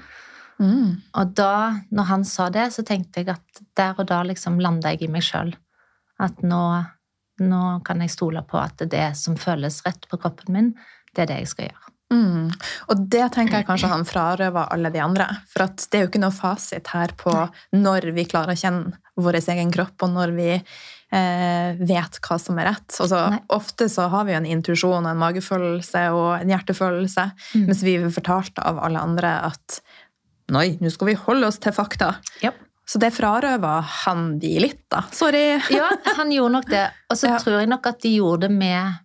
Mm. 0.60 0.88
Og 1.16 1.34
da, 1.38 1.80
når 1.94 2.08
han 2.10 2.24
sa 2.28 2.50
det, 2.52 2.66
så 2.74 2.84
tenkte 2.86 3.22
jeg 3.22 3.30
at 3.32 3.62
der 3.78 3.94
og 3.96 4.10
da 4.10 4.20
liksom 4.26 4.58
landa 4.60 4.92
jeg 4.92 5.06
i 5.06 5.12
meg 5.12 5.24
sjøl. 5.24 5.54
At 6.20 6.42
nå, 6.44 6.64
nå 7.40 7.62
kan 7.86 8.02
jeg 8.04 8.12
stole 8.12 8.42
på 8.44 8.58
at 8.60 8.82
det 8.92 9.06
som 9.16 9.38
føles 9.40 9.80
rett 9.86 10.04
på 10.10 10.20
kroppen 10.20 10.56
min, 10.56 10.74
det 11.14 11.24
er 11.24 11.32
det 11.32 11.38
jeg 11.44 11.54
skal 11.54 11.70
gjøre. 11.70 11.89
Mm. 12.12 12.50
Og 12.90 13.02
det 13.12 13.26
tenker 13.36 13.60
jeg 13.60 13.66
kanskje 13.68 13.90
han 13.92 14.04
frarøver 14.08 14.70
alle 14.74 14.90
de 14.90 14.98
andre. 15.02 15.28
For 15.52 15.62
at 15.68 15.84
det 15.90 15.98
er 15.98 16.04
jo 16.06 16.10
ikke 16.10 16.22
noe 16.24 16.34
fasit 16.34 16.90
her 16.94 17.12
på 17.20 17.34
når 17.76 18.10
vi 18.16 18.24
klarer 18.30 18.56
å 18.56 18.58
kjenne 18.58 18.96
vår 19.20 19.38
egen 19.42 19.70
kropp, 19.74 19.94
og 20.02 20.10
når 20.14 20.32
vi 20.34 20.48
eh, 20.56 21.76
vet 21.76 22.18
hva 22.24 22.38
som 22.40 22.58
er 22.62 22.70
rett. 22.70 22.88
Altså, 23.02 23.20
ofte 23.52 23.88
så 23.92 24.08
har 24.12 24.24
vi 24.26 24.32
jo 24.34 24.40
en 24.40 24.48
intuisjon, 24.48 25.06
en 25.10 25.18
magefølelse 25.20 26.06
og 26.16 26.30
en 26.40 26.52
hjertefølelse, 26.54 27.30
Mm. 27.54 27.66
mens 27.66 27.82
vi 27.82 27.98
blir 27.98 28.10
fortalt 28.14 28.58
av 28.62 28.78
alle 28.82 28.98
andre 29.02 29.36
at 29.50 29.80
Nei, 30.50 30.72
nå 30.82 30.90
skal 30.90 31.06
vi 31.06 31.14
holde 31.14 31.46
oss 31.46 31.60
til 31.62 31.70
fakta. 31.70 32.16
Yep. 32.42 32.56
Så 32.90 32.98
det 32.98 33.12
frarøver 33.14 33.84
han 34.02 34.38
de 34.42 34.56
litt, 34.58 34.80
da. 34.90 35.04
Sorry. 35.14 35.60
Ja, 35.70 35.86
han 36.16 36.32
gjorde 36.34 36.56
nok 36.56 36.66
det. 36.72 36.88
Og 37.08 37.14
så 37.20 37.28
Ja. 37.30 37.36
tror 37.38 37.60
jeg 37.60 37.68
nok 37.70 37.86
at 37.86 38.00
de 38.02 38.16
gjorde 38.16 38.48
det 38.48 38.56
med 38.56 38.96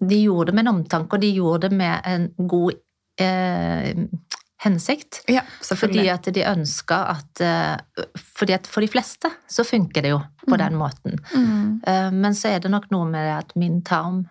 De 0.00 0.18
gjorde 0.22 0.50
det 0.50 0.54
med 0.58 0.66
en 0.66 0.74
omtanke, 0.74 1.16
og 1.16 1.20
de 1.22 1.30
gjorde 1.32 1.68
det 1.70 1.76
med 1.78 2.00
en 2.04 2.26
god 2.48 2.72
eh, 3.20 3.94
hensikt. 4.64 5.22
Ja, 5.28 5.42
Fordi 5.64 6.06
at 6.12 6.28
de 6.34 6.42
ønska 6.44 6.98
at 7.14 7.40
eh, 7.40 8.04
Fordi 8.36 8.52
at 8.56 8.66
for 8.66 8.80
de 8.84 8.88
fleste 8.92 9.30
så 9.48 9.64
funker 9.64 10.02
det 10.02 10.10
jo 10.14 10.18
på 10.46 10.54
Mm. 10.56 10.58
den 10.58 10.74
måten. 10.78 11.18
Mm. 11.34 11.80
Eh, 11.86 12.10
Men 12.12 12.32
så 12.34 12.48
er 12.54 12.58
det 12.60 12.70
nok 12.70 12.90
noe 12.90 13.04
med 13.10 13.24
det 13.24 13.36
at 13.38 13.56
min 13.56 13.82
tarm 13.82 14.28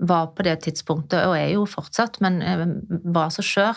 var 0.00 0.26
på 0.36 0.44
det 0.44 0.60
tidspunktet, 0.62 1.24
og 1.26 1.34
er 1.36 1.48
jo 1.54 1.64
fortsatt, 1.66 2.20
men 2.20 2.40
eh, 2.42 2.66
var 3.04 3.30
så 3.30 3.42
skjør 3.42 3.76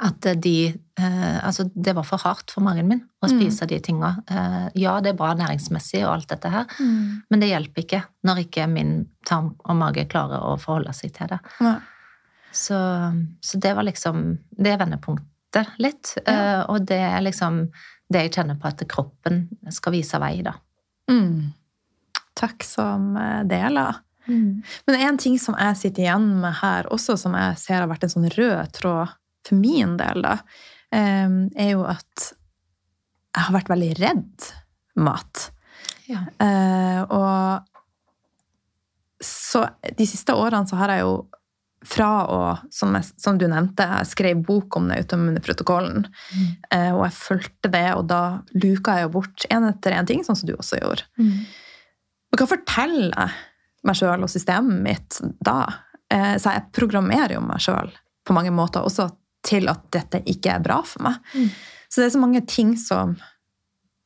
at 0.00 0.20
de 0.42 0.74
eh, 0.98 1.38
Altså, 1.46 1.70
det 1.74 1.94
var 1.94 2.02
for 2.04 2.18
hardt 2.18 2.50
for 2.50 2.60
magen 2.62 2.88
min 2.88 3.00
å 3.22 3.28
Mm. 3.28 3.34
spise 3.40 3.66
de 3.68 3.78
tinga. 3.80 4.22
Eh, 4.28 4.68
Ja, 4.74 5.00
det 5.00 5.10
er 5.12 5.16
bra 5.18 5.34
næringsmessig 5.34 6.04
og 6.06 6.12
alt 6.14 6.28
dette 6.28 6.50
her, 6.50 6.66
Mm. 6.80 7.22
men 7.30 7.40
det 7.40 7.48
hjelper 7.50 7.82
ikke 7.84 8.04
når 8.24 8.36
ikke 8.46 8.68
min 8.68 9.06
tarm 9.26 9.54
og 9.64 9.76
mage 9.76 10.06
klarer 10.08 10.40
å 10.42 10.58
forholde 10.60 10.92
seg 10.94 11.12
til 11.12 11.26
det. 11.28 11.38
Ja. 11.60 11.80
Så, 12.52 12.76
så 13.42 13.58
det 13.60 13.74
var 13.74 13.82
liksom 13.84 14.38
Det 14.56 14.72
er 14.72 14.78
vendepunktet 14.78 15.66
litt. 15.78 16.14
Ja. 16.26 16.32
eh, 16.60 16.64
Og 16.68 16.86
det 16.86 16.98
er 17.00 17.20
liksom 17.20 17.70
det 18.12 18.22
jeg 18.22 18.32
kjenner 18.32 18.58
på 18.60 18.66
at 18.68 18.86
kroppen 18.88 19.48
skal 19.70 19.92
vise 19.92 20.18
vei, 20.20 20.42
da. 20.42 20.52
Mm. 21.10 21.52
Takk 22.36 22.62
som 22.62 23.14
deler. 23.48 23.94
Men 24.26 24.94
en 24.96 25.16
ting 25.18 25.38
som 25.38 25.54
jeg 25.58 25.76
sitter 25.76 26.02
igjen 26.04 26.40
med 26.40 26.54
her 26.54 26.84
også, 26.84 27.18
som 27.18 27.32
jeg 27.34 27.56
ser 27.58 27.74
har 27.80 27.88
vært 27.88 28.04
en 28.04 28.08
sånn 28.10 28.30
rød 28.30 28.72
tråd 28.72 29.08
for 29.44 29.54
min 29.60 29.96
del, 30.00 30.22
da, 30.24 30.38
eh, 30.92 31.28
er 31.56 31.70
jo 31.74 31.84
at 31.84 32.30
jeg 33.34 33.42
har 33.48 33.54
vært 33.56 33.68
veldig 33.72 33.92
redd 33.98 34.50
mat. 34.96 35.50
Ja. 36.06 36.20
Eh, 36.40 37.00
og 37.10 37.64
så 39.24 39.64
de 39.96 40.06
siste 40.06 40.34
årene 40.36 40.68
så 40.68 40.76
har 40.80 40.92
jeg 40.94 41.04
jo 41.06 41.14
fra 41.84 42.08
å, 42.32 42.36
som, 42.72 42.94
jeg, 42.96 43.04
som 43.20 43.36
du 43.36 43.44
nevnte, 43.50 43.84
jeg 43.84 44.08
skrev 44.08 44.38
bok 44.46 44.76
om 44.78 44.86
det 44.88 45.02
autoimmune 45.02 45.42
protokollen, 45.44 46.06
Mm. 46.32 46.46
eh, 46.72 46.92
og 46.94 47.02
jeg 47.04 47.16
fulgte 47.18 47.70
det, 47.70 47.84
og 47.94 48.06
da 48.08 48.20
luka 48.56 48.94
jeg 48.96 49.04
jo 49.04 49.10
bort 49.18 49.44
en 49.52 49.66
etter 49.68 49.92
en 49.92 50.06
ting, 50.08 50.22
sånn 50.24 50.36
som 50.40 50.48
du 50.48 50.54
også 50.56 50.80
gjorde. 50.80 51.04
Og 52.32 52.40
hva 52.40 52.46
forteller 52.48 53.12
jeg 53.12 53.30
meg 53.84 53.96
sjøl 54.00 54.24
og 54.24 54.32
systemet 54.32 54.80
mitt 54.82 55.20
da? 55.44 55.58
Eh, 56.10 56.36
Så 56.40 56.52
jeg 56.54 56.72
programmerer 56.72 57.34
jo 57.36 57.40
meg 57.44 57.60
sjøl 57.60 57.92
på 58.24 58.32
mange 58.32 58.50
måter 58.50 58.80
også 58.82 59.10
til 59.44 59.68
at 59.72 59.86
dette 59.94 60.22
ikke 60.30 60.56
er 60.56 60.64
bra 60.64 60.80
for 60.88 61.04
meg. 61.06 61.20
Mm. 61.34 61.50
Så 61.88 62.00
det 62.00 62.08
er 62.08 62.14
så 62.16 62.22
mange 62.22 62.42
ting 62.50 62.74
som 62.80 63.16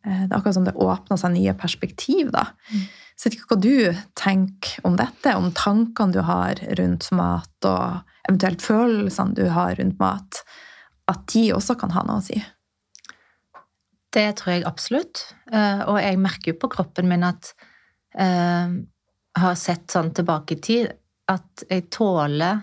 eh, 0.04 0.24
Det 0.26 0.32
er 0.32 0.38
akkurat 0.38 0.58
som 0.58 0.66
det 0.68 0.76
åpner 0.76 1.20
seg 1.20 1.34
nye 1.36 1.54
perspektiv, 1.58 2.32
da. 2.34 2.48
Mm. 2.72 2.84
Så 3.18 3.26
jeg 3.26 3.32
vet 3.32 3.38
ikke 3.38 3.54
hva 3.54 3.62
du 3.64 4.02
tenker 4.18 4.84
om 4.86 4.98
dette, 4.98 5.34
om 5.34 5.48
tankene 5.56 6.14
du 6.14 6.20
har 6.22 6.60
rundt 6.78 7.08
mat, 7.18 7.66
og 7.66 8.28
eventuelt 8.28 8.62
følelsene 8.62 9.34
du 9.34 9.48
har 9.50 9.74
rundt 9.80 9.98
mat, 9.98 10.42
at 11.10 11.24
de 11.32 11.48
også 11.56 11.74
kan 11.80 11.90
ha 11.96 12.04
noe 12.06 12.20
å 12.20 12.26
si. 12.28 12.38
Det 14.14 14.28
tror 14.38 14.52
jeg 14.54 14.66
absolutt. 14.68 15.24
Eh, 15.52 15.82
Og 15.88 15.98
jeg 16.00 16.20
merker 16.20 16.52
jo 16.52 16.60
på 16.62 16.70
kroppen 16.72 17.08
min 17.10 17.26
at 17.26 17.52
eh, 18.16 18.70
Jeg 19.36 19.42
har 19.42 19.58
sett 19.60 19.90
sånn 19.92 20.14
tilbake 20.16 20.56
i 20.56 20.62
tid 20.64 20.88
at 21.28 21.64
jeg 21.68 21.90
tåler 21.92 22.62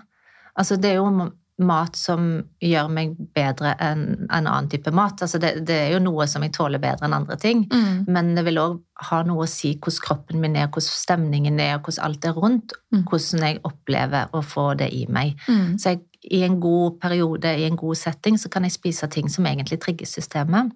Altså, 0.56 0.76
det 0.80 0.90
er 0.90 0.98
jo 0.98 1.30
mat 1.58 1.96
som 1.96 2.26
gjør 2.60 2.90
meg 2.92 3.14
bedre 3.34 3.70
enn 3.80 4.02
en 4.26 4.46
annen 4.46 4.68
type 4.68 4.92
mat. 4.92 5.22
Altså 5.24 5.38
det, 5.40 5.54
det, 5.66 5.76
er 5.86 5.94
jo 5.94 6.00
noe 6.04 6.26
som 6.28 6.44
jeg 6.44 6.52
tåler 6.52 6.82
bedre 6.82 7.08
enn 7.08 7.16
andre 7.16 7.36
ting, 7.40 7.64
Mm. 7.72 8.04
men 8.12 8.34
det 8.36 8.44
vil 8.44 8.58
òg 8.60 8.80
ha 9.08 9.22
noe 9.24 9.44
å 9.44 9.48
si 9.48 9.74
hvordan 9.78 10.02
kroppen 10.04 10.40
min 10.40 10.56
er, 10.56 10.68
hvordan 10.68 10.92
stemningen 11.00 11.60
er, 11.60 11.78
hvordan 11.78 12.04
alt 12.04 12.24
er 12.24 12.36
rundt, 12.36 12.72
Mm. 12.92 13.04
hvordan 13.08 13.46
jeg 13.48 13.60
opplever 13.64 14.28
å 14.32 14.42
få 14.44 14.76
det 14.76 14.90
i 14.92 15.06
meg. 15.08 15.36
Mm. 15.48 15.78
Så 15.78 15.94
jeg, 15.94 16.00
i 16.30 16.42
en 16.44 16.60
god 16.60 17.00
periode, 17.00 17.56
i 17.56 17.64
en 17.64 17.76
god 17.76 17.96
setting, 17.96 18.36
så 18.36 18.50
kan 18.50 18.62
jeg 18.62 18.72
spise 18.72 19.08
ting 19.08 19.28
som 19.28 19.46
egentlig 19.46 19.80
trigger 19.80 20.06
systemet, 20.06 20.72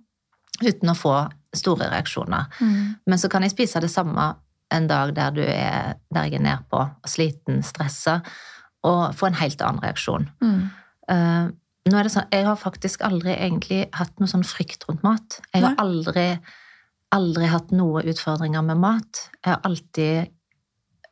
uten 0.62 0.88
å 0.88 0.94
få 0.96 1.30
store 1.54 1.90
reaksjoner. 1.90 2.46
Mm. 2.60 2.94
Men 3.06 3.18
så 3.18 3.28
kan 3.28 3.42
jeg 3.42 3.50
spise 3.50 3.80
det 3.80 3.90
samme 3.90 4.34
en 4.72 4.86
dag 4.86 5.14
der, 5.14 5.30
du 5.30 5.40
er, 5.42 5.94
der 6.14 6.24
jeg 6.28 6.34
er 6.34 6.44
nedpå, 6.44 6.84
sliten, 7.06 7.62
stressa, 7.62 8.20
og 8.86 9.14
få 9.16 9.28
en 9.28 9.38
helt 9.40 9.62
annen 9.64 9.82
reaksjon. 9.84 10.28
Mm. 10.40 10.60
Uh, 11.10 11.50
nå 11.90 11.96
er 11.98 12.06
det 12.06 12.12
sånn, 12.14 12.28
Jeg 12.32 12.46
har 12.46 12.58
faktisk 12.60 13.02
aldri 13.04 13.34
egentlig 13.34 13.84
hatt 13.96 14.18
noe 14.20 14.30
sånn 14.30 14.44
frykt 14.46 14.84
rundt 14.88 15.04
mat. 15.04 15.40
Jeg 15.54 15.64
har 15.64 15.78
aldri, 15.80 16.26
aldri 17.12 17.48
hatt 17.50 17.72
noen 17.74 18.08
utfordringer 18.12 18.64
med 18.66 18.80
mat. 18.82 19.24
Jeg 19.40 19.54
har 19.54 19.64
alltid 19.64 20.30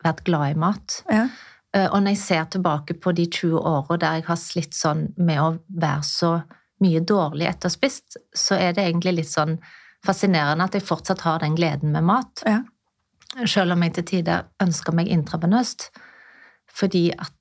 vært 0.05 0.23
glad 0.27 0.55
i 0.55 0.59
mat. 0.59 1.01
Ja. 1.09 1.27
Uh, 1.75 1.87
Og 1.91 1.99
når 2.01 2.15
jeg 2.15 2.23
ser 2.23 2.47
tilbake 2.55 2.95
på 3.01 3.13
de 3.13 3.27
20 3.27 3.59
åra 3.59 3.97
der 3.97 4.21
jeg 4.21 4.29
har 4.29 4.39
slitt 4.41 4.77
sånn 4.77 5.09
med 5.17 5.41
å 5.41 5.51
være 5.69 6.05
så 6.07 6.31
mye 6.79 7.01
dårlig 7.03 7.49
etter 7.49 7.67
å 7.67 7.69
ha 7.69 7.75
spist, 7.75 8.17
så 8.33 8.55
er 8.55 8.73
det 8.73 8.85
egentlig 8.87 9.19
litt 9.19 9.31
sånn 9.31 9.57
fascinerende 10.05 10.63
at 10.63 10.77
jeg 10.77 10.87
fortsatt 10.87 11.25
har 11.25 11.41
den 11.43 11.57
gleden 11.57 11.91
med 11.91 12.07
mat. 12.07 12.43
Ja. 12.47 12.61
Selv 13.45 13.75
om 13.75 13.83
jeg 13.83 13.97
til 13.97 14.07
tider 14.13 14.47
ønsker 14.63 14.95
meg 14.95 15.11
intravenøst. 15.11 15.89
Fordi 16.79 17.09
at 17.11 17.33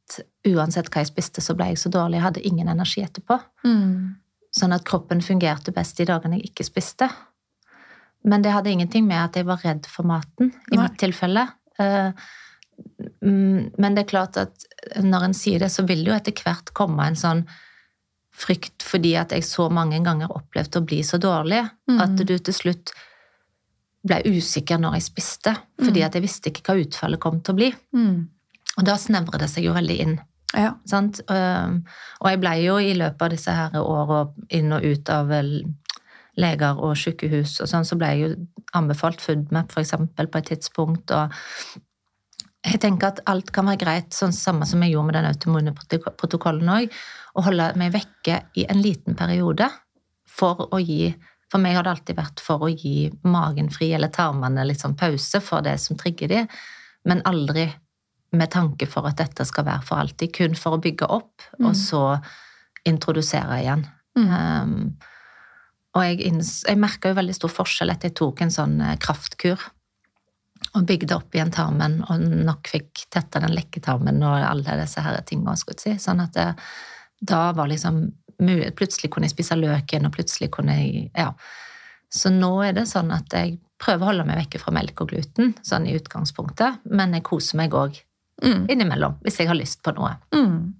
uansett 0.49 0.89
hva 0.91 1.03
jeg 1.03 1.11
spiste, 1.13 1.41
så 1.45 1.55
ble 1.59 1.67
jeg 1.73 1.79
så 1.83 1.91
dårlig. 1.93 2.19
Jeg 2.19 2.27
hadde 2.29 2.47
ingen 2.49 2.69
energi 2.73 3.03
etterpå. 3.05 3.39
Mm. 3.65 4.17
Sånn 4.59 4.73
at 4.75 4.85
kroppen 4.89 5.21
fungerte 5.21 5.73
best 5.77 5.97
de 6.01 6.05
dagene 6.09 6.39
jeg 6.39 6.51
ikke 6.53 6.65
spiste. 6.65 7.09
Men 8.25 8.43
det 8.43 8.53
hadde 8.53 8.71
ingenting 8.73 9.07
med 9.07 9.21
at 9.21 9.37
jeg 9.39 9.47
var 9.47 9.61
redd 9.65 9.87
for 9.87 10.09
maten, 10.09 10.53
i 10.73 10.77
Nei. 10.77 10.83
mitt 10.89 10.99
tilfelle. 10.99 11.45
Eh, 11.79 12.13
mm, 13.23 13.73
Men 13.79 13.95
det 13.95 14.05
er 14.07 14.11
klart 14.11 14.37
at 14.41 14.65
når 15.03 15.25
en 15.29 15.35
sier 15.35 15.59
det, 15.63 15.71
så 15.71 15.85
vil 15.87 16.05
det 16.05 16.13
jo 16.13 16.17
etter 16.17 16.33
hvert 16.43 16.73
komme 16.75 17.07
en 17.07 17.19
sånn 17.19 17.45
frykt 18.39 18.83
fordi 18.87 19.17
at 19.19 19.33
jeg 19.35 19.43
så 19.43 19.69
mange 19.71 19.99
ganger 20.05 20.31
opplevde 20.31 20.79
å 20.81 20.87
bli 20.87 21.01
så 21.03 21.19
dårlig 21.19 21.65
Mm. 21.89 22.01
at 22.01 22.17
du 22.27 22.39
til 22.39 22.55
slutt 22.55 22.93
ble 24.07 24.23
usikker 24.25 24.79
når 24.79 24.93
jeg 24.95 25.03
spiste, 25.03 25.57
fordi 25.79 26.01
Mm. 26.01 26.07
at 26.07 26.13
jeg 26.15 26.23
visste 26.23 26.51
ikke 26.51 26.63
hva 26.63 26.85
utfallet 26.85 27.21
kom 27.21 27.41
til 27.41 27.53
å 27.55 27.57
bli. 27.57 27.75
Mm. 27.95 28.29
Og 28.79 28.87
da 28.87 28.95
snevrer 29.01 29.43
det 29.43 29.51
seg 29.51 29.67
jo 29.67 29.75
veldig 29.77 29.99
inn. 30.05 30.15
Ja. 30.55 30.73
Sant? 30.89 31.21
Og 31.29 32.29
jeg 32.31 32.41
ble 32.41 32.55
jo 32.63 32.79
i 32.81 32.95
løpet 32.97 33.25
av 33.27 33.35
disse 33.35 33.53
her 33.53 33.75
åra 33.83 34.23
inn 34.55 34.73
og 34.73 34.87
ut 34.87 35.11
av 35.13 35.35
leger 36.39 36.79
og 36.79 36.95
sykehus 36.97 37.57
og 37.65 37.69
sånn, 37.71 37.85
så 37.85 37.99
ble 37.99 38.13
jeg 38.13 38.23
jo 38.23 38.31
anbefalt 38.79 39.21
FoodMap 39.25 39.75
eksempel 39.81 40.29
på 40.31 40.39
et 40.39 40.51
tidspunkt, 40.53 41.11
og 41.11 41.35
jeg 42.69 42.81
tenker 42.83 43.11
at 43.11 43.23
alt 43.31 43.51
kan 43.55 43.67
være 43.69 43.81
greit, 43.81 44.13
sånn 44.15 44.35
samme 44.35 44.67
som 44.69 44.83
jeg 44.85 44.93
gjorde 44.93 45.09
med 45.09 45.17
den 45.19 45.29
autoimmune 45.31 45.75
protok- 45.75 46.13
protokollen 46.21 46.71
òg, 46.75 46.95
å 47.39 47.45
holde 47.47 47.69
meg 47.81 47.93
vekke 47.95 48.41
i 48.59 48.67
en 48.71 48.81
liten 48.83 49.19
periode 49.19 49.71
for 50.39 50.69
å 50.71 50.81
gi 50.83 51.17
For 51.49 51.63
meg 51.65 51.79
har 51.79 51.87
det 51.87 51.93
alltid 51.95 52.17
vært 52.19 52.41
for 52.45 52.61
å 52.61 52.69
gi 52.69 53.07
magen 53.25 53.71
fri, 53.73 53.87
eller 53.97 54.11
tarmene 54.13 54.67
litt 54.69 54.83
sånn 54.83 54.99
pause 55.01 55.41
for 55.41 55.65
det 55.65 55.79
som 55.81 55.97
trigger 55.97 56.29
de, 56.29 56.43
men 57.09 57.23
aldri 57.25 57.65
med 58.33 58.51
tanke 58.53 58.87
for 58.91 59.07
at 59.09 59.17
dette 59.17 59.45
skal 59.49 59.65
være 59.65 59.85
for 59.89 60.03
alltid, 60.03 60.33
kun 60.37 60.55
for 60.59 60.77
å 60.77 60.83
bygge 60.83 61.07
opp, 61.09 61.43
Mm. 61.59 61.67
og 61.67 61.75
så 61.77 62.03
introdusere 62.87 63.61
igjen. 63.63 63.87
Mm. 64.19 64.29
Um, 64.29 64.97
og 65.95 66.05
jeg, 66.05 66.33
jeg 66.69 66.79
merka 66.79 67.09
jo 67.11 67.19
veldig 67.19 67.35
stor 67.35 67.51
forskjell 67.51 67.91
etter 67.91 68.11
jeg 68.11 68.19
tok 68.21 68.43
en 68.45 68.51
sånn 68.55 68.81
eh, 68.81 68.97
kraftkur. 69.01 69.59
Og 70.75 70.85
bygde 70.87 71.15
opp 71.17 71.35
igjen 71.35 71.53
tarmen, 71.55 72.01
og 72.11 72.21
nok 72.21 72.69
fikk 72.69 73.07
tetta 73.15 73.41
den 73.41 73.55
lekketarmen 73.55 74.19
og 74.27 74.43
alle 74.43 74.75
disse 74.81 75.01
her 75.01 75.21
jeg 75.23 75.79
si. 75.79 75.95
Sånn 76.03 76.21
at 76.21 76.35
det, 76.35 76.55
da 77.21 77.53
var 77.53 77.69
liksom 77.69 78.09
Plutselig 78.39 79.09
kunne 79.11 79.27
jeg 79.27 79.33
spise 79.35 79.57
løk 79.59 79.91
igjen, 79.91 80.05
og 80.07 80.13
plutselig 80.15 80.51
kunne 80.55 80.77
jeg 80.79 81.11
Ja. 81.17 81.33
Så 82.09 82.31
nå 82.31 82.63
er 82.65 82.73
det 82.73 82.85
sånn 82.87 83.11
at 83.11 83.27
jeg 83.35 83.59
prøver 83.79 84.03
å 84.05 84.11
holde 84.13 84.25
meg 84.25 84.39
vekke 84.39 84.61
fra 84.63 84.73
melk 84.73 85.01
og 85.03 85.09
gluten, 85.11 85.57
sånn 85.67 85.89
i 85.89 85.97
utgangspunktet, 85.99 86.79
men 86.87 87.13
jeg 87.13 87.25
koser 87.27 87.57
meg 87.57 87.75
òg 87.75 87.99
Mm. 88.39 88.69
innimellom 88.71 89.17
hvis 89.25 89.41
jeg 89.41 89.51
har 89.51 89.59
lyst 89.59 89.83
på 89.83 89.93
noe. 89.97 90.13
Mm. 90.35 90.75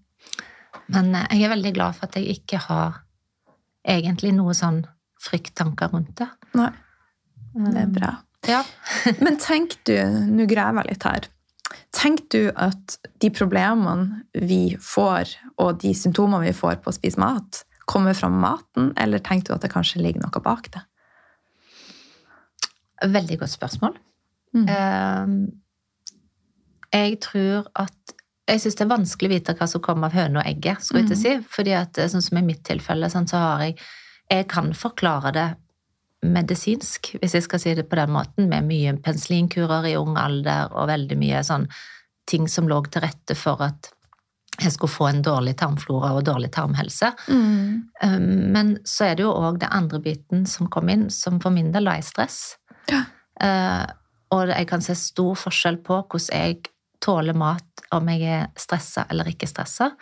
Men 0.95 1.15
eh, 1.15 1.27
jeg 1.35 1.49
er 1.49 1.55
veldig 1.57 1.75
glad 1.77 1.97
for 1.99 2.09
at 2.09 2.19
jeg 2.19 2.39
ikke 2.39 2.61
har 2.69 3.01
egentlig 3.89 4.35
noe 4.37 4.55
sånn 4.57 4.85
frykttanker 5.23 5.91
rundt 5.93 6.15
det. 6.21 6.29
Nei, 6.59 6.71
det 7.67 7.83
er 7.83 7.93
bra. 7.93 8.13
Ja. 8.49 8.63
Men 9.25 9.39
tenk 9.43 9.75
du, 9.89 9.97
nå 10.31 10.47
graver 10.51 10.87
jeg 10.87 10.95
litt 10.95 11.09
her, 11.09 11.29
tenk 11.97 12.29
du 12.33 12.51
at 12.55 12.99
de 13.23 13.31
problemene 13.35 14.23
vi 14.47 14.77
får, 14.83 15.35
og 15.59 15.81
de 15.83 15.95
symptomene 15.97 16.47
vi 16.47 16.57
får 16.57 16.79
på 16.85 16.93
å 16.93 16.97
spise 16.97 17.21
mat, 17.21 17.65
kommer 17.89 18.15
fra 18.15 18.29
maten, 18.31 18.93
eller 19.01 19.23
tenker 19.25 19.51
du 19.51 19.57
at 19.57 19.65
det 19.65 19.73
kanskje 19.73 20.03
ligger 20.05 20.23
noe 20.23 20.45
bak 20.45 20.69
det? 20.75 20.85
Veldig 23.09 23.39
godt 23.41 23.55
spørsmål. 23.55 23.97
Mm. 24.57 24.69
Jeg 26.95 27.21
tror 27.25 27.69
at 27.79 27.95
Jeg 28.49 28.63
syns 28.63 28.79
det 28.79 28.85
er 28.87 28.89
vanskelig 28.89 29.29
å 29.29 29.33
vite 29.35 29.53
hva 29.59 29.67
som 29.69 29.83
kommer 29.85 30.09
av 30.09 30.15
høne 30.17 30.41
og 30.41 30.47
egget, 30.49 30.81
skulle 30.81 31.03
jeg 31.03 31.11
til 31.11 31.19
å 31.19 31.21
si. 31.21 31.33
Fordi 31.53 31.73
at 31.77 31.99
eh, 32.01 32.07
sånn 32.09 32.23
som 32.25 32.39
i 32.41 32.47
mitt 32.47 32.63
tilfelle, 32.65 33.11
sånn, 33.13 33.29
så 33.29 33.43
har 33.43 33.65
jeg 33.67 33.75
Jeg 34.29 34.47
kan 34.49 34.73
forklare 34.77 35.33
det 35.33 35.49
medisinsk, 36.23 37.15
hvis 37.21 37.35
jeg 37.37 37.45
skal 37.47 37.61
si 37.63 37.75
det 37.79 37.87
på 37.89 37.97
den 37.97 38.11
måten, 38.13 38.49
med 38.51 38.67
mye 38.69 38.97
penicillinkurer 39.01 39.87
i 39.89 39.95
ung 39.97 40.19
alder 40.21 40.73
og 40.75 40.89
veldig 40.91 41.17
mye 41.17 41.41
sånn 41.47 41.69
ting 42.29 42.49
som 42.49 42.69
lå 42.69 42.83
til 42.93 43.05
rette 43.07 43.37
for 43.39 43.63
at 43.65 43.89
jeg 44.59 44.75
skulle 44.75 44.91
få 44.91 45.07
en 45.09 45.23
dårlig 45.23 45.55
tarmflora 45.61 46.11
og 46.19 46.25
dårlig 46.27 46.51
tarmhelse. 46.55 47.13
Mm. 47.31 48.49
Men 48.55 48.75
så 48.85 49.07
er 49.07 49.19
det 49.19 49.25
jo 49.25 49.35
òg 49.37 49.61
den 49.63 49.71
andre 49.71 50.01
biten 50.03 50.47
som 50.51 50.71
kom 50.73 50.91
inn, 50.91 51.07
som 51.15 51.39
for 51.43 51.55
min 51.55 51.71
del 51.75 51.87
var 51.87 52.03
i 52.03 52.07
stress. 52.07 52.57
Ja. 52.91 53.05
Eh, 53.41 53.87
og 54.35 54.51
jeg 54.51 54.67
kan 54.69 54.83
se 54.85 54.97
stor 54.99 55.39
forskjell 55.39 55.79
på 55.87 56.01
hvordan 56.03 56.35
jeg 56.35 56.73
tåler 57.05 57.35
mat, 57.35 57.65
om 57.93 58.09
jeg 58.09 58.23
er 58.23 58.47
stressa 58.59 59.07
eller 59.11 59.25
ikke 59.31 59.47
stressa. 59.49 59.93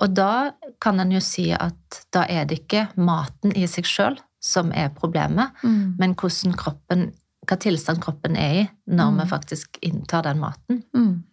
Og 0.00 0.12
da 0.14 0.52
kan 0.80 1.00
en 1.00 1.10
jo 1.10 1.20
si 1.20 1.48
at 1.52 2.02
da 2.14 2.24
er 2.28 2.44
det 2.46 2.60
ikke 2.64 2.88
maten 2.96 3.52
i 3.56 3.66
seg 3.66 3.84
sjøl 3.88 4.18
som 4.40 4.70
er 4.72 4.88
problemet, 4.94 5.50
Mm. 5.62 5.96
men 5.98 6.14
hvordan 6.14 6.54
kroppen, 6.56 7.12
hva 7.46 7.56
tilstand 7.58 8.00
kroppen 8.00 8.36
er 8.36 8.52
i 8.62 8.70
når 8.88 9.10
Mm. 9.12 9.20
vi 9.20 9.26
faktisk 9.30 9.78
inntar 9.82 10.22
den 10.22 10.38
maten 10.40 10.82
Mm. 10.94 11.24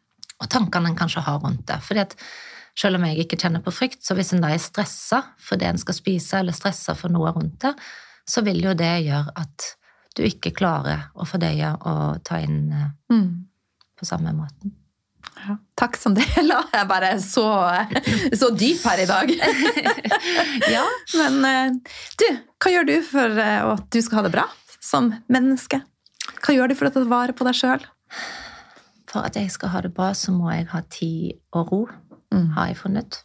og 0.41 0.49
tankene 0.49 0.87
en 0.89 0.95
kanskje 0.95 1.21
har 1.23 1.39
rundt 1.39 1.65
det. 1.65 1.81
Fordi 1.81 1.99
at 2.01 2.15
selv 2.75 2.95
om 2.95 3.03
jeg 3.05 3.17
ikke 3.25 3.37
kjenner 3.39 3.63
på 3.63 3.71
frykt, 3.73 4.01
så 4.03 4.13
hvis 4.15 4.33
en 4.33 4.41
da 4.41 4.47
er 4.49 4.57
stressa 4.57 5.23
for 5.37 5.55
det 5.57 5.67
en 5.67 5.77
skal 5.77 5.93
spise, 5.95 6.33
eller 6.37 6.51
stressa 6.53 6.95
for 6.95 7.09
noe 7.09 7.31
rundt 7.31 7.59
det, 7.59 7.75
så 8.27 8.43
vil 8.43 8.61
jo 8.61 8.73
det 8.73 9.05
gjøre 9.05 9.31
at 9.35 9.75
du 10.15 10.23
ikke 10.23 10.51
klarer 10.53 11.09
å 11.15 11.25
fordøye 11.25 11.77
og 11.85 12.23
ta 12.23 12.35
inn 12.39 12.71
eh, 12.73 12.89
Mm. 13.13 13.46
På 13.97 14.05
samme 14.07 14.33
måten. 14.37 14.73
Ja. 15.37 15.57
Takk 15.77 15.97
som 15.99 16.15
del. 16.17 16.25
Jeg 16.53 16.79
er 16.81 16.87
bare 16.89 17.11
så, 17.21 17.45
så 18.37 18.49
dyp 18.57 18.83
her 18.87 19.03
i 19.03 19.09
dag. 19.09 19.33
Ja. 20.73 20.83
Men 21.17 21.37
eh, 21.47 21.93
du, 22.19 22.25
hva 22.63 22.71
gjør 22.73 22.87
du 22.89 22.95
for 23.05 23.39
eh, 23.41 23.61
at 23.73 23.85
du 23.93 23.99
skal 24.03 24.21
ha 24.21 24.25
det 24.27 24.33
bra 24.35 24.47
som 24.83 25.11
menneske? 25.31 25.79
Hva 26.43 26.55
gjør 26.55 26.71
du 26.71 26.75
for 26.79 26.89
å 26.89 26.93
ta 26.95 27.03
vare 27.09 27.35
på 27.37 27.45
deg 27.47 27.55
sjøl? 27.57 27.85
For 29.07 29.23
at 29.27 29.37
jeg 29.39 29.49
skal 29.53 29.71
ha 29.71 29.81
det 29.85 29.93
bra, 29.95 30.09
så 30.17 30.33
må 30.35 30.49
jeg 30.51 30.67
ha 30.73 30.83
tid 30.93 31.37
og 31.55 31.71
ro, 31.73 31.81
Mm. 32.27 32.49
har 32.57 32.65
jeg 32.67 32.75
funnet. 32.81 33.21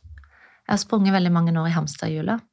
Jeg 0.63 0.71
har 0.71 0.79
sprunget 0.79 1.11
veldig 1.17 1.33
mange 1.35 1.53
år 1.59 1.67
i 1.67 1.75
hamsterhjulet. 1.75 2.45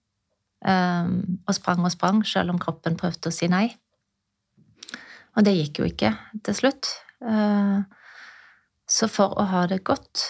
Um, 0.66 1.38
og 1.46 1.54
sprang 1.54 1.84
og 1.86 1.92
sprang, 1.94 2.24
selv 2.26 2.50
om 2.50 2.58
kroppen 2.60 2.98
prøvde 2.98 3.30
å 3.30 3.36
si 3.36 3.46
nei. 3.48 3.68
Og 5.38 5.46
det 5.46 5.54
gikk 5.60 5.84
jo 5.84 5.86
ikke 5.92 6.10
til 6.48 6.58
slutt. 6.58 6.90
Uh, 7.22 7.86
så 8.90 9.10
for 9.12 9.38
å 9.38 9.46
ha 9.52 9.66
det 9.70 9.84
godt, 9.88 10.26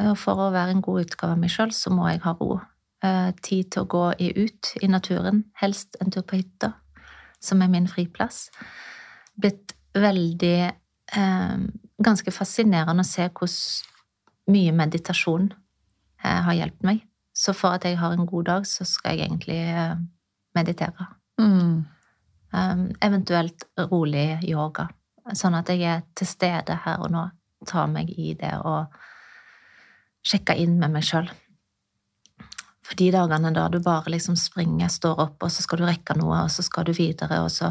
og 0.00 0.14
for 0.18 0.40
å 0.40 0.50
være 0.54 0.76
en 0.76 0.84
god 0.84 1.06
utgave 1.06 1.36
av 1.36 1.42
meg 1.42 1.52
sjøl, 1.52 1.72
så 1.74 1.92
må 1.94 2.08
jeg 2.10 2.22
ha 2.24 2.34
ro. 2.38 2.60
Uh, 3.00 3.30
tid 3.40 3.70
til 3.72 3.86
å 3.86 3.88
gå 3.88 4.04
i, 4.20 4.30
ut 4.44 4.74
i 4.84 4.88
naturen, 4.90 5.44
helst 5.60 5.96
en 6.02 6.12
tur 6.12 6.26
på 6.26 6.40
hytta, 6.42 6.74
som 7.40 7.62
er 7.64 7.70
min 7.72 7.88
friplass. 7.88 8.48
Blitt 9.40 9.76
veldig 9.94 10.58
eh, 11.16 11.58
Ganske 12.00 12.32
fascinerende 12.32 13.04
å 13.04 13.08
se 13.08 13.26
hvordan 13.28 13.88
mye 14.50 14.72
meditasjon 14.72 15.50
eh, 15.52 16.38
har 16.46 16.56
hjulpet 16.56 16.86
meg. 16.88 17.02
Så 17.36 17.52
for 17.56 17.76
at 17.76 17.84
jeg 17.84 17.98
har 18.00 18.14
en 18.14 18.26
god 18.26 18.46
dag, 18.48 18.66
så 18.66 18.86
skal 18.88 19.18
jeg 19.18 19.28
egentlig 19.28 19.58
eh, 19.68 19.98
meditere. 20.56 21.06
Mm. 21.40 21.84
Um, 22.50 22.86
eventuelt 23.04 23.66
rolig 23.92 24.40
yoga. 24.48 24.88
Sånn 25.36 25.54
at 25.54 25.68
jeg 25.70 25.84
er 25.86 26.00
til 26.18 26.26
stede 26.26 26.80
her 26.86 27.04
og 27.04 27.12
nå. 27.12 27.26
Tar 27.68 27.90
meg 27.92 28.10
i 28.16 28.32
det 28.38 28.54
og 28.64 28.94
sjekke 30.26 30.56
inn 30.60 30.78
med 30.80 30.94
meg 30.94 31.04
sjøl. 31.06 31.28
For 32.84 32.98
de 32.98 33.10
dagene 33.14 33.52
da 33.54 33.68
du 33.70 33.78
bare 33.84 34.10
liksom 34.10 34.36
springer, 34.40 34.90
står 34.90 35.20
opp, 35.22 35.44
og 35.46 35.52
så 35.52 35.62
skal 35.62 35.80
du 35.80 35.86
rekke 35.86 36.16
noe, 36.18 36.44
og 36.46 36.50
så 36.50 36.64
skal 36.66 36.88
du 36.88 36.94
videre, 36.96 37.42
og 37.44 37.52
så 37.54 37.70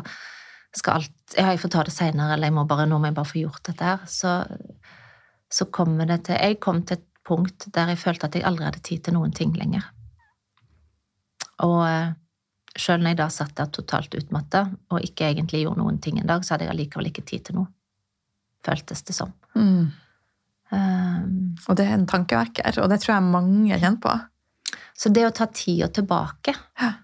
skal 0.75 1.01
alt 1.01 1.15
Ja, 1.35 1.51
jeg 1.51 1.59
får 1.61 1.69
ta 1.73 1.83
det 1.85 1.93
seinere, 1.93 2.33
eller 2.33 2.49
jeg 2.49 2.55
må 2.55 2.63
bare, 2.65 2.87
nå 2.89 2.97
må 2.97 3.09
jeg 3.09 3.17
bare 3.17 3.29
få 3.29 3.41
gjort 3.41 3.61
dette 3.67 3.85
her. 3.85 4.05
Så, 4.09 4.31
så 5.51 5.67
kommer 5.69 6.07
det 6.09 6.23
til 6.25 6.39
Jeg 6.39 6.57
kom 6.63 6.81
til 6.81 6.97
et 6.97 7.05
punkt 7.25 7.67
der 7.75 7.91
jeg 7.91 8.01
følte 8.01 8.25
at 8.25 8.37
jeg 8.37 8.45
aldri 8.47 8.65
hadde 8.65 8.81
tid 8.85 9.03
til 9.05 9.17
noen 9.17 9.35
ting 9.35 9.53
lenger. 9.57 9.85
Og 11.67 11.83
eh, 11.85 12.15
sjøl 12.79 13.03
når 13.03 13.13
jeg 13.13 13.19
da 13.19 13.27
satt 13.33 13.55
der 13.59 13.69
totalt 13.75 14.15
utmatta 14.17 14.63
og 14.89 15.05
ikke 15.05 15.27
egentlig 15.29 15.65
gjorde 15.65 15.83
noen 15.83 15.99
ting 16.01 16.21
en 16.21 16.31
dag, 16.31 16.45
så 16.45 16.55
hadde 16.55 16.69
jeg 16.69 16.73
allikevel 16.73 17.11
ikke 17.11 17.27
tid 17.27 17.45
til 17.49 17.59
noe. 17.59 17.69
Føltes 18.65 19.03
det 19.07 19.15
som. 19.15 19.33
Mm. 19.55 19.91
Um, 20.69 21.55
Og 21.67 21.75
det 21.79 21.87
er 21.87 21.95
en 21.95 22.07
tankevekker, 22.09 22.81
og 22.83 22.89
det 22.91 22.99
tror 23.01 23.15
jeg 23.15 23.29
mange 23.31 23.77
kjenner 23.79 24.01
på. 24.03 24.15
Så 24.99 25.09
det 25.15 25.23
å 25.25 25.31
ta 25.33 25.47
tida 25.47 25.87
tilbake 25.95 26.53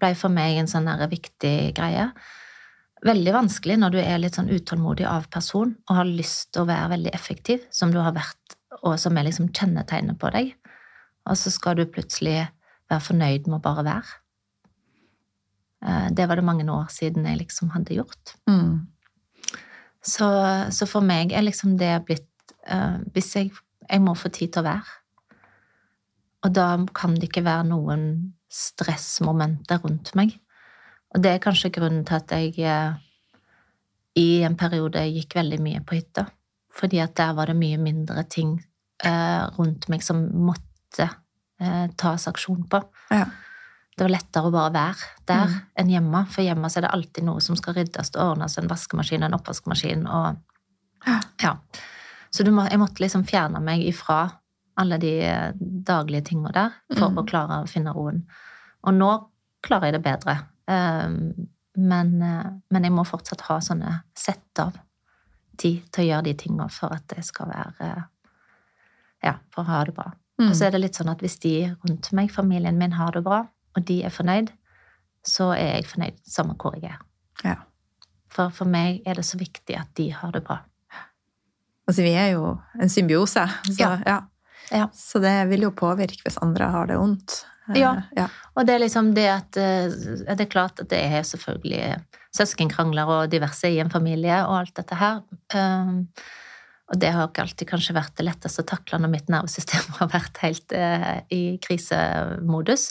ble 0.02 0.10
for 0.20 0.30
meg 0.34 0.60
en 0.60 0.68
sånn 0.68 0.90
viktig 1.10 1.74
greie. 1.78 2.10
Veldig 3.06 3.34
vanskelig 3.36 3.78
når 3.80 3.94
du 3.94 4.00
er 4.02 4.20
litt 4.20 4.36
sånn 4.36 4.52
utålmodig 4.52 5.06
av 5.08 5.30
person 5.32 5.76
og 5.90 5.96
har 5.96 6.10
lyst 6.10 6.52
til 6.54 6.64
å 6.64 6.70
være 6.70 6.92
veldig 6.96 7.14
effektiv, 7.16 7.64
som 7.72 7.92
du 7.94 8.00
har 8.02 8.16
vært, 8.16 8.58
og 8.84 8.98
som 9.00 9.16
er 9.18 9.28
liksom 9.30 9.52
kjennetegnet 9.54 10.20
på 10.20 10.32
deg. 10.34 10.54
Og 11.26 11.38
så 11.40 11.54
skal 11.54 11.78
du 11.80 11.86
plutselig 11.86 12.50
være 12.90 13.02
fornøyd 13.02 13.48
med 13.48 13.60
å 13.60 13.64
bare 13.64 13.86
være. 13.88 14.16
Eh, 15.86 16.10
Det 16.12 16.28
var 16.28 16.36
det 16.36 16.46
mange 16.46 16.66
år 16.70 16.90
siden 16.90 17.26
jeg 17.26 17.40
liksom 17.40 17.72
hadde 17.76 17.96
gjort. 17.96 18.36
Mm. 18.50 18.88
Så, 20.06 20.28
så 20.70 20.86
for 20.90 21.06
meg 21.06 21.34
er 21.34 21.46
liksom 21.46 21.76
det 21.82 21.94
blitt 22.06 22.54
uh, 22.70 23.02
Hvis 23.14 23.34
jeg, 23.38 23.52
jeg 23.86 24.04
må 24.04 24.14
få 24.18 24.30
tid 24.34 24.54
til 24.54 24.62
å 24.62 24.70
være. 24.70 24.96
Og 26.46 26.54
da 26.54 26.68
kan 26.94 27.16
det 27.18 27.32
ikke 27.32 27.46
være 27.46 27.66
noen 27.72 28.04
stressmomenter 28.54 29.82
rundt 29.82 30.14
meg. 30.18 30.36
Og 31.16 31.24
det 31.24 31.32
er 31.34 31.42
kanskje 31.44 31.74
grunnen 31.74 32.06
til 32.06 32.20
at 32.20 32.36
jeg 32.36 32.54
uh, 32.70 32.94
i 34.16 34.44
en 34.46 34.58
periode 34.58 35.02
gikk 35.10 35.38
veldig 35.40 35.60
mye 35.64 35.82
på 35.86 35.98
hytta. 35.98 36.28
Fordi 36.76 37.02
at 37.02 37.16
der 37.18 37.34
var 37.38 37.50
det 37.50 37.58
mye 37.58 37.80
mindre 37.82 38.28
ting 38.30 38.60
uh, 39.06 39.50
rundt 39.58 39.90
meg 39.90 40.06
som 40.06 40.28
måtte 40.46 41.12
tas 41.96 42.26
aksjon 42.28 42.66
på. 42.68 42.82
Ja. 43.16 43.30
Det 43.96 44.04
var 44.04 44.12
lettere 44.12 44.50
å 44.50 44.52
bare 44.52 44.74
være 44.74 44.96
der 45.26 45.46
Mm. 45.48 45.60
enn 45.80 45.90
hjemme, 45.90 46.26
for 46.28 46.42
hjemme 46.44 46.70
så 46.70 46.78
er 46.78 46.82
det 46.82 46.92
alltid 46.94 47.24
noe 47.24 47.40
som 47.42 47.56
skal 47.56 47.74
ryddes 47.78 48.10
og 48.16 48.32
ordnes, 48.34 48.58
en 48.58 48.68
vaskemaskin, 48.68 49.24
en 49.24 49.34
oppvaskmaskin 49.38 50.06
og 50.08 50.38
Ja. 51.44 51.58
Så 52.32 52.44
du 52.44 52.52
må, 52.52 52.66
jeg 52.70 52.80
måtte 52.80 53.00
liksom 53.00 53.24
fjerne 53.26 53.62
meg 53.64 53.86
ifra 53.88 54.32
alle 54.78 54.98
de 55.00 55.14
eh, 55.24 55.52
daglige 55.56 56.26
tinga 56.26 56.52
der 56.52 56.72
for 56.98 57.10
Mm. 57.10 57.18
å 57.22 57.26
klare 57.28 57.64
å 57.64 57.70
finne 57.70 57.94
roen. 57.96 58.26
Og 58.84 58.94
nå 58.94 59.12
klarer 59.64 59.92
jeg 59.92 59.94
det 59.94 60.04
bedre. 60.04 60.36
Um, 60.68 61.48
men, 61.78 62.22
eh, 62.22 62.52
men 62.72 62.84
jeg 62.84 62.92
må 62.92 63.06
fortsatt 63.08 63.42
ha 63.48 63.60
sånne 63.60 64.02
sett 64.16 64.60
av 64.60 64.74
tid 65.58 65.84
til 65.92 66.04
å 66.04 66.10
gjøre 66.10 66.24
de 66.24 66.34
tinga 66.34 66.68
for 66.70 66.92
at 66.94 67.08
det 67.08 67.24
skal 67.24 67.48
være 67.48 67.76
eh, 67.96 68.04
Ja, 69.24 69.38
for 69.52 69.64
å 69.64 69.68
ha 69.68 69.84
det 69.86 69.96
bra. 69.96 70.12
Mm. 70.42 70.50
Og 70.50 70.56
så 70.56 70.66
er 70.68 70.72
det 70.72 70.82
litt 70.82 70.96
sånn 71.00 71.10
at 71.10 71.20
hvis 71.24 71.40
de 71.40 71.54
rundt 71.88 72.12
meg, 72.14 72.30
familien 72.32 72.78
min, 72.78 72.92
har 72.92 73.12
det 73.16 73.24
bra, 73.24 73.46
og 73.76 73.86
de 73.88 74.02
er 74.08 74.14
fornøyd, 74.14 74.52
så 75.26 75.52
er 75.56 75.76
jeg 75.78 75.90
fornøyd 75.90 76.22
samme 76.30 76.56
hvor 76.62 76.78
jeg 76.80 76.94
er. 76.94 77.02
Ja. 77.44 77.56
For 78.32 78.52
for 78.54 78.70
meg 78.70 79.02
er 79.08 79.18
det 79.20 79.26
så 79.28 79.40
viktig 79.40 79.78
at 79.80 79.92
de 79.98 80.10
har 80.14 80.32
det 80.36 80.44
bra. 80.46 80.62
Altså, 81.86 82.02
vi 82.02 82.16
er 82.18 82.32
jo 82.34 82.56
en 82.82 82.90
symbiose, 82.90 83.46
så, 83.70 83.76
Ja. 83.80 83.98
ja. 84.06 84.22
Ja. 84.72 84.88
så 84.94 85.20
det 85.22 85.50
vil 85.52 85.62
jo 85.68 85.70
påvirke 85.70 86.24
hvis 86.26 86.40
andre 86.42 86.66
har 86.74 86.88
det 86.90 86.98
vondt. 86.98 87.46
Eh, 87.70 87.78
Ja. 87.82 88.28
Og 88.56 88.66
det 88.66 88.76
er 88.76 88.80
liksom 88.80 89.14
det 89.14 89.28
at 89.30 89.58
eh, 89.58 89.90
Det 90.36 90.42
er 90.42 90.50
klart 90.50 90.80
at 90.80 90.90
det 90.90 91.00
er 91.04 91.22
selvfølgelig 91.24 92.00
søskenkrangler 92.36 93.06
og 93.08 93.30
diverse 93.32 93.70
i 93.70 93.80
en 93.80 93.90
familie 93.90 94.42
og 94.46 94.60
alt 94.60 94.76
dette 94.76 94.96
her. 94.96 95.22
Um, 95.56 96.08
og 96.92 97.00
det 97.00 97.14
har 97.14 97.30
ikke 97.30 97.42
alltid 97.46 97.68
kanskje 97.70 97.96
vært 97.96 98.18
det 98.18 98.26
letteste 98.28 98.62
å 98.62 98.68
takle 98.68 99.00
når 99.00 99.10
mitt 99.14 99.30
nervesystem 99.30 99.86
har 100.00 100.10
vært 100.12 100.42
helt 100.44 100.76
eh, 100.76 101.22
i 101.34 101.58
krisemodus. 101.64 102.90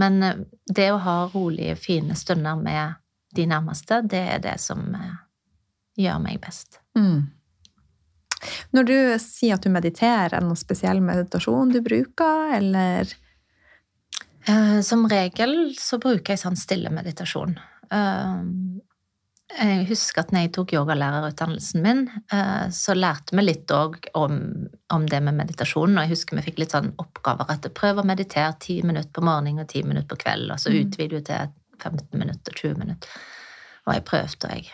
Men 0.00 0.22
eh, 0.22 0.42
det 0.66 0.90
å 0.92 1.02
ha 1.02 1.18
rolige, 1.32 1.76
fine 1.80 2.16
stunder 2.18 2.58
med 2.60 3.00
de 3.36 3.46
nærmeste, 3.48 4.02
det 4.08 4.24
er 4.36 4.42
det 4.44 4.58
som 4.62 4.86
eh, 4.94 5.16
gjør 6.00 6.22
meg 6.24 6.40
best. 6.42 6.80
Mm. 6.98 7.32
Når 8.76 8.88
du 8.88 8.96
sier 9.22 9.56
at 9.56 9.64
du 9.64 9.70
mediterer, 9.72 10.28
er 10.28 10.40
det 10.40 10.48
noe 10.48 10.58
spesiell 10.60 11.00
meditasjon 11.04 11.72
du 11.72 11.80
bruker, 11.84 12.52
eller 12.58 13.14
Eh, 14.48 14.80
Som 14.80 15.08
regel 15.08 15.74
så 15.78 15.98
bruker 15.98 16.34
jeg 16.34 16.42
sånn 16.42 16.58
stille 16.58 16.92
meditasjon. 16.94 17.56
Jeg 19.46 19.84
husker 19.86 20.24
at 20.24 20.32
når 20.34 20.40
jeg 20.42 20.50
tok 20.56 20.72
yogalærerutdannelsen 20.74 21.82
min, 21.84 22.00
eh, 22.34 22.66
så 22.74 22.96
lærte 22.98 23.36
vi 23.38 23.44
litt 23.44 23.70
òg 23.70 24.08
om, 24.18 24.40
om 24.92 25.04
det 25.06 25.20
med 25.22 25.36
meditasjon. 25.38 25.94
Og 25.94 26.02
jeg 26.02 26.10
husker 26.16 26.36
vi 26.36 26.42
fikk 26.48 26.58
litt 26.58 26.74
sånn 26.74 26.90
oppgaver 26.98 27.52
at 27.54 27.68
prøv 27.78 28.02
å 28.02 28.06
meditere 28.06 28.56
ti 28.60 28.80
minutter 28.82 29.12
på 29.14 29.22
morgenen 29.22 29.62
og 29.62 29.68
ti 29.70 29.84
minutter 29.86 30.08
på 30.10 30.18
kvelden, 30.24 30.50
og 30.50 30.58
så 30.58 30.72
Mm. 30.74 30.80
utvider 30.82 31.18
du 31.20 31.20
til 31.30 31.52
15 31.78 32.18
minutter, 32.18 32.52
20 32.58 32.74
minutter. 32.78 33.08
Og 33.86 33.94
jeg 33.94 34.04
prøvde, 34.04 34.44
og 34.44 34.50
jeg 34.50 34.72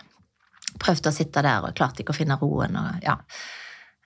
prøvde 0.80 1.10
å 1.10 1.12
sitte 1.12 1.42
der, 1.42 1.62
og 1.68 1.74
klarte 1.74 2.00
ikke 2.02 2.14
å 2.14 2.20
finne 2.22 2.38
roen. 2.40 2.76
og 2.76 3.02
ja. 3.02 3.16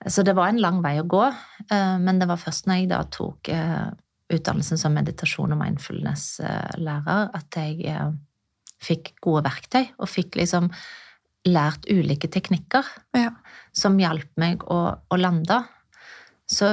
Så 0.06 0.24
det 0.24 0.34
var 0.34 0.48
en 0.48 0.60
lang 0.60 0.82
vei 0.82 0.98
å 1.00 1.06
gå, 1.06 1.26
eh, 1.70 1.98
men 1.98 2.18
det 2.18 2.26
var 2.28 2.36
først 2.36 2.66
når 2.66 2.74
jeg 2.80 2.88
da 2.88 3.02
tok 3.04 3.48
eh, 3.48 3.90
utdannelsen 4.30 4.78
som 4.78 4.92
meditasjon- 4.94 5.52
og 5.52 5.58
mindfulness-lærer 5.62 7.30
at 7.34 7.50
jeg 7.56 7.86
fikk 8.82 9.14
gode 9.24 9.44
verktøy, 9.46 9.84
og 9.98 10.10
fikk 10.10 10.38
liksom 10.40 10.70
lært 11.46 11.86
ulike 11.90 12.28
teknikker 12.28 12.84
Ja. 13.14 13.30
som 13.72 13.98
hjalp 13.98 14.28
meg 14.36 14.64
å, 14.64 14.96
å 14.98 15.16
lande. 15.16 15.60
Så 16.46 16.66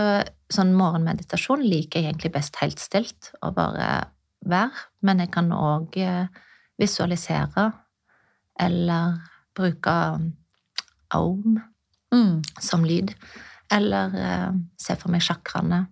sånn 0.50 0.74
morgenmeditasjon 0.78 1.62
liker 1.62 2.00
jeg 2.00 2.12
egentlig 2.14 2.34
best 2.34 2.58
helt 2.62 2.80
stilt, 2.80 3.32
og 3.42 3.56
bare 3.56 4.08
være. 4.46 4.88
Men 5.02 5.20
jeg 5.20 5.32
kan 5.34 5.52
òg 5.52 5.98
visualisere 6.80 7.72
eller 8.60 9.18
bruke 9.56 9.96
aum 11.14 11.60
mm. 12.14 12.42
som 12.62 12.86
lyd. 12.86 13.14
Eller 13.74 14.16
eh, 14.18 14.52
se 14.78 14.96
for 15.00 15.14
meg 15.14 15.24
sjakraene. 15.26 15.86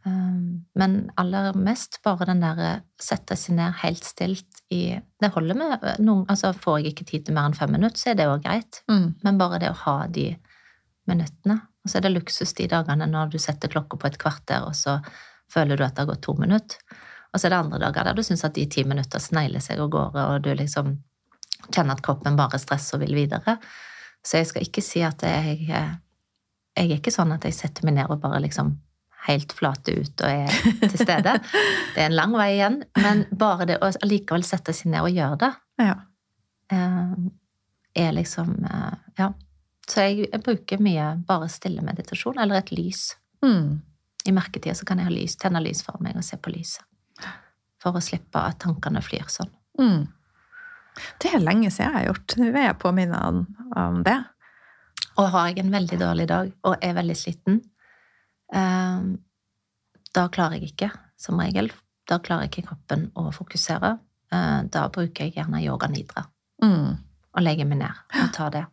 Um, 0.00 0.64
men 0.80 1.10
aller 1.20 1.52
mest 1.60 1.98
bare 2.04 2.30
den 2.30 2.40
der 2.40 2.60
eh, 2.64 2.84
sette 3.00 3.36
seg 3.36 3.58
ned 3.58 3.82
helt 3.82 4.06
stilt 4.06 4.59
i 4.70 5.00
Det 5.20 5.32
holder 5.34 5.56
med 5.58 5.72
eh, 5.82 5.98
noen 5.98 6.28
Altså 6.30 6.52
får 6.54 6.78
jeg 6.78 6.92
ikke 6.92 7.06
tid 7.08 7.26
til 7.26 7.34
mer 7.34 7.48
enn 7.50 7.56
fem 7.58 7.72
minutter, 7.74 7.98
så 7.98 8.12
er 8.12 8.20
det 8.20 8.28
òg 8.30 8.44
greit. 8.44 8.82
Mm. 8.90 9.08
Men 9.24 9.40
bare 9.40 9.58
det 9.62 9.72
å 9.72 9.80
ha 9.82 9.96
de 10.06 10.30
minuttene. 11.10 11.58
Og 11.82 11.90
så 11.90 11.98
er 11.98 12.06
det 12.06 12.12
luksus 12.14 12.54
de 12.54 12.68
dagene 12.70 13.08
når 13.10 13.32
du 13.32 13.38
setter 13.42 13.72
klokka 13.72 13.98
på 13.98 14.10
et 14.10 14.18
kvarter, 14.20 14.66
og 14.68 14.76
så 14.76 14.98
føler 15.50 15.78
du 15.78 15.84
at 15.84 15.96
det 15.96 16.04
har 16.04 16.10
gått 16.12 16.22
to 16.26 16.36
minutter. 16.38 16.98
Og 17.32 17.40
så 17.40 17.46
er 17.46 17.54
det 17.54 17.60
andre 17.62 17.80
dager 17.82 18.06
der 18.06 18.18
du 18.18 18.22
syns 18.26 18.44
at 18.46 18.54
de 18.54 18.66
ti 18.70 18.84
minutter 18.86 19.22
snegler 19.22 19.62
seg 19.64 19.80
av 19.82 19.90
gårde, 19.90 20.26
og 20.34 20.44
du 20.44 20.52
liksom 20.54 20.98
kjenner 21.70 21.96
at 21.96 22.04
kroppen 22.04 22.38
bare 22.38 22.58
stresser 22.60 22.98
og 22.98 23.04
vil 23.04 23.16
videre. 23.18 23.56
Så 24.26 24.40
jeg 24.40 24.50
skal 24.50 24.66
ikke 24.66 24.84
si 24.84 25.02
at 25.06 25.24
jeg 25.24 25.66
eh, 25.70 25.98
Jeg 26.76 26.86
er 26.86 27.00
ikke 27.00 27.12
sånn 27.12 27.32
at 27.34 27.42
jeg 27.44 27.56
setter 27.56 27.84
meg 27.84 27.96
ned 27.96 28.12
og 28.12 28.20
bare 28.22 28.38
liksom 28.44 28.70
helt 29.26 29.52
flate 29.52 29.92
ut 30.00 30.22
og 30.24 30.30
er 30.30 30.54
til 30.80 30.96
stede. 31.02 31.34
Det 31.94 32.00
er 32.00 32.06
en 32.08 32.16
lang 32.16 32.32
vei 32.38 32.48
igjen, 32.56 32.78
men 32.96 33.24
bare 33.36 33.66
det 33.68 33.76
å 33.84 33.90
allikevel 34.02 34.44
sette 34.46 34.72
seg 34.76 34.90
ned 34.94 35.04
og 35.04 35.12
gjøre 35.16 35.38
det, 35.44 35.50
Ja. 35.84 35.94
eh, 36.72 37.14
er 38.06 38.12
liksom 38.16 38.54
eh, 38.64 38.94
Ja. 39.18 39.32
Så 39.90 40.04
jeg, 40.06 40.28
jeg 40.30 40.42
bruker 40.46 40.78
mye 40.78 41.06
bare 41.26 41.48
stille 41.50 41.82
meditasjon, 41.82 42.38
eller 42.38 42.60
et 42.60 42.70
lys. 42.70 43.16
Mm. 43.42 43.80
I 44.28 44.32
mørketida 44.36 44.74
så 44.78 44.84
kan 44.86 45.00
jeg 45.02 45.08
ha 45.08 45.12
lys, 45.12 45.34
tenne 45.40 45.58
lys 45.64 45.80
for 45.82 45.98
meg 46.04 46.14
og 46.20 46.22
se 46.24 46.36
på 46.38 46.52
lyset. 46.54 46.84
For 47.82 47.96
å 47.96 48.02
slippe 48.04 48.38
at 48.38 48.60
tankene 48.62 49.00
flyr 49.02 49.26
sånn. 49.32 49.50
Mm. 49.80 50.04
Det 51.18 51.32
er 51.34 51.42
lenge 51.42 51.70
siden 51.72 51.88
jeg 51.88 51.96
har 51.96 52.06
gjort. 52.10 52.36
Nå 52.38 52.50
er 52.52 52.66
jeg 52.68 52.78
påminnet 52.82 53.24
om, 53.24 53.42
om 53.80 54.02
det. 54.06 54.18
Og 55.18 55.30
har 55.32 55.48
jeg 55.50 55.64
en 55.64 55.72
veldig 55.74 55.98
dårlig 56.04 56.26
dag 56.30 56.52
og 56.68 56.76
er 56.84 56.94
veldig 57.00 57.16
sliten, 57.18 57.58
da 58.50 60.26
klarer 60.32 60.58
jeg 60.58 60.72
ikke, 60.72 60.90
som 61.20 61.38
regel. 61.40 61.70
Da 62.08 62.18
klarer 62.18 62.48
ikke 62.48 62.66
kroppen 62.66 63.08
å 63.18 63.30
fokusere. 63.34 63.94
Eh, 64.32 64.60
da 64.70 64.84
bruker 64.92 65.26
jeg 65.26 65.36
gjerne 65.38 65.62
yoga 65.64 65.90
nidra. 65.90 66.26
Mm. 66.60 66.98
og 67.30 67.40
legger 67.40 67.64
meg 67.64 67.78
ned 67.80 68.16
og 68.20 68.32
tar 68.34 68.50
det. 68.52 68.64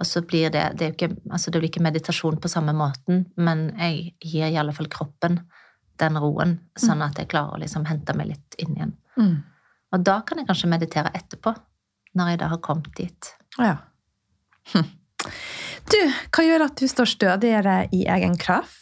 Og 0.00 0.06
så 0.08 0.22
blir 0.24 0.48
det 0.48 0.78
Det, 0.78 0.86
er 0.86 0.92
jo 0.92 0.94
ikke, 0.94 1.16
altså 1.30 1.50
det 1.50 1.60
blir 1.60 1.68
ikke 1.68 1.82
meditasjon 1.82 2.38
på 2.40 2.48
samme 2.48 2.72
måten, 2.72 3.26
men 3.36 3.74
jeg 3.76 4.14
gir 4.22 4.46
i 4.46 4.56
alle 4.56 4.72
fall 4.72 4.88
kroppen 4.88 5.40
den 6.00 6.16
roen, 6.16 6.54
sånn 6.78 7.02
at 7.04 7.18
jeg 7.18 7.28
klarer 7.28 7.58
å 7.58 7.60
liksom 7.60 7.84
hente 7.84 8.14
meg 8.16 8.30
litt 8.30 8.56
inn 8.56 8.72
igjen. 8.72 8.94
Mm. 9.18 9.34
Og 9.92 10.06
da 10.06 10.20
kan 10.24 10.38
jeg 10.38 10.48
kanskje 10.48 10.70
meditere 10.70 11.12
etterpå, 11.12 11.52
når 12.16 12.32
jeg 12.32 12.40
da 12.40 12.48
har 12.54 12.62
kommet 12.64 12.94
dit. 12.96 13.32
Ja. 13.58 13.76
Hm. 14.72 14.88
Du, 15.90 16.00
hva 16.32 16.46
gjør 16.46 16.64
at 16.70 16.80
du 16.80 16.88
står 16.88 17.10
stødigere 17.10 17.76
i 17.92 18.06
egen 18.08 18.38
kraft 18.40 18.79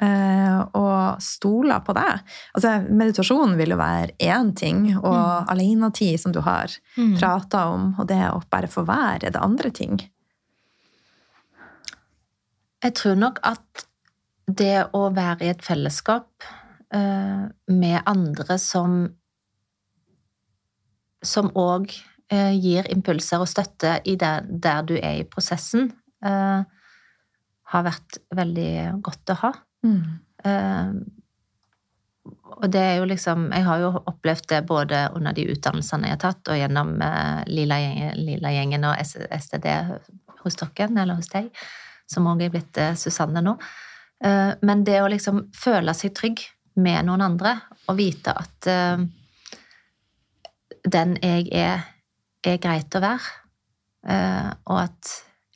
eh, 0.00 0.60
og 0.76 1.20
stoler 1.24 1.82
på 1.86 1.94
deg? 1.96 2.22
Altså, 2.56 2.76
meditasjon 2.88 3.56
vil 3.58 3.74
jo 3.74 3.80
være 3.80 4.16
én 4.22 4.54
ting, 4.56 4.86
og 4.96 5.12
mm. 5.12 5.50
alenetid, 5.54 6.16
som 6.22 6.34
du 6.34 6.40
har 6.46 6.72
mm. 6.96 7.16
prata 7.18 7.66
om, 7.74 7.92
og 7.98 8.08
det 8.10 8.22
å 8.30 8.40
bare 8.50 8.70
få 8.70 8.86
være, 8.88 9.32
det 9.34 9.42
andre 9.42 9.72
ting? 9.74 10.00
Jeg 12.80 12.96
tror 12.96 13.18
nok 13.20 13.40
at 13.44 13.86
det 14.50 14.88
å 14.96 15.06
være 15.14 15.46
i 15.46 15.52
et 15.52 15.62
fellesskap 15.62 16.46
eh, 16.94 17.42
med 17.70 18.02
andre 18.08 18.56
som 18.58 19.02
som 21.20 21.50
òg 21.58 21.92
eh, 22.32 22.54
gir 22.56 22.86
impulser 22.92 23.42
og 23.42 23.50
støtte 23.50 23.98
i 24.08 24.16
det, 24.20 24.34
der 24.48 24.86
du 24.88 24.94
er 24.96 25.20
i 25.20 25.26
prosessen, 25.28 25.90
uh, 26.24 26.64
har 27.70 27.86
vært 27.86 28.20
veldig 28.34 28.70
godt 29.06 29.32
å 29.34 29.40
ha. 29.44 29.50
Mm. 29.80 30.00
og 32.60 32.66
det 32.68 32.80
er 32.84 32.98
jo 32.98 33.06
liksom 33.08 33.46
Jeg 33.48 33.64
har 33.64 33.78
jo 33.80 34.02
opplevd 34.10 34.44
det 34.50 34.58
både 34.68 34.98
under 35.16 35.32
de 35.32 35.46
utdannelsene 35.48 36.10
jeg 36.10 36.18
har 36.18 36.20
tatt, 36.20 36.50
og 36.52 36.58
gjennom 36.58 36.90
Lila-gjengen 37.48 38.84
Lila 38.84 38.90
og 38.90 39.38
STD 39.40 39.68
hos 40.42 40.58
dere, 40.60 40.90
eller 40.90 41.16
hos 41.16 41.32
deg 41.32 41.48
som 42.10 42.26
òg 42.30 42.42
er 42.44 42.52
blitt 42.52 42.80
uh, 42.80 42.94
Susanne 42.98 43.42
nå. 43.44 43.56
Eh, 44.24 44.52
men 44.66 44.84
det 44.84 44.98
å 45.00 45.08
liksom 45.08 45.46
føle 45.56 45.94
seg 45.96 46.12
trygg 46.16 46.42
med 46.80 47.06
noen 47.08 47.24
andre 47.24 47.54
og 47.88 47.96
vite 47.98 48.34
at 48.36 48.68
eh, 48.68 49.04
den 50.84 51.16
jeg 51.22 51.46
er, 51.56 51.86
er 52.44 52.60
greit 52.60 52.94
å 52.96 53.02
være, 53.04 53.32
og 54.64 54.76
at 54.80 55.10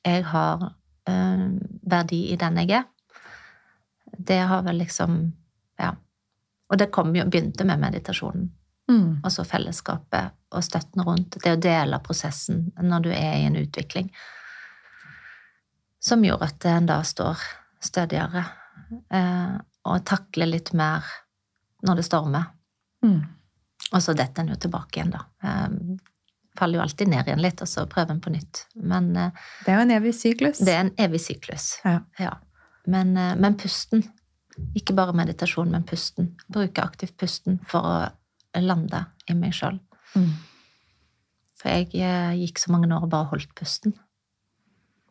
jeg 0.04 0.24
har 0.28 0.66
verdi 1.04 2.20
i 2.32 2.36
den 2.40 2.56
jeg 2.62 2.70
er, 2.78 2.84
det 4.18 4.40
har 4.48 4.62
vel 4.64 4.78
liksom 4.82 5.32
Ja. 5.78 5.96
Og 6.70 6.78
det 6.78 6.92
kom 6.94 7.10
jo, 7.16 7.24
begynte 7.28 7.64
med 7.64 7.80
meditasjonen. 7.82 8.46
Mm. 8.88 9.20
Og 9.24 9.32
så 9.32 9.44
fellesskapet 9.44 10.32
og 10.54 10.64
støtten 10.64 11.02
rundt. 11.04 11.36
Det 11.42 11.52
å 11.52 11.60
dele 11.60 11.98
prosessen 12.04 12.70
når 12.80 13.04
du 13.04 13.10
er 13.10 13.36
i 13.36 13.44
en 13.48 13.58
utvikling 13.58 14.08
som 16.04 16.24
gjorde 16.24 16.50
at 16.50 16.66
en 16.68 16.88
da 16.88 16.98
står 17.04 17.40
stødigere 17.84 18.44
eh, 19.10 19.54
og 19.88 20.04
takler 20.04 20.50
litt 20.50 20.72
mer 20.76 21.04
når 21.84 22.00
det 22.00 22.06
stormer. 22.08 22.50
Mm. 23.04 23.22
Og 23.92 24.02
så 24.04 24.12
detter 24.16 24.44
en 24.44 24.52
jo 24.52 24.58
tilbake 24.60 25.00
igjen, 25.00 25.14
da. 25.14 25.22
Eh, 25.44 26.02
faller 26.58 26.78
jo 26.78 26.84
alltid 26.84 27.10
ned 27.10 27.28
igjen 27.28 27.42
litt, 27.42 27.62
og 27.62 27.68
så 27.68 27.86
prøver 27.90 28.14
en 28.14 28.22
på 28.22 28.32
nytt. 28.34 28.64
Men 28.74 29.10
eh, 29.18 29.46
Det 29.64 29.72
er 29.72 29.80
jo 29.80 29.86
en 29.86 29.94
evig 29.96 30.14
syklus. 30.16 30.62
Det 30.62 30.74
er 30.74 30.84
en 30.86 30.92
evig 31.06 31.20
syklus. 31.24 31.70
Ja. 31.84 31.98
ja. 32.18 32.36
Men, 32.86 33.16
eh, 33.16 33.34
men, 33.40 33.58
pusten. 33.60 34.04
Ikke 34.78 34.94
bare 34.94 35.16
meditasjon, 35.16 35.72
men 35.72 35.86
pusten. 35.88 36.34
Bruke 36.52 36.84
aktivt 36.84 37.16
pusten 37.20 37.58
for 37.70 37.88
å 37.90 38.62
lande 38.62 39.02
i 39.30 39.34
meg 39.38 39.56
sjøl. 39.56 39.80
Mm. 40.14 40.30
For 41.58 41.72
jeg 41.72 41.90
eh, 41.98 42.34
gikk 42.44 42.62
så 42.62 42.74
mange 42.74 42.90
år 42.92 43.06
og 43.06 43.10
bare 43.10 43.30
holdt 43.32 43.50
pusten 43.58 43.96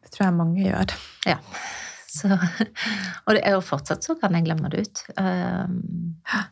Det 0.03 0.13
tror 0.13 0.27
jeg 0.27 0.37
mange 0.37 0.63
gjør. 0.63 0.95
Ja. 1.27 1.39
Så, 2.13 2.29
og 3.25 3.35
det 3.35 3.41
er 3.41 3.55
jo 3.57 3.65
fortsatt 3.65 4.05
så 4.05 4.15
kan 4.21 4.35
jeg 4.37 4.45
glemme 4.45 4.69
det 4.71 4.85
ut. 4.85 5.03
Um, 5.17 5.79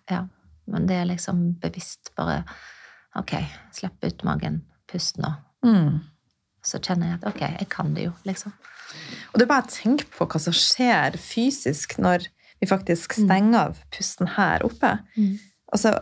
ja. 0.09 0.25
Men 0.71 0.87
det 0.89 0.97
er 0.97 1.09
liksom 1.09 1.51
bevisst 1.61 2.13
bare 2.17 2.43
Ok, 3.19 3.33
slipp 3.75 4.05
ut 4.07 4.21
magen, 4.23 4.61
pust 4.91 5.21
nå. 5.21 5.31
Mm. 5.65 6.01
Så 6.65 6.81
kjenner 6.81 7.13
jeg 7.13 7.19
at 7.21 7.27
ok, 7.31 7.41
jeg 7.63 7.69
kan 7.71 7.95
det 7.95 8.09
jo, 8.09 8.13
liksom. 8.27 8.53
Og 9.31 9.39
det 9.39 9.45
er 9.45 9.51
bare 9.53 9.65
å 9.65 9.71
tenke 9.71 10.07
på 10.11 10.27
hva 10.27 10.41
som 10.43 10.55
skjer 10.55 11.15
fysisk 11.21 11.95
når 12.01 12.27
vi 12.61 12.69
faktisk 12.69 13.15
mm. 13.15 13.23
stenger 13.25 13.59
av 13.61 13.79
pusten 13.95 14.33
her 14.35 14.65
oppe. 14.67 14.97
Mm. 15.15 15.39
Altså, 15.73 15.95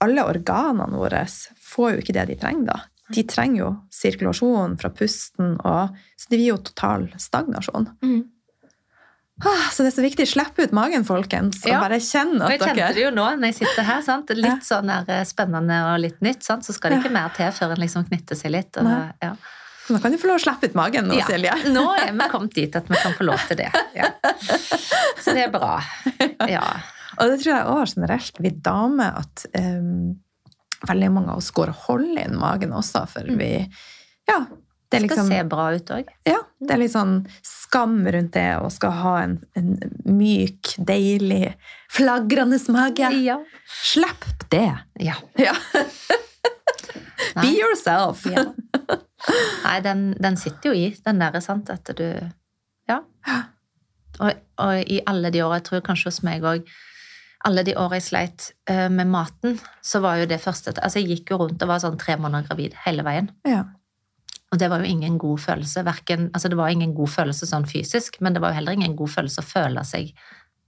alle 0.00 0.24
organene 0.24 0.96
våre 0.96 1.26
får 1.60 1.94
jo 1.94 2.04
ikke 2.04 2.16
det 2.16 2.30
de 2.30 2.38
trenger 2.40 2.70
da 2.70 2.78
de 3.14 3.24
trenger 3.26 3.62
jo 3.62 3.70
sirkulasjon 3.94 4.76
fra 4.80 4.90
pusten, 4.94 5.56
og, 5.66 5.96
så 6.18 6.30
det 6.30 6.38
blir 6.38 6.52
jo 6.52 6.60
total 6.70 7.08
stagnasjon. 7.20 7.88
Mm. 8.04 8.20
Ah, 9.40 9.70
så 9.72 9.84
det 9.84 9.92
er 9.92 9.96
så 9.96 10.04
viktig. 10.04 10.26
Slipp 10.28 10.58
ut 10.60 10.74
magen, 10.76 11.04
folkens, 11.08 11.62
og 11.64 11.72
ja. 11.72 11.78
bare 11.80 12.00
kjenn 12.04 12.34
at 12.36 12.50
dere 12.50 12.56
Jeg 12.56 12.60
kjente 12.66 12.90
det 12.98 13.04
jo 13.06 13.12
nå 13.16 13.24
når 13.40 13.52
jeg 13.52 13.58
sitter 13.62 13.86
her. 13.88 14.02
Sant? 14.04 14.34
Litt 14.36 14.66
sånn 14.66 14.92
eh, 14.92 15.22
spennende 15.28 15.78
og 15.88 15.96
litt 16.02 16.20
nytt. 16.24 16.44
Sant? 16.44 16.66
Så 16.66 16.76
skal 16.76 16.94
det 16.94 17.00
ikke 17.00 17.14
mer 17.14 17.32
til 17.36 17.48
før 17.56 17.74
en 17.74 17.80
liksom 17.80 18.04
knytter 18.10 18.38
seg 18.38 18.52
litt. 18.52 18.76
Og, 18.82 18.90
ja. 19.24 19.32
Nå 19.90 19.98
kan 20.02 20.12
du 20.12 20.20
få 20.20 20.30
lov 20.30 20.38
å 20.38 20.44
slippe 20.44 20.70
ut 20.70 20.78
magen 20.78 21.08
nå, 21.10 21.18
ja. 21.18 21.26
Silje. 21.28 21.56
Nå 21.76 21.84
er 21.96 22.12
vi 22.14 22.30
kommet 22.32 22.56
dit 22.56 22.76
at 22.78 22.90
vi 22.90 23.00
kan 23.00 23.16
få 23.16 23.26
lov 23.26 23.42
til 23.48 23.60
det. 23.62 23.70
Ja. 23.96 24.12
Så 25.20 25.34
det 25.36 25.48
er 25.48 25.54
bra. 25.54 25.78
Ja. 26.50 26.64
Og 27.20 27.28
det 27.28 27.42
tror 27.42 27.50
jeg 27.52 27.68
òg 27.68 27.80
generelt, 27.90 28.38
vi 28.40 28.50
damer, 28.64 29.18
at 29.20 29.42
um, 29.52 30.14
veldig 30.88 31.10
mange 31.12 31.34
av 31.34 31.42
oss 31.42 31.50
går 31.52 31.72
og 31.72 31.82
holder 31.88 32.22
inn 32.22 32.38
magen 32.40 32.72
også, 32.76 33.04
for 33.10 33.28
mm. 33.28 33.40
vi 33.40 33.50
Ja. 34.30 34.44
Det 34.90 34.98
er 34.98 35.04
liksom, 35.04 35.28
skal 35.28 35.38
se 35.38 35.48
bra 35.50 35.64
ut 35.70 35.90
òg. 35.94 36.08
Ja. 36.26 36.38
Det 36.58 36.74
er 36.74 36.80
litt 36.82 36.92
sånn 36.92 37.14
skam 37.46 38.00
rundt 38.10 38.32
det 38.34 38.48
å 38.58 38.66
skal 38.74 38.96
ha 38.98 39.12
en, 39.22 39.36
en 39.54 39.76
myk, 40.10 40.72
deilig, 40.76 41.52
flagrende 41.94 42.58
mage. 42.74 43.12
Ja. 43.22 43.38
Slipp 43.70 44.26
det! 44.50 44.66
Ja. 44.98 45.14
ja. 45.38 45.54
Be 47.40 47.52
yourself! 47.54 48.26
ja. 48.26 48.48
Nei, 49.64 49.78
den, 49.84 50.04
den, 50.18 50.36
sitter 50.40 50.72
jo 50.72 50.76
i, 50.76 50.90
den 51.04 51.22
derre, 51.22 51.42
sant, 51.44 51.70
at 51.70 51.94
du 51.96 52.06
Ja. 52.90 53.02
Og, 54.20 54.30
og, 54.58 54.78
i 54.90 54.98
alle 55.08 55.30
de 55.32 55.44
åra, 55.44 55.60
jeg 55.60 55.68
tror 55.70 55.84
kanskje 55.86 56.10
hos 56.10 56.24
meg 56.26 56.42
òg 56.44 56.66
alle 57.48 57.62
de 57.64 57.72
åra 57.78 57.96
jeg 57.96 58.04
sleit 58.04 58.50
uh, 58.68 58.88
med 58.92 59.08
maten, 59.08 59.54
så 59.80 60.02
var 60.04 60.18
jo 60.20 60.26
det 60.28 60.42
første 60.42 60.74
Altså, 60.74 61.00
jeg 61.00 61.08
gikk 61.14 61.32
jo 61.32 61.38
rundt 61.44 61.62
og 61.62 61.70
var 61.70 61.80
sånn 61.80 61.96
tre 62.00 62.18
måneder 62.20 62.50
gravid 62.50 62.74
hele 62.84 63.04
veien. 63.06 63.30
Ja. 63.48 63.62
Og 64.50 64.58
det 64.58 64.70
var 64.70 64.82
jo 64.82 64.90
ingen 64.90 65.18
god 65.18 65.38
følelse. 65.44 65.84
Hverken, 65.86 66.30
altså 66.34 66.50
det 66.50 66.58
var 66.58 66.72
ingen 66.74 66.94
god 66.94 67.12
følelse 67.12 67.46
sånn 67.46 67.68
fysisk, 67.70 68.18
men 68.20 68.34
det 68.34 68.42
var 68.42 68.50
jo 68.50 68.58
heller 68.58 68.74
ingen 68.74 68.96
god 68.98 69.12
følelse 69.12 69.44
å 69.44 69.46
føle 69.46 69.84
seg 69.86 70.10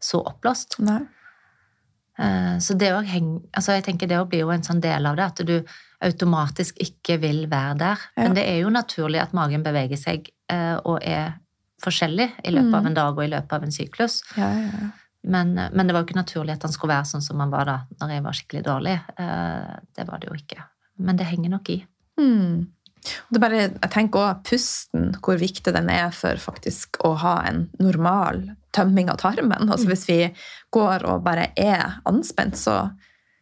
så 0.02 0.20
oppblåst. 0.22 0.78
Uh, 2.20 2.58
så 2.62 2.76
det 2.78 2.90
å 2.92 3.00
henge 3.06 3.40
Altså, 3.56 3.72
jeg 3.72 3.86
tenker 3.86 4.10
det 4.10 4.18
å 4.20 4.26
bli 4.28 4.42
jo 4.42 4.50
en 4.52 4.62
sånn 4.62 4.82
del 4.84 5.06
av 5.08 5.16
det, 5.18 5.28
at 5.32 5.42
du 5.48 5.54
automatisk 6.02 6.78
ikke 6.82 7.18
vil 7.22 7.44
være 7.50 7.76
der. 7.80 8.08
Ja. 8.16 8.24
Men 8.24 8.38
det 8.38 8.46
er 8.50 8.62
jo 8.62 8.72
naturlig 8.74 9.22
at 9.22 9.34
magen 9.34 9.64
beveger 9.66 9.98
seg 9.98 10.30
uh, 10.52 10.78
og 10.84 11.02
er 11.02 11.38
forskjellig 11.82 12.28
i 12.46 12.52
løpet 12.54 12.70
mm. 12.70 12.78
av 12.78 12.88
en 12.88 12.98
dag 12.98 13.16
og 13.16 13.24
i 13.24 13.30
løpet 13.32 13.56
av 13.56 13.64
en 13.66 13.74
syklus. 13.74 14.20
Ja, 14.38 14.50
ja, 14.54 14.68
ja. 14.70 14.90
Men, 15.22 15.54
men, 15.54 15.86
det 15.86 15.94
var 15.94 16.02
jo 16.02 16.08
ikke 16.08 16.18
naturlig 16.18 16.56
at 16.56 16.64
han 16.66 16.72
skulle 16.74 16.96
være 16.96 17.06
sånn 17.12 17.22
som 17.22 17.40
han 17.42 17.52
var 17.52 17.68
da 17.68 17.76
når 18.00 18.14
jeg 18.14 18.22
var 18.24 18.38
skikkelig 18.38 18.62
dårlig. 18.66 18.94
Eh, 19.22 19.74
det 19.94 20.06
var 20.08 20.22
det 20.22 20.30
jo 20.30 20.38
ikke. 20.38 20.64
Men 21.06 21.18
det 21.18 21.28
henger 21.28 21.52
nok 21.52 21.70
i. 21.70 21.76
Mm. 22.18 22.64
Bare, 23.34 23.64
jeg 23.64 23.90
tenker 23.90 24.20
også 24.20 24.42
pusten, 24.46 25.08
hvor 25.24 25.40
viktig 25.40 25.74
den 25.74 25.88
er 25.90 26.12
for 26.14 26.38
faktisk 26.38 27.00
å 27.06 27.14
ha 27.22 27.36
en 27.48 27.64
normal 27.82 28.44
tømming 28.74 29.10
av 29.10 29.18
tarmen. 29.22 29.70
Altså 29.70 29.90
Hvis 29.90 30.06
vi 30.08 30.18
går 30.72 31.06
og 31.10 31.24
bare 31.26 31.50
er 31.58 31.98
anspent, 32.08 32.58
så, 32.58 32.76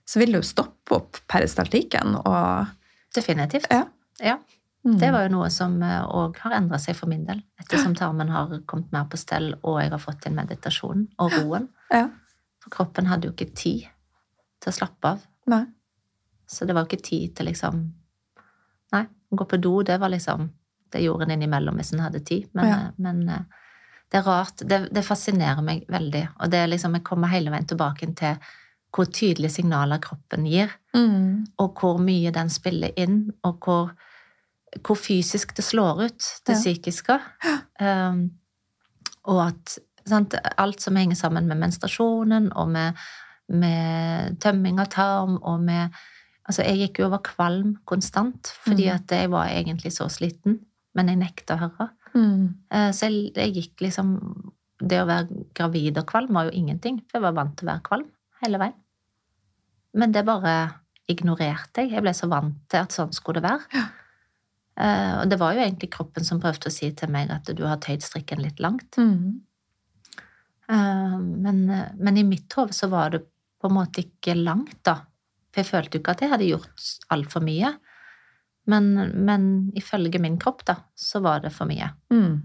så 0.09 0.23
vil 0.23 0.33
det 0.33 0.41
jo 0.41 0.49
stoppe 0.49 0.97
opp 0.97 1.21
peristaltikken. 1.31 2.17
Og, 2.23 2.73
Definitivt. 3.15 3.69
Ja. 3.71 3.85
ja. 4.25 4.39
Mm. 4.87 4.97
Det 4.99 5.11
var 5.13 5.27
jo 5.27 5.35
noe 5.35 5.51
som 5.53 5.77
òg 5.85 6.39
eh, 6.39 6.41
har 6.41 6.57
endra 6.57 6.81
seg 6.81 6.97
for 6.97 7.11
min 7.11 7.27
del, 7.29 7.43
ettersom 7.61 7.93
tarmen 7.99 8.33
har 8.33 8.55
kommet 8.71 8.89
mer 8.95 9.11
på 9.13 9.19
stell, 9.21 9.53
og 9.61 9.77
jeg 9.83 9.93
har 9.93 10.01
fått 10.01 10.25
inn 10.31 10.39
meditasjon 10.39 11.05
og 11.21 11.37
roen. 11.37 11.69
Ja. 11.93 12.07
For 12.65 12.73
kroppen 12.73 13.11
hadde 13.11 13.29
jo 13.29 13.35
ikke 13.37 13.53
tid 13.53 13.91
til 14.61 14.73
å 14.73 14.77
slappe 14.79 15.15
av. 15.17 15.27
Nei. 15.53 15.67
Så 16.49 16.65
det 16.65 16.75
var 16.75 16.87
jo 16.87 16.91
ikke 16.91 17.09
tid 17.11 17.37
til 17.37 17.51
liksom 17.51 17.83
gå 19.39 19.47
på 19.47 19.61
do, 19.63 19.83
det 19.87 20.01
var 20.01 20.13
liksom 20.13 20.51
Det 20.91 20.99
gjorde 21.05 21.23
en 21.25 21.31
innimellom 21.31 21.77
hvis 21.79 21.93
en 21.95 22.01
hadde 22.03 22.21
tid, 22.27 22.49
men, 22.53 22.67
ja. 22.67 22.77
Eh, 22.77 22.95
men 22.99 23.29
eh, 23.29 23.45
det 24.11 24.19
er 24.19 24.25
rart. 24.27 24.63
Det, 24.67 24.89
det, 24.91 25.05
fascinerer 25.07 25.63
meg 25.63 25.85
veldig, 25.87 26.25
og 26.41 26.51
det 26.51 26.59
er 26.59 26.67
liksom 26.73 26.97
Jeg 26.99 27.05
kommer 27.07 27.31
hele 27.31 27.53
veien 27.53 27.69
tilbake 27.71 28.09
til 28.19 28.41
hvor 28.91 29.07
tydelige 29.07 29.55
signaler 29.55 30.01
kroppen 30.03 30.49
gir, 30.51 30.73
mm. 30.97 31.55
og 31.63 31.79
hvor 31.79 32.01
mye 32.03 32.33
den 32.35 32.51
spiller 32.51 32.91
inn, 32.99 33.29
og 33.47 33.63
hvor 33.63 33.93
hvor 34.87 34.99
fysisk 34.99 35.57
det 35.57 35.65
slår 35.65 36.05
ut, 36.07 36.27
det 36.47 36.55
ja. 36.55 36.59
psykiske. 36.59 37.19
Um, 37.81 38.23
og 39.31 39.43
at 39.49 39.79
sant, 40.09 40.37
alt 40.59 40.81
som 40.83 40.97
henger 40.97 41.19
sammen 41.19 41.49
med 41.51 41.61
menstruasjonen 41.61 42.51
og 42.57 42.71
med, 42.73 43.01
med 43.49 44.39
tømming 44.43 44.81
av 44.81 44.91
tarm 44.93 45.37
og 45.43 45.61
med 45.65 46.01
Altså, 46.51 46.65
jeg 46.67 46.81
gikk 46.81 46.99
jo 47.01 47.07
over 47.07 47.23
kvalm 47.23 47.77
konstant 47.87 48.51
fordi 48.65 48.89
mm. 48.89 48.95
at 48.97 49.13
jeg 49.15 49.31
var 49.31 49.53
egentlig 49.55 49.93
så 49.95 50.09
sliten, 50.11 50.59
men 50.99 51.13
jeg 51.13 51.21
nekta 51.21 51.55
å 51.55 51.61
høre. 51.63 51.87
Mm. 52.11 52.47
Uh, 52.75 52.89
så 52.91 53.07
jeg, 53.07 53.31
jeg, 53.37 53.53
gikk 53.55 53.85
liksom 53.85 54.17
Det 54.83 54.99
å 54.99 55.07
være 55.07 55.45
gravid 55.55 56.01
og 56.01 56.09
kvalm 56.11 56.35
var 56.35 56.49
jo 56.49 56.57
ingenting, 56.59 56.99
for 57.07 57.21
jeg 57.21 57.29
var 57.29 57.37
vant 57.37 57.55
til 57.55 57.69
å 57.69 57.71
være 57.71 57.85
kvalm 57.87 58.09
hele 58.41 58.59
veien. 58.63 58.79
Men 60.01 60.15
det 60.15 60.25
bare 60.27 60.55
ignorerte 61.11 61.85
jeg. 61.85 61.93
Jeg 61.95 62.03
ble 62.05 62.15
så 62.17 62.29
vant 62.31 62.57
til 62.71 62.83
at 62.83 62.95
sånn 62.95 63.13
skulle 63.15 63.43
det 63.43 63.51
være. 63.51 63.67
Ja. 63.75 63.87
Eh, 64.81 65.15
og 65.21 65.31
det 65.31 65.39
var 65.41 65.55
jo 65.55 65.63
egentlig 65.65 65.91
kroppen 65.93 66.27
som 66.27 66.41
prøvde 66.41 66.71
å 66.71 66.73
si 66.73 66.89
til 66.97 67.11
meg 67.13 67.33
at 67.35 67.51
du 67.57 67.65
har 67.67 67.81
tøyd 67.83 68.05
strikken 68.07 68.41
litt 68.41 68.63
langt. 68.63 68.97
Mm. 68.97 69.43
Eh, 70.71 71.17
men, 71.19 71.61
men 71.99 72.21
i 72.21 72.27
mitt 72.27 72.55
hode 72.57 72.77
så 72.77 72.89
var 72.93 73.13
det 73.15 73.25
på 73.61 73.69
en 73.69 73.77
måte 73.77 74.07
ikke 74.07 74.39
langt, 74.39 74.79
da. 74.87 75.01
For 75.51 75.63
jeg 75.63 75.71
følte 75.71 75.97
jo 75.97 76.03
ikke 76.03 76.15
at 76.17 76.25
jeg 76.25 76.33
hadde 76.33 76.49
gjort 76.51 76.91
altfor 77.15 77.45
mye. 77.45 77.75
Men, 78.71 78.93
men 79.27 79.45
ifølge 79.79 80.21
min 80.23 80.39
kropp, 80.39 80.65
da, 80.69 80.77
så 80.95 81.23
var 81.25 81.43
det 81.43 81.53
for 81.55 81.71
mye. 81.71 81.91
Mm. 82.13 82.43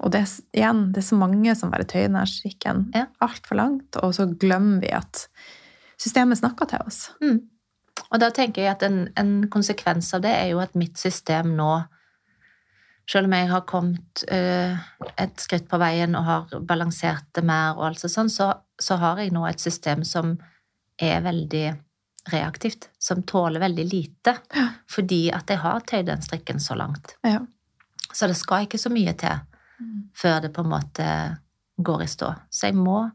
Og 0.00 0.12
det, 0.12 0.24
igjen, 0.56 0.86
det 0.94 1.02
er 1.02 1.08
så 1.10 1.18
mange 1.20 1.54
som 1.56 1.72
bare 1.72 1.86
tøyer 1.88 2.08
denne 2.08 2.24
strikken 2.28 2.86
Ja. 2.96 3.06
altfor 3.20 3.58
langt, 3.58 3.96
og 4.00 4.14
så 4.16 4.26
glemmer 4.40 4.80
vi 4.82 4.92
at 4.96 5.26
systemet 6.00 6.40
snakker 6.40 6.68
til 6.70 6.84
oss. 6.86 7.10
Mm. 7.20 7.42
Og 8.10 8.20
da 8.22 8.30
tenker 8.34 8.64
jeg 8.64 8.74
at 8.74 8.84
en, 8.86 9.00
en 9.20 9.34
konsekvens 9.52 10.08
av 10.16 10.24
det 10.24 10.32
er 10.32 10.52
jo 10.54 10.60
at 10.62 10.76
mitt 10.78 10.98
system 10.98 11.54
nå 11.58 11.72
selv 13.10 13.26
om 13.26 13.34
jeg 13.34 13.48
har 13.50 13.66
kommet 13.66 14.22
eh, 14.30 14.78
et 15.18 15.42
skritt 15.42 15.66
på 15.70 15.78
veien 15.82 16.14
og 16.14 16.26
har 16.28 16.60
balansert 16.66 17.26
det 17.34 17.42
mer, 17.46 17.74
og 17.74 17.88
alt 17.88 18.04
sånt, 18.04 18.32
så, 18.32 18.52
så 18.80 18.98
har 19.02 19.18
jeg 19.18 19.32
nå 19.34 19.42
et 19.48 19.62
system 19.62 20.04
som 20.06 20.36
er 21.00 21.20
veldig 21.24 21.64
reaktivt, 22.32 22.88
som 22.98 23.22
tåler 23.22 23.60
veldig 23.60 23.86
lite, 23.92 24.34
Ja. 24.54 24.68
fordi 24.88 25.30
at 25.32 25.48
jeg 25.48 25.58
har 25.58 25.80
tøyd 25.80 26.06
den 26.06 26.20
strikken 26.22 26.60
så 26.60 26.76
langt. 26.76 27.16
Ja. 27.24 27.40
Så 28.12 28.26
det 28.28 28.36
skal 28.36 28.66
ikke 28.66 28.78
så 28.78 28.90
mye 28.92 29.12
til 29.16 29.40
før 30.14 30.40
det 30.42 30.52
på 30.52 30.60
en 30.64 30.70
måte 30.70 31.38
går 31.82 32.02
i 32.02 32.06
stå. 32.06 32.34
Så 32.50 32.66
jeg 32.68 32.74
må 32.76 33.10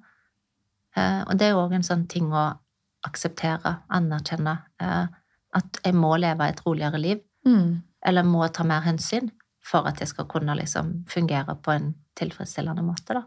eh, 0.97 1.21
Og 1.27 1.37
det 1.37 1.49
er 1.49 1.55
òg 1.59 1.73
en 1.75 1.83
sånn 1.83 2.07
ting 2.07 2.31
å 2.31 2.57
akseptere, 3.05 3.81
anerkjenne. 3.91 4.57
eh, 4.79 5.07
At 5.53 5.79
jeg 5.85 5.93
må 5.93 6.17
leve 6.19 6.41
et 6.49 6.61
roligere 6.65 6.97
liv, 6.99 7.19
Mm. 7.45 7.81
eller 8.05 8.23
må 8.23 8.47
ta 8.51 8.63
mer 8.63 8.81
hensyn 8.81 9.29
for 9.63 9.87
at 9.87 9.99
jeg 9.99 10.07
skal 10.07 10.25
kunne 10.25 10.55
liksom 10.57 11.05
fungere 11.07 11.55
på 11.61 11.71
en 11.75 11.95
tilfredsstillende 12.15 12.81
måte, 12.83 13.13
da. 13.13 13.23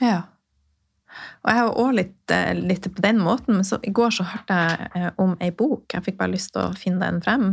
Ja. 0.00 0.22
Og 1.42 1.50
jeg 1.50 1.60
har 1.60 1.78
òg 1.80 1.94
litt, 1.96 2.32
eh, 2.34 2.52
litt 2.56 2.88
på 2.94 3.04
den 3.04 3.20
måten, 3.22 3.58
men 3.58 3.66
så, 3.66 3.78
i 3.82 3.92
går 3.94 4.12
så 4.14 4.26
hørte 4.28 4.58
jeg 4.58 4.90
eh, 4.94 5.10
om 5.22 5.36
ei 5.44 5.50
bok, 5.54 5.86
jeg 5.94 6.04
fikk 6.04 6.18
bare 6.20 6.34
lyst 6.34 6.52
til 6.54 6.66
å 6.66 6.76
finne 6.78 7.04
den 7.04 7.22
frem, 7.24 7.48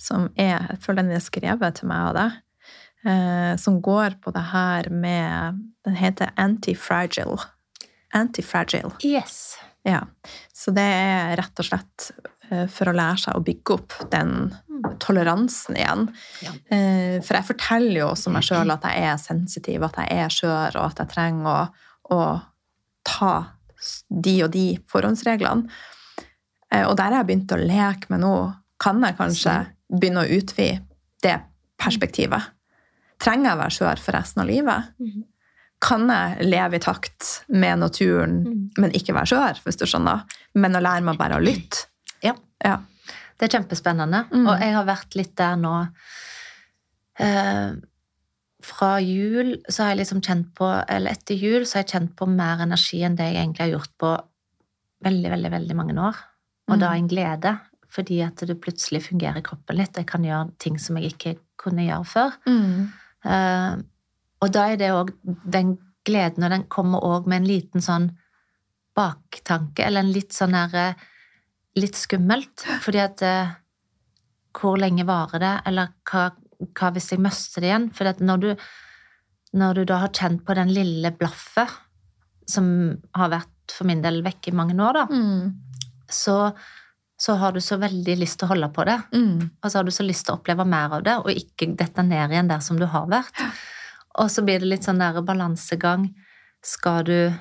som 0.00 0.28
er, 0.36 0.68
jeg 0.70 0.80
føler 0.84 1.06
den 1.06 1.18
er 1.18 1.24
skrevet 1.24 1.80
til 1.80 1.90
meg 1.90 2.10
av 2.10 2.18
deg, 2.18 2.38
eh, 3.10 3.54
som 3.60 3.80
går 3.84 4.20
på 4.22 4.34
det 4.36 4.44
her 4.52 4.90
med, 4.92 5.62
den 5.86 5.98
heter 5.98 6.34
Antifragile. 6.40 7.38
Antifragile. 8.16 8.92
Yes. 9.06 9.58
Ja. 9.86 10.04
Så 10.52 10.74
det 10.76 10.84
er 10.84 11.36
rett 11.40 11.62
og 11.62 11.66
slett 11.66 12.10
eh, 12.50 12.66
for 12.70 12.90
å 12.90 12.96
lære 12.96 13.24
seg 13.24 13.38
å 13.38 13.44
bygge 13.46 13.78
opp 13.78 13.96
den 14.12 14.52
toleransen 15.00 15.76
igjen. 15.76 16.06
Ja. 16.40 16.52
For 17.20 17.36
jeg 17.36 17.46
forteller 17.50 17.98
jo 17.98 18.06
også 18.14 18.30
meg 18.32 18.46
sjøl 18.46 18.72
at 18.72 18.86
jeg 18.88 19.02
er 19.10 19.18
sensitiv, 19.20 19.82
at 19.84 19.98
jeg 20.00 20.22
er 20.24 20.32
skjør, 20.32 20.78
og 20.80 20.86
at 20.86 21.02
jeg 21.02 21.10
trenger 21.12 21.50
å, 21.50 21.58
å 22.16 22.20
ta 23.04 23.52
de 24.10 24.34
og 24.44 24.50
de 24.52 24.78
forhåndsreglene. 24.90 25.68
Eh, 26.72 26.86
Og 26.86 26.96
der 26.96 27.10
har 27.10 27.24
jeg 27.24 27.26
begynt 27.30 27.52
å 27.52 27.60
leke 27.66 28.10
med 28.10 28.20
nå. 28.20 28.34
Kan 28.78 29.02
jeg 29.02 29.16
kanskje 29.16 29.54
begynne 29.92 30.24
å 30.24 30.30
utvide 30.38 30.82
det 31.22 31.40
perspektivet? 31.80 32.42
Trenger 33.20 33.50
jeg 33.50 33.56
å 33.58 33.60
være 33.60 33.76
skjør 33.76 33.98
for 34.04 34.12
resten 34.16 34.42
av 34.42 34.48
livet? 34.48 34.84
Mhm. 35.00 35.24
Kan 35.80 36.08
jeg 36.08 36.44
leve 36.44 36.76
i 36.76 36.78
takt 36.78 37.44
med 37.48 37.78
naturen, 37.78 38.44
Mhm. 38.44 38.70
men 38.78 38.90
ikke 38.92 39.14
være 39.14 39.26
skjør, 39.32 39.62
hvis 39.64 39.76
du 39.78 39.86
skjønner? 39.86 40.24
Men 40.54 40.72
å 40.74 40.80
lære 40.82 41.02
meg 41.02 41.16
bare 41.18 41.36
å 41.38 41.42
lytte? 41.44 41.86
Ja. 42.22 42.34
Ja. 42.62 42.78
Det 43.38 43.48
er 43.54 43.58
kjempespennende. 43.58 44.26
Mm. 44.30 44.46
Og 44.46 44.60
jeg 44.60 44.74
har 44.74 44.84
vært 44.84 45.14
litt 45.16 45.34
der 45.36 45.56
nå 45.56 45.88
eh, 47.18 47.72
Fra 48.62 48.98
jul 49.00 49.54
så 49.68 49.82
har 49.82 49.94
jeg 49.94 50.02
liksom 50.02 50.20
kjent 50.22 50.50
på 50.58 50.66
Eller 50.88 51.14
etter 51.16 51.38
jul 51.38 51.64
så 51.64 51.78
har 51.78 51.84
jeg 51.84 51.92
kjent 51.94 52.16
på 52.18 52.26
mer 52.28 52.60
energi 52.66 53.00
enn 53.06 53.16
det 53.16 53.30
jeg 53.30 53.40
egentlig 53.40 53.64
har 53.64 53.74
gjort 53.78 53.94
på 53.98 54.10
veldig, 55.06 55.30
veldig, 55.32 55.50
veldig 55.50 55.76
mange 55.78 55.94
år. 55.96 56.16
Og 56.68 56.76
Mm. 56.76 56.80
da 56.80 56.88
en 56.94 57.08
glede, 57.08 57.52
fordi 57.88 58.20
at 58.22 58.36
det 58.46 58.60
plutselig 58.60 59.02
fungerer 59.08 59.38
i 59.38 59.42
kroppen 59.42 59.76
litt. 59.76 59.96
Jeg 59.96 60.06
kan 60.06 60.22
gjøre 60.22 60.52
ting 60.58 60.78
som 60.78 60.96
jeg 60.96 61.12
ikke 61.14 61.38
kunne 61.58 61.86
gjøre 61.86 62.04
før. 62.06 62.36
Mm. 62.46 62.92
Uh, 63.24 63.82
og 64.42 64.52
da 64.52 64.66
er 64.70 64.76
det 64.76 64.90
òg 64.92 65.10
den 65.24 65.78
gleden, 66.04 66.44
og 66.44 66.50
den 66.50 66.64
kommer 66.64 67.00
òg 67.00 67.26
med 67.26 67.42
en 67.42 67.48
liten 67.48 67.80
sånn 67.80 68.10
baktanke, 68.96 69.84
eller 69.86 70.00
en 70.04 70.12
litt 70.12 70.32
sånn 70.36 70.52
der 70.56 70.74
eh, 70.74 70.94
Litt 71.78 71.94
skummelt. 71.94 72.64
Fordi 72.82 72.98
at 72.98 73.22
uh, 73.22 73.52
Hvor 74.52 74.76
lenge 74.76 75.04
varer 75.06 75.38
det? 75.38 75.52
Eller 75.70 75.92
hva, 76.10 76.32
hva 76.60 76.90
hvis 76.94 77.10
jeg 77.14 77.22
mister 77.22 77.60
det 77.64 77.70
igjen? 77.70 77.88
For 77.96 78.10
at 78.10 78.20
når 78.20 78.42
du, 78.42 78.50
når 79.56 79.80
du 79.80 79.84
da 79.88 80.00
har 80.04 80.12
kjent 80.14 80.44
på 80.46 80.54
den 80.58 80.72
lille 80.74 81.12
blaffet, 81.16 81.68
som 82.50 82.66
har 83.16 83.30
vært 83.32 83.74
for 83.74 83.86
min 83.86 84.02
del 84.02 84.20
vekk 84.26 84.48
i 84.50 84.56
mange 84.58 84.74
år, 84.82 84.92
da, 85.00 85.04
Mm. 85.06 85.52
så, 86.10 86.52
så 87.20 87.36
har 87.38 87.52
du 87.52 87.60
så 87.60 87.78
veldig 87.78 88.16
lyst 88.18 88.38
til 88.40 88.48
å 88.48 88.54
holde 88.54 88.68
på 88.74 88.84
det. 88.88 88.96
Mm. 89.14 89.50
Og 89.62 89.70
så 89.70 89.78
har 89.78 89.84
du 89.86 89.90
så 89.94 90.02
lyst 90.06 90.26
til 90.26 90.34
å 90.34 90.40
oppleve 90.40 90.66
mer 90.66 90.90
av 90.98 91.04
det, 91.06 91.16
og 91.22 91.30
ikke 91.30 91.70
dette 91.78 92.02
ned 92.02 92.30
igjen 92.34 92.48
der 92.50 92.60
som 92.60 92.78
du 92.80 92.86
har 92.86 93.06
vært. 93.06 93.44
Og 94.18 94.30
så 94.30 94.42
blir 94.42 94.58
det 94.58 94.66
litt 94.72 94.82
sånn 94.88 94.98
der 94.98 95.20
balansegang. 95.22 96.08
Skal 96.66 97.04
du 97.06 97.32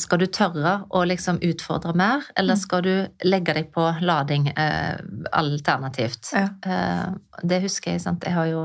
skal 0.00 0.18
du 0.18 0.26
tørre 0.26 0.86
å 0.90 1.02
liksom 1.04 1.38
utfordre 1.44 1.92
mer, 1.94 2.22
eller 2.36 2.54
Mm. 2.54 2.60
skal 2.60 2.82
du 2.82 3.08
legge 3.24 3.52
deg 3.54 3.72
på 3.72 4.00
lading 4.00 4.48
eh, 4.56 4.96
alternativt? 5.32 6.30
Ja. 6.32 6.48
Eh, 6.64 7.10
det 7.44 7.62
husker 7.62 7.92
jeg, 7.92 8.00
sant. 8.00 8.24
Jeg 8.24 8.32
har 8.32 8.46
jo 8.46 8.62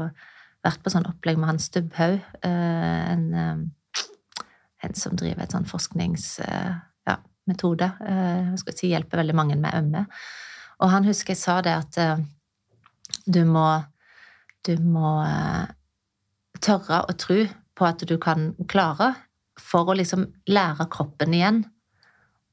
vært 0.63 0.79
på 0.83 0.89
sånn 0.89 1.05
opplegg 1.05 1.37
med 1.37 1.49
han 1.49 1.59
Stubbhaug, 1.59 2.21
eh, 2.43 3.11
en, 3.11 3.33
eh, 3.33 4.03
en 4.83 4.93
som 4.95 5.15
driver 5.15 5.43
et 5.43 5.51
sånn 5.51 5.65
forskningsmetode. 5.67 6.81
Ja, 7.07 7.17
metode. 7.47 7.91
eh, 8.01 8.49
jeg 8.51 8.59
skal 8.59 8.73
si 8.77 8.89
hjelper 8.93 9.17
veldig 9.17 9.35
mange 9.35 9.57
med 9.59 9.73
ømme. 9.73 10.05
Og 10.79 10.89
han 10.89 11.03
husker 11.03 11.31
jeg 11.33 11.37
sa 11.37 11.61
det 11.61 11.73
at 11.73 11.97
eh, 11.97 12.17
du 13.27 13.43
må 13.45 13.83
Du 14.65 14.77
må 14.77 15.21
eh, 15.27 15.65
tørre 16.61 17.01
å 17.09 17.13
tro 17.17 17.45
på 17.75 17.85
at 17.85 17.99
du 18.07 18.17
kan 18.17 18.53
klare 18.65 19.15
for 19.59 19.89
å 19.89 19.95
liksom 19.97 20.25
lære 20.49 20.87
kroppen 20.91 21.33
igjen 21.35 21.63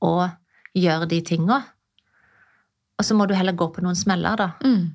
å 0.04 0.28
gjøre 0.76 1.08
de 1.10 1.20
tinga. 1.26 1.60
Og 3.00 3.06
så 3.06 3.16
må 3.16 3.26
du 3.26 3.34
heller 3.34 3.56
gå 3.56 3.70
på 3.72 3.82
noen 3.84 3.96
smeller, 3.96 4.36
da. 4.36 4.50
Mm. 4.64 4.90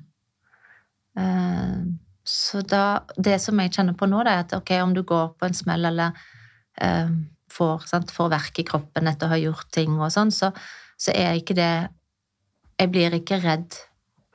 Eh, 1.18 1.78
Så 2.26 2.60
da, 2.66 3.04
det 3.14 3.36
som 3.38 3.58
jeg 3.62 3.70
kjenner 3.70 3.94
på 3.94 4.06
nå, 4.10 4.24
det 4.26 4.32
er 4.32 4.40
at 4.42 4.54
ok, 4.56 4.70
om 4.82 4.94
du 4.94 5.04
går 5.06 5.36
på 5.38 5.46
en 5.46 5.54
smell 5.54 5.86
eller 5.86 6.16
eh, 6.82 7.12
får, 7.54 7.86
sant, 7.86 8.10
får 8.10 8.32
verk 8.32 8.58
i 8.58 8.64
kroppen 8.66 9.06
etter 9.06 9.28
å 9.28 9.34
ha 9.36 9.38
gjort 9.38 9.70
ting 9.70 9.94
og 10.00 10.10
sånn, 10.10 10.32
så, 10.34 10.50
så 10.98 11.14
er 11.14 11.38
ikke 11.38 11.54
det 11.54 11.88
Jeg 12.76 12.90
blir 12.92 13.14
ikke 13.14 13.38
redd. 13.40 13.72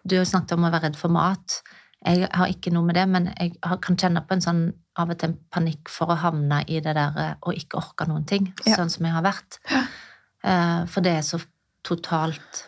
Du 0.07 0.15
har 0.17 0.25
snakket 0.25 0.55
om 0.55 0.63
å 0.65 0.71
være 0.71 0.87
redd 0.87 0.95
for 0.97 1.13
mat. 1.13 1.59
Jeg 2.05 2.29
har 2.33 2.47
ikke 2.49 2.71
noe 2.73 2.83
med 2.87 2.95
det, 2.97 3.07
men 3.09 3.27
jeg 3.37 3.59
kan 3.81 3.97
kjenne 3.99 4.23
på 4.25 4.33
en 4.33 4.41
sånn 4.41 4.61
av 4.97 5.11
og 5.13 5.19
til 5.21 5.29
en 5.29 5.37
panikk 5.53 5.89
for 5.89 6.09
å 6.11 6.17
havne 6.17 6.63
i 6.67 6.79
det 6.81 6.95
der 6.97 7.17
eh, 7.21 7.33
og 7.45 7.53
ikke 7.55 7.77
orke 7.77 8.07
noen 8.09 8.25
ting, 8.27 8.53
Ja. 8.65 8.75
sånn 8.75 8.89
som 8.89 9.05
jeg 9.05 9.13
har 9.13 9.23
vært. 9.23 9.59
Ja. 9.69 9.83
Eh, 10.43 10.85
For 10.87 11.01
det 11.01 11.11
er 11.17 11.21
så 11.21 11.39
totalt 11.83 12.63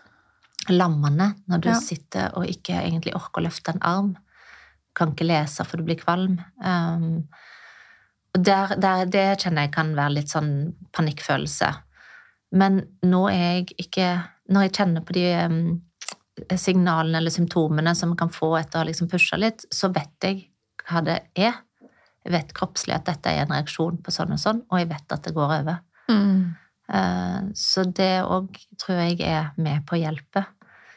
lammende 0.69 1.33
når 1.49 1.61
du 1.61 1.69
Ja. 1.69 1.79
sitter 1.79 2.31
og 2.37 2.45
ikke 2.47 2.77
egentlig 2.79 3.15
orker 3.15 3.41
å 3.41 3.45
løfte 3.47 3.73
en 3.73 3.81
arm. 3.81 4.17
Kan 4.95 5.11
ikke 5.15 5.25
lese 5.27 5.65
for 5.65 5.77
du 5.77 5.83
blir 5.83 5.97
kvalm. 5.97 6.37
Um, 6.63 7.27
og 8.35 8.43
der, 8.43 8.75
der, 8.79 9.05
det 9.05 9.39
kjenner 9.41 9.61
jeg 9.65 9.71
kan 9.71 9.95
være 9.95 10.13
litt 10.13 10.29
sånn 10.29 10.73
panikkfølelse. 10.93 11.73
Men 12.53 12.83
nå 13.03 13.27
er 13.31 13.63
jeg 13.63 13.67
ikke 13.79 14.23
Når 14.49 14.61
jeg 14.63 14.71
kjenner 14.73 15.01
på 15.07 15.13
de 15.13 15.23
um, 15.45 15.81
signalene 16.57 17.17
eller 17.19 17.33
symptomene 17.33 17.93
som 17.95 18.09
man 18.13 18.17
kan 18.17 18.29
få 18.33 18.55
etter 18.59 18.79
å 18.79 18.83
ha 18.83 18.87
liksom 18.89 19.09
pusha 19.11 19.37
litt, 19.37 19.65
så 19.71 19.91
vet 19.93 20.25
jeg 20.25 20.47
hva 20.89 21.03
det 21.05 21.19
er. 21.35 21.59
Jeg 22.23 22.31
vet 22.31 22.53
kroppslig 22.55 22.95
at 22.95 23.05
dette 23.05 23.29
er 23.29 23.43
en 23.43 23.53
reaksjon 23.53 23.97
på 24.03 24.11
sånn 24.15 24.31
og 24.35 24.39
sånn, 24.41 24.61
og 24.71 24.79
jeg 24.79 24.89
vet 24.89 25.11
at 25.15 25.23
det 25.27 25.33
går 25.35 25.55
over. 25.59 25.79
Mm. 26.09 26.55
Eh, 26.93 27.39
Så 27.53 27.83
det 27.93 28.23
òg 28.23 28.57
tror 28.79 28.97
jeg 29.03 29.21
er 29.21 29.51
med 29.57 29.85
på 29.85 29.95
å 29.97 30.01
hjelpe. 30.01 30.45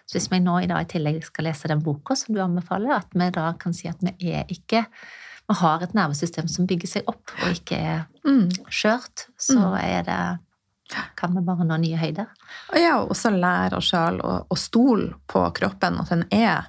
Så 0.07 0.16
hvis 0.18 0.30
vi 0.30 0.39
nå 0.39 0.61
i 0.62 0.66
dag 0.70 0.84
i 0.84 0.91
tillegg 0.93 1.24
skal 1.26 1.45
lese 1.49 1.66
den 1.68 1.82
boka 1.82 2.14
som 2.14 2.34
du 2.34 2.41
anbefaler, 2.41 2.95
at 2.95 3.09
vi 3.12 3.30
da 3.34 3.53
kan 3.59 3.74
si 3.74 3.89
at 3.89 3.99
vi 4.01 4.32
er 4.32 4.45
ikke 4.49 4.87
Vi 5.49 5.55
har 5.55 5.80
et 5.82 5.93
nervesystem 5.95 6.49
som 6.51 6.66
bygger 6.66 6.89
seg 6.89 7.03
opp, 7.07 7.30
og 7.43 7.53
ikke 7.55 7.76
er 7.78 8.07
Mm. 8.24 8.49
skjørt, 8.66 9.28
så 9.39 9.76
er 9.78 10.03
det 10.03 10.41
Kan 11.18 11.34
vi 11.34 11.43
bare 11.47 11.66
nå 11.66 11.78
nye 11.82 11.99
høyder. 11.99 12.30
Og 12.72 12.78
ja, 12.80 12.95
og 13.01 13.12
også 13.14 13.32
lære 13.34 13.80
oss 13.80 13.91
sjøl 13.91 14.20
å, 14.22 14.39
å 14.47 14.59
stole 14.61 15.12
på 15.30 15.43
kroppen, 15.57 15.99
at 16.03 16.12
den 16.14 16.26
er 16.34 16.68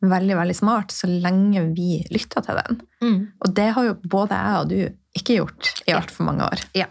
veldig, 0.00 0.36
veldig 0.38 0.56
smart, 0.56 0.94
så 0.94 1.10
lenge 1.10 1.64
vi 1.74 1.98
lytter 2.14 2.44
til 2.46 2.60
den. 2.60 2.80
Mm. 3.02 3.18
Og 3.42 3.54
det 3.56 3.70
har 3.74 3.88
jo 3.88 3.96
både 4.04 4.38
jeg 4.38 4.62
og 4.62 4.70
du 4.70 5.18
ikke 5.18 5.40
gjort 5.40 5.72
i 5.88 5.96
altfor 5.96 6.28
mange 6.28 6.46
år. 6.46 6.62
Ja. 6.78 6.86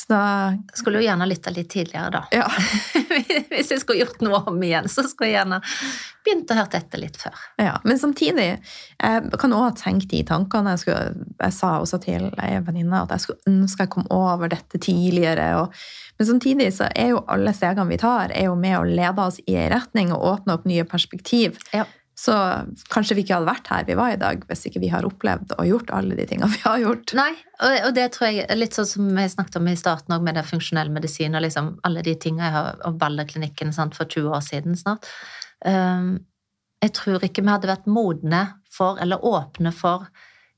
Så 0.00 0.12
da 0.12 0.56
Skulle 0.74 1.00
jo 1.00 1.04
gjerne 1.04 1.26
lytta 1.28 1.50
litt 1.52 1.68
tidligere, 1.70 2.10
da. 2.10 2.22
ja. 2.32 2.46
Hvis 3.50 3.72
jeg 3.74 3.82
skulle 3.82 4.00
gjort 4.00 4.22
noe 4.24 4.38
om 4.48 4.62
igjen, 4.64 4.88
så 4.88 5.04
skulle 5.04 5.28
jeg 5.28 5.36
gjerne 5.36 5.58
begynt 6.24 6.52
å 6.52 6.56
høre 6.56 6.80
etter 6.80 7.02
litt 7.02 7.18
før. 7.20 7.36
ja. 7.60 7.74
Men 7.84 8.00
samtidig, 8.00 8.46
jeg 8.96 9.40
kan 9.42 9.56
ha 9.56 9.68
tenkt 9.76 10.08
de 10.12 10.22
tankene. 10.24 10.74
Jeg, 10.76 10.82
skulle, 10.84 11.28
jeg 11.42 11.56
sa 11.56 11.74
også 11.82 12.00
til 12.04 12.30
ei 12.40 12.54
venninne 12.64 13.02
at 13.04 13.12
jeg 13.16 13.26
skulle 13.26 13.52
ønske 13.52 13.84
jeg 13.84 13.92
kom 13.92 14.08
over 14.14 14.52
dette 14.52 14.80
tidligere. 14.80 15.50
Og, 15.60 15.76
men 16.16 16.30
samtidig 16.32 16.70
så 16.76 16.88
er 16.94 17.12
jo 17.14 17.24
alle 17.28 17.52
stegene 17.56 17.88
vi 17.92 18.00
tar, 18.00 18.32
er 18.32 18.48
jo 18.48 18.56
med 18.56 18.78
å 18.78 18.88
lede 18.88 19.26
oss 19.26 19.40
i 19.44 19.58
ei 19.60 19.68
retning 19.72 20.14
og 20.16 20.24
åpne 20.34 20.56
opp 20.56 20.68
nye 20.68 20.88
perspektiv. 20.88 21.60
Ja. 21.76 21.84
Så 22.20 22.34
kanskje 22.92 23.14
vi 23.16 23.22
ikke 23.24 23.38
hadde 23.38 23.48
vært 23.48 23.68
her 23.72 23.84
vi 23.88 23.96
var 23.96 24.12
i 24.12 24.18
dag 24.20 24.42
hvis 24.48 24.66
ikke 24.68 24.82
vi 24.82 24.90
har 24.92 25.06
opplevd 25.08 25.54
og 25.54 25.68
gjort 25.68 25.92
alle 25.96 26.16
de 26.18 26.26
tingene 26.28 26.50
vi 26.52 26.60
har 26.66 26.80
gjort. 26.82 27.14
Nei, 27.16 27.30
og, 27.62 27.76
og 27.86 27.94
det 27.96 28.08
tror 28.12 28.28
jeg 28.28 28.58
litt 28.58 28.76
sånn 28.76 28.88
som 28.90 29.20
jeg 29.22 29.32
snakket 29.32 29.56
om 29.56 29.70
i 29.70 29.76
starten 29.80 30.16
òg, 30.16 30.26
med 30.26 30.36
det 30.36 30.44
funksjonell 30.48 30.92
medisin 30.92 31.38
og 31.38 31.46
liksom 31.46 31.70
alle 31.88 32.04
de 32.04 32.14
tingene 32.20 32.50
jeg 32.50 32.56
har 32.58 32.82
og 32.88 32.98
Balderklinikken 33.00 33.72
sant, 33.76 33.96
for 33.96 34.10
20 34.10 34.36
år 34.36 34.44
siden 34.44 34.76
snart. 34.76 35.08
Um, 35.64 36.18
jeg 36.84 36.94
tror 36.96 37.24
ikke 37.24 37.44
vi 37.44 37.52
hadde 37.52 37.72
vært 37.72 37.88
modne 37.88 38.42
for, 38.72 39.00
eller 39.00 39.24
åpne 39.24 39.72
for, 39.76 40.10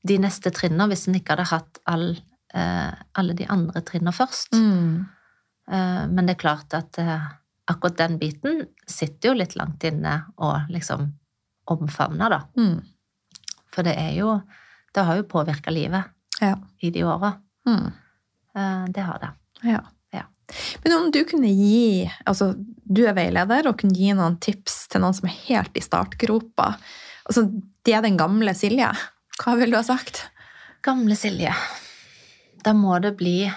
de 0.03 0.19
neste 0.19 0.51
trinnene 0.51 0.89
hvis 0.91 1.07
en 1.07 1.15
ikke 1.15 1.37
hadde 1.37 1.47
hatt 1.47 1.79
all, 1.87 2.09
uh, 2.51 2.91
alle 3.15 3.39
de 3.39 3.47
andre 3.47 3.85
trinnene 3.87 4.11
først. 4.15 4.51
Mm. 4.51 5.03
Uh, 5.71 6.03
men 6.11 6.27
det 6.27 6.35
er 6.35 6.43
klart 6.43 6.75
at 6.75 6.99
uh, 6.99 7.31
akkurat 7.71 8.01
den 8.03 8.19
biten 8.19 8.65
sitter 8.83 9.31
jo 9.31 9.39
litt 9.39 9.55
langt 9.55 9.87
inne 9.87 10.25
og 10.43 10.67
liksom 10.73 11.13
omfavner, 11.71 12.29
da. 12.29 12.41
Mm. 12.57 12.81
For 13.73 13.83
det 13.87 13.95
er 13.97 14.11
jo 14.19 14.41
Det 14.93 15.01
har 15.07 15.15
jo 15.17 15.23
påvirka 15.23 15.71
livet 15.73 16.03
Ja. 16.41 16.55
i 16.81 16.89
de 16.91 17.03
åra. 17.03 17.33
Mm. 17.65 17.91
Eh, 18.55 18.85
Det 18.93 19.01
har 19.01 19.19
det. 19.19 19.29
Ja. 19.69 19.79
Ja. 20.13 20.23
Men 20.83 20.93
om 20.93 21.11
du 21.11 21.23
kunne 21.25 21.47
gi 21.49 22.11
altså 22.27 22.53
Du 22.85 23.05
er 23.07 23.13
veileder 23.13 23.67
og 23.67 23.77
kunne 23.79 23.95
gi 23.97 24.11
noen 24.13 24.37
tips 24.39 24.87
til 24.89 25.01
noen 25.01 25.13
som 25.17 25.27
er 25.29 25.37
helt 25.47 25.75
i 25.77 25.81
startgropa. 25.81 26.75
Altså, 27.25 27.47
det 27.85 27.93
er 27.95 28.01
den 28.01 28.17
gamle 28.17 28.53
Silje. 28.53 28.91
Hva 29.41 29.55
ville 29.57 29.71
du 29.71 29.77
ha 29.77 29.83
sagt? 29.83 30.27
Gamle 30.83 31.15
Silje. 31.15 31.53
Da 32.63 32.73
må 32.73 32.99
det 33.01 33.15
bli 33.17 33.47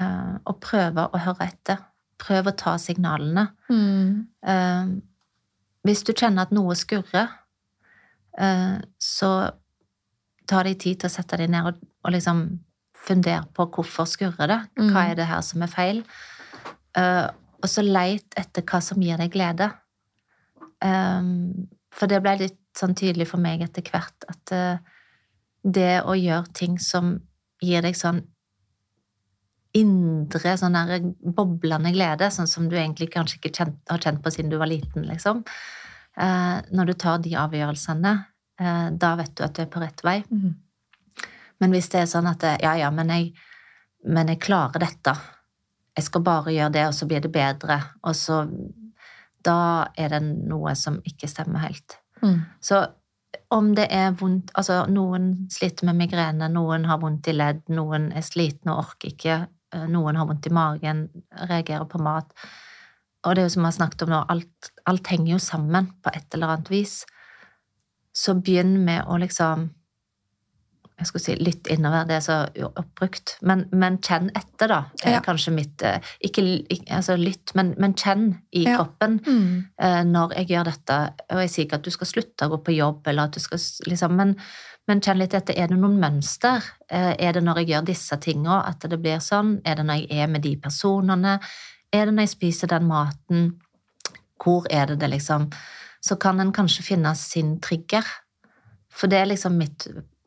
uh, 0.00 0.36
å 0.44 0.54
prøve 0.60 1.08
å 1.12 1.20
høre 1.26 1.48
etter. 1.50 1.82
Prøv 2.24 2.48
å 2.50 2.56
ta 2.56 2.76
signalene. 2.78 3.48
Mm. 3.68 4.26
Eh, 4.46 4.86
hvis 5.84 6.02
du 6.06 6.12
kjenner 6.16 6.46
at 6.46 6.52
noe 6.56 6.74
skurrer, 6.78 7.28
eh, 8.38 8.78
så 9.00 9.30
ta 10.48 10.62
deg 10.66 10.78
tid 10.80 11.00
til 11.00 11.08
å 11.10 11.12
sette 11.14 11.38
deg 11.40 11.50
ned 11.52 11.70
og, 11.70 11.78
og 12.04 12.12
liksom 12.12 12.44
fundere 13.04 13.44
på 13.56 13.66
hvorfor 13.72 14.08
skurrer 14.08 14.48
det. 14.48 14.60
Hva 14.78 15.04
Mm. 15.04 15.10
er 15.10 15.14
det 15.14 15.26
her 15.28 15.40
som 15.44 15.62
er 15.62 15.66
feil? 15.72 16.02
Eh, 16.96 17.28
og 17.62 17.68
så 17.68 17.82
leit 17.84 18.34
etter 18.36 18.62
hva 18.62 18.80
som 18.82 19.00
gir 19.00 19.16
deg 19.20 19.32
glede. 19.32 19.70
Eh, 20.82 21.22
for 21.94 22.06
det 22.10 22.22
ble 22.22 22.36
litt 22.38 22.58
sånn 22.76 22.94
tydelig 22.98 23.28
for 23.30 23.38
meg 23.38 23.62
etter 23.62 23.82
hvert 23.82 24.24
at 24.28 24.52
eh, 24.52 24.78
det 25.64 26.02
å 26.04 26.12
gjøre 26.18 26.52
ting 26.52 26.78
som 26.78 27.20
gir 27.62 27.82
deg 27.82 27.94
sånn 27.96 28.22
indre, 29.74 30.54
sånn 30.58 30.76
der 30.76 31.08
boblende 31.34 31.90
glede, 31.94 32.30
sånn 32.30 32.50
som 32.50 32.68
du 32.70 32.76
egentlig 32.78 33.10
kanskje 33.14 33.40
ikke 33.40 33.54
kjent, 33.58 33.80
har 33.90 34.02
kjent 34.02 34.22
på 34.22 34.30
siden 34.30 34.52
du 34.52 34.58
var 34.60 34.70
liten, 34.70 35.06
liksom. 35.08 35.42
Eh, 36.14 36.58
når 36.70 36.90
du 36.90 36.94
tar 36.94 37.18
de 37.24 37.34
avgjørelsene, 37.38 38.12
eh, 38.60 38.86
da 38.90 39.14
vet 39.18 39.34
du 39.34 39.44
at 39.46 39.56
du 39.56 39.64
er 39.64 39.72
på 39.72 39.82
rett 39.82 40.04
vei. 40.06 40.20
Mm. 40.30 40.54
Men 41.62 41.74
hvis 41.74 41.90
det 41.90 42.04
er 42.04 42.10
sånn 42.10 42.30
at 42.30 42.44
ja, 42.62 42.74
ja, 42.78 42.90
men 42.94 43.10
jeg, 43.10 43.32
men 44.06 44.30
jeg 44.30 44.42
klarer 44.46 44.82
dette, 44.84 45.14
jeg 45.94 46.06
skal 46.08 46.24
bare 46.26 46.54
gjøre 46.54 46.74
det, 46.74 46.86
og 46.90 46.94
så 46.94 47.06
blir 47.10 47.22
det 47.22 47.34
bedre, 47.34 47.80
og 48.02 48.16
så 48.18 48.44
Da 49.44 49.92
er 50.00 50.08
det 50.08 50.22
noe 50.48 50.72
som 50.72 51.02
ikke 51.04 51.28
stemmer 51.28 51.66
helt. 51.66 51.98
Mm. 52.22 52.38
Så 52.64 52.78
om 53.52 53.74
det 53.76 53.90
er 53.92 54.14
vondt 54.16 54.50
Altså, 54.56 54.86
noen 54.88 55.48
sliter 55.52 55.84
med 55.84 55.98
migrene, 55.98 56.48
noen 56.48 56.86
har 56.88 57.02
vondt 57.02 57.28
i 57.28 57.34
ledd, 57.36 57.60
noen 57.68 58.10
er 58.16 58.24
slitne 58.24 58.72
og 58.72 58.86
orker 58.86 59.12
ikke, 59.12 59.36
noen 59.90 60.16
har 60.16 60.26
vondt 60.28 60.46
i 60.46 60.54
magen, 60.54 61.08
reagerer 61.50 61.86
på 61.90 62.00
mat. 62.02 62.30
Og 63.24 63.34
det 63.34 63.42
er 63.42 63.48
jo 63.48 63.54
som 63.56 63.62
vi 63.64 63.70
har 63.70 63.78
snakket 63.78 64.02
om 64.06 64.12
nå, 64.12 64.24
alt, 64.28 64.72
alt 64.90 65.06
henger 65.12 65.32
jo 65.34 65.38
sammen 65.40 65.92
på 66.04 66.12
et 66.14 66.34
eller 66.36 66.54
annet 66.54 66.70
vis. 66.70 66.98
Så 68.14 68.34
begynn 68.40 68.76
med 68.84 69.06
å 69.08 69.16
liksom 69.22 69.70
jeg 70.94 71.08
skulle 71.08 71.24
si 71.24 71.34
lytt 71.42 71.66
innover, 71.74 72.04
det 72.06 72.14
er 72.20 72.22
så 72.22 72.34
oppbrukt. 72.78 73.32
Men, 73.42 73.64
men 73.74 73.96
kjenn 73.98 74.28
etter, 74.38 74.68
da. 74.70 74.76
er 75.02 75.16
Ja. 75.16 75.20
kanskje 75.26 75.50
mitt 75.52 75.82
eh, 75.82 75.98
Ikke, 76.22 76.44
ikke 76.70 76.94
altså 77.00 77.16
lytt, 77.18 77.50
men, 77.58 77.72
men 77.82 77.94
kjenn 77.98 78.28
i 78.54 78.62
Ja. 78.62 78.76
kroppen 78.78 79.16
Mm. 79.26 79.64
eh, 79.76 80.04
når 80.06 80.36
jeg 80.36 80.46
gjør 80.52 80.64
dette. 80.70 80.98
Og 81.34 81.40
jeg 81.42 81.50
sier 81.50 81.64
ikke 81.66 81.80
at 81.80 81.88
du 81.88 81.90
skal 81.90 82.06
slutte 82.06 82.46
å 82.46 82.50
gå 82.54 82.60
på 82.64 82.76
jobb, 82.76 83.02
eller 83.10 83.24
at 83.24 83.32
du 83.34 83.40
skal 83.40 83.58
liksom 83.90 84.14
Men, 84.14 84.36
men 84.88 85.00
kjenn 85.00 85.20
litt 85.20 85.34
etter. 85.36 85.56
Er 85.56 85.70
det 85.70 85.78
noen 85.80 85.96
mønster? 86.00 86.64
Eh, 86.88 87.14
Er 87.18 87.32
det 87.32 87.42
når 87.44 87.62
jeg 87.62 87.68
gjør 87.68 87.86
disse 87.88 88.16
tingene 88.20 88.60
at 88.68 88.80
det 88.80 89.00
blir 89.00 89.20
sånn? 89.20 89.60
Er 89.64 89.76
det 89.76 89.86
når 89.86 90.02
jeg 90.02 90.22
er 90.22 90.26
med 90.28 90.42
de 90.42 90.56
personene? 90.56 91.38
Er 91.92 92.06
det 92.06 92.14
når 92.14 92.26
jeg 92.28 92.34
spiser 92.36 92.68
den 92.68 92.88
maten? 92.88 93.60
Hvor 94.42 94.66
er 94.70 94.86
det 94.86 94.98
det, 95.00 95.10
liksom? 95.10 95.48
Så 96.04 96.16
kan 96.20 96.40
en 96.40 96.52
kanskje 96.52 96.84
finne 96.84 97.14
sin 97.16 97.60
trigger. 97.60 98.04
For 98.92 99.08
det 99.08 99.22
er 99.22 99.30
liksom 99.30 99.56
mitt, 99.56 99.86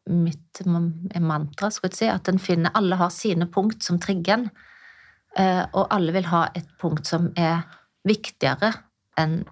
mitt 0.09 0.63
mantra, 0.65 1.69
skulle 1.69 1.93
jeg 1.93 1.99
si, 1.99 2.09
at 2.09 2.27
en 2.27 2.39
finner 2.39 2.73
Alle 2.73 2.95
har 2.95 3.13
sine 3.13 3.45
punkt 3.45 3.83
som 3.83 3.99
trigger 3.99 4.39
en. 4.39 4.49
Eh, 5.37 5.63
og 5.73 5.87
alle 5.93 6.15
vil 6.15 6.25
ha 6.31 6.47
et 6.55 6.69
punkt 6.81 7.05
som 7.05 7.29
er 7.37 7.67
viktigere 8.07 8.73
enn 9.19 9.43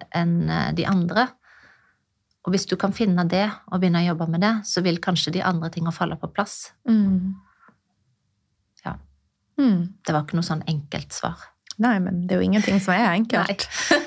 eh, 0.50 0.72
de 0.74 0.86
andre. 0.86 1.28
Og 2.46 2.54
hvis 2.54 2.68
du 2.70 2.76
kan 2.78 2.94
finne 2.94 3.24
det 3.26 3.48
og 3.66 3.80
begynne 3.82 4.04
å 4.04 4.08
jobbe 4.12 4.28
med 4.30 4.44
det, 4.44 4.52
så 4.68 4.82
vil 4.86 5.00
kanskje 5.02 5.34
de 5.34 5.42
andre 5.42 5.70
tingene 5.74 5.94
falle 5.94 6.18
på 6.20 6.30
plass. 6.30 6.70
Mm. 6.88 7.34
Ja. 8.84 8.94
Mm. 9.58 9.98
Det 10.06 10.14
var 10.14 10.22
ikke 10.22 10.38
noe 10.38 10.46
sånn 10.46 10.62
enkelt 10.70 11.16
svar. 11.16 11.42
Nei, 11.82 11.98
men 12.00 12.22
det 12.24 12.36
er 12.36 12.40
jo 12.40 12.46
ingenting 12.46 12.78
som 12.80 12.94
er 12.94 13.10
enkelt. 13.10 13.66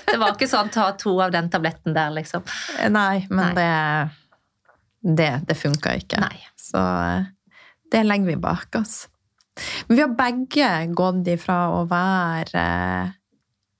Det 0.09 0.15
var 0.17 0.33
ikke 0.33 0.47
sånn 0.49 0.71
ta 0.73 0.87
to 0.97 1.11
av 1.21 1.35
den 1.35 1.51
tabletten 1.53 1.93
der, 1.93 2.09
liksom. 2.15 2.41
Nei, 2.89 3.27
men 3.29 3.51
Nei. 3.51 3.53
det 3.59 5.15
Det, 5.19 5.29
det 5.47 5.55
funka 5.55 5.93
ikke. 5.99 6.17
Nei. 6.19 6.39
Så 6.59 6.79
eh, 6.79 7.27
det 7.91 8.01
legger 8.03 8.33
vi 8.33 8.39
bak 8.41 8.75
oss. 8.79 9.05
Men 9.87 9.95
vi 9.95 10.01
har 10.01 10.15
begge 10.17 10.71
gått 10.97 11.29
ifra 11.31 11.59
å 11.77 11.85
være 11.87 12.63
eh, 12.63 13.13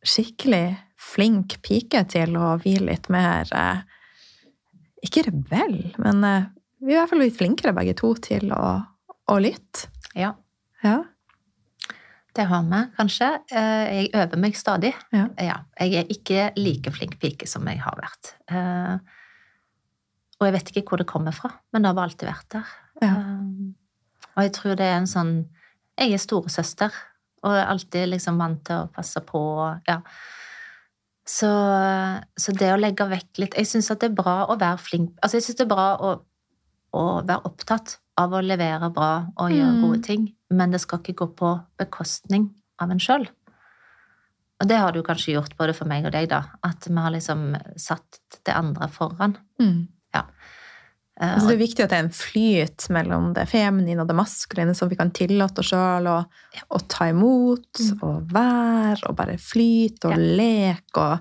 skikkelig 0.06 0.78
flink 1.00 1.58
pike 1.66 2.06
til 2.12 2.38
å 2.40 2.54
bli 2.62 2.78
litt 2.86 3.10
mer 3.12 3.52
eh, 3.56 3.82
Ikke 5.06 5.24
rebell, 5.30 5.94
men 6.02 6.24
eh, 6.28 6.48
vi 6.84 6.92
er 6.94 6.98
i 6.98 7.00
hvert 7.02 7.10
fall 7.14 7.22
litt 7.24 7.38
flinkere 7.38 7.74
begge 7.76 7.94
to 8.00 8.14
til 8.24 8.50
å, 8.56 8.74
å 9.32 9.38
lytte. 9.44 9.88
Ja, 10.18 10.34
Ja. 10.84 10.98
det 12.36 12.46
har 12.48 12.64
vi 12.64 12.80
kanskje. 12.98 13.30
Eh, 13.52 13.86
Jeg 14.04 14.12
øver 14.16 14.38
meg 14.40 14.56
stadig. 14.56 14.94
Ja. 15.12 15.28
Jeg 15.80 15.96
er 16.00 16.12
ikke 16.14 16.52
like 16.58 16.92
flink 16.96 17.18
pike 17.20 17.48
som 17.48 17.66
jeg 17.68 17.80
har 17.84 17.96
vært. 18.00 18.34
Eh, 18.52 18.98
Og 20.40 20.46
jeg 20.48 20.54
vet 20.56 20.70
ikke 20.72 20.86
hvor 20.88 20.98
det 21.02 21.08
kommer 21.08 21.34
fra, 21.36 21.50
men 21.74 21.82
det 21.84 21.90
har 21.90 21.96
bare 21.98 22.08
alltid 22.12 22.30
vært 22.30 22.50
der. 22.54 22.68
Ja. 23.02 23.16
Og 24.38 24.44
jeg 24.46 24.54
tror 24.56 24.76
det 24.80 24.86
er 24.88 24.98
en 25.02 25.08
sånn 25.08 25.34
Jeg 26.00 26.14
er 26.14 26.18
storesøster, 26.24 26.94
og 27.44 27.52
er 27.58 27.66
alltid 27.68 28.08
liksom 28.14 28.38
vant 28.40 28.62
til 28.68 28.76
å 28.86 28.92
passe 28.92 29.20
på. 29.28 29.40
Ja. 29.88 29.98
Så, 31.30 31.50
så 32.42 32.54
det 32.58 32.72
å 32.74 32.80
legge 32.80 33.06
vekk 33.06 33.42
litt 33.44 33.58
Jeg 33.60 33.68
syns 33.70 33.92
det 33.92 34.08
er 34.08 34.16
bra 34.18 34.48
å 34.50 34.56
være 34.58 34.80
flink 34.82 35.12
Altså, 35.22 35.38
jeg 35.38 35.46
syns 35.46 35.60
det 35.60 35.66
er 35.68 35.70
bra 35.76 35.90
å, 36.02 36.14
å 36.98 37.04
være 37.22 37.44
opptatt 37.46 38.00
av 38.18 38.34
å 38.34 38.42
levere 38.42 38.90
bra 38.96 39.12
og 39.38 39.54
gjøre 39.54 39.76
Mm. 39.76 39.84
gode 39.84 40.02
ting, 40.04 40.24
men 40.50 40.74
det 40.74 40.82
skal 40.82 41.00
ikke 41.00 41.20
gå 41.22 41.28
på 41.40 41.52
bekostning 41.80 42.50
av 42.82 42.92
en 42.92 43.00
sjøl. 43.00 43.28
Og 44.60 44.68
det 44.68 44.80
har 44.82 44.92
du 44.92 45.00
kanskje 45.06 45.38
gjort 45.38 45.56
både 45.56 45.76
for 45.78 45.88
meg 45.88 46.04
og 46.10 46.12
deg, 46.12 46.28
da. 46.34 46.42
At 46.66 46.90
vi 46.90 46.98
har 47.00 47.14
liksom 47.16 47.54
satt 47.80 48.20
det 48.44 48.56
andre 48.58 48.90
foran. 48.92 49.38
Mm. 49.62 49.88
Eh, 51.22 51.34
Altså, 51.36 51.48
det 51.50 51.56
er 51.58 51.66
viktig 51.68 51.84
at 51.84 51.90
det 51.92 51.98
er 52.00 52.06
en 52.06 52.16
flyt 52.16 52.90
mellom 52.96 53.34
det 53.36 53.44
feminine 53.52 54.00
og 54.02 54.08
det 54.08 54.16
maskuline, 54.16 54.72
så 54.76 54.88
vi 54.90 54.96
kan 54.96 55.12
tillate 55.12 55.60
oss 55.60 55.72
sjøl 55.74 56.08
å, 56.08 56.18
å 56.72 56.80
ta 56.88 57.10
imot 57.12 57.80
Mm. 57.80 58.04
og 58.04 58.30
være 58.32 59.10
og 59.10 59.16
bare 59.18 59.38
flyte 59.38 60.06
og 60.08 60.12
Ja. 60.18 60.18
leke 60.18 60.98
og 60.98 61.20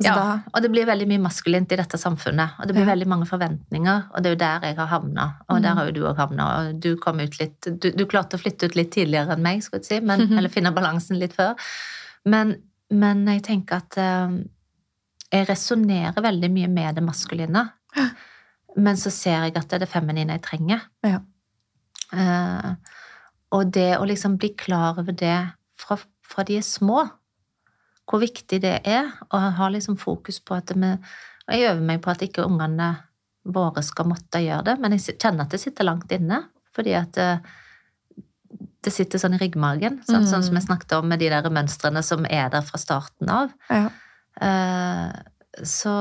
altså, 0.00 0.06
ja, 0.08 0.14
da, 0.14 0.40
og 0.54 0.62
det 0.62 0.70
blir 0.72 0.86
veldig 0.86 1.06
mye 1.08 1.20
maskulint 1.20 1.70
i 1.72 1.76
dette 1.76 1.98
samfunnet. 2.00 2.54
Og 2.60 2.66
det 2.66 2.74
blir 2.74 2.86
Ja. 2.86 2.94
veldig 2.94 3.06
mange 3.06 3.26
forventninger, 3.28 4.06
og 4.14 4.22
det 4.22 4.26
er 4.30 4.34
jo 4.34 4.38
der 4.38 4.60
jeg 4.68 4.76
har 4.76 4.86
havna. 4.86 5.26
Og 5.50 5.56
Mm. 5.58 5.62
der 5.62 5.74
har 5.74 5.84
jo 5.86 5.92
du 5.92 6.00
òg 6.06 6.16
havna. 6.16 6.46
Og 6.70 6.80
du 6.80 6.96
kom 6.96 7.20
ut 7.20 7.38
litt 7.38 7.60
du, 7.60 7.90
du 7.90 8.06
klarte 8.06 8.38
å 8.38 8.40
flytte 8.40 8.64
ut 8.64 8.74
litt 8.76 8.90
tidligere 8.90 9.32
enn 9.36 9.42
meg, 9.42 9.60
skulle 9.62 9.82
jeg 9.82 9.84
si, 9.84 10.00
men, 10.00 10.20
Mhm. 10.28 10.38
eller 10.38 10.48
finne 10.48 10.72
balansen 10.74 11.18
litt 11.18 11.34
før. 11.36 11.54
Men, 12.24 12.56
men 12.90 13.26
jeg 13.26 13.42
tenker 13.42 13.76
at 13.76 13.98
eh, 13.98 14.44
jeg 15.30 15.46
resonnerer 15.46 16.14
veldig 16.22 16.50
mye 16.50 16.68
med 16.68 16.94
det 16.94 17.04
maskuline. 17.04 17.70
Men 18.76 18.98
så 19.00 19.10
ser 19.10 19.46
jeg 19.46 19.56
at 19.56 19.68
det 19.70 19.78
er 19.78 19.84
det 19.84 19.90
feminine 19.90 20.36
jeg 20.36 20.44
trenger. 20.46 20.84
Ja. 21.06 21.20
Uh, 22.10 22.74
og 23.54 23.70
det 23.74 23.94
å 23.98 24.06
liksom 24.06 24.36
bli 24.38 24.52
klar 24.58 24.98
over 25.00 25.14
det 25.14 25.38
fra, 25.78 25.98
fra 26.26 26.44
de 26.46 26.58
er 26.60 26.66
små, 26.66 27.04
hvor 28.10 28.22
viktig 28.22 28.58
det 28.62 28.76
er, 28.88 29.10
og 29.30 29.52
ha 29.58 29.68
liksom 29.70 29.98
fokus 30.00 30.40
på 30.42 30.56
at 30.58 30.72
vi 30.74 30.96
Og 31.50 31.54
jeg 31.56 31.70
øver 31.70 31.82
meg 31.82 32.02
på 32.02 32.10
at 32.10 32.22
ikke 32.22 32.44
ungene 32.46 32.92
våre 33.42 33.82
skal 33.82 34.06
måtte 34.06 34.38
gjøre 34.38 34.68
det, 34.68 34.74
men 34.78 34.92
jeg 34.94 35.16
kjenner 35.18 35.46
at 35.46 35.50
det 35.50 35.58
sitter 35.58 35.88
langt 35.88 36.12
inne, 36.12 36.44
fordi 36.76 36.92
at 36.94 37.16
eh, 37.18 37.40
det 38.84 38.92
sitter 38.94 39.18
sånn 39.18 39.34
i 39.34 39.40
ryggmargen, 39.40 39.98
sånn, 40.06 40.28
sånn 40.28 40.44
som 40.46 40.54
jeg 40.54 40.68
snakket 40.68 40.94
om 41.00 41.08
med 41.10 41.18
de 41.18 41.30
der 41.32 41.48
mønstrene 41.50 42.04
som 42.06 42.22
er 42.28 42.52
der 42.52 42.62
fra 42.62 42.78
starten 42.78 43.32
av. 43.32 43.50
Ja. 43.72 43.88
Uh, 44.40 45.64
så 45.66 45.94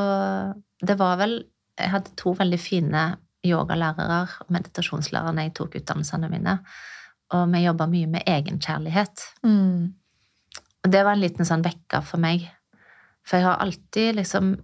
det 0.85 0.99
var 0.99 1.17
vel 1.19 1.39
Jeg 1.79 1.93
hadde 1.93 2.15
to 2.19 2.33
veldig 2.37 2.59
fine 2.61 3.03
yogalærere 3.45 4.21
og 4.43 4.51
meditasjonslærere 4.51 5.33
når 5.35 5.47
jeg 5.47 5.55
tok 5.59 5.77
utdannelsene 5.79 6.29
mine, 6.31 6.57
og 7.35 7.51
vi 7.53 7.63
jobba 7.63 7.87
mye 7.87 8.09
med 8.09 8.27
egenkjærlighet. 8.27 9.25
Mm. 9.45 9.93
Og 10.83 10.91
det 10.91 11.03
var 11.05 11.15
en 11.15 11.23
liten 11.23 11.47
sånn 11.47 11.63
vekker 11.63 12.03
for 12.05 12.21
meg. 12.21 12.47
For 13.27 13.39
jeg 13.39 13.47
har 13.47 13.61
alltid 13.63 14.17
liksom 14.17 14.55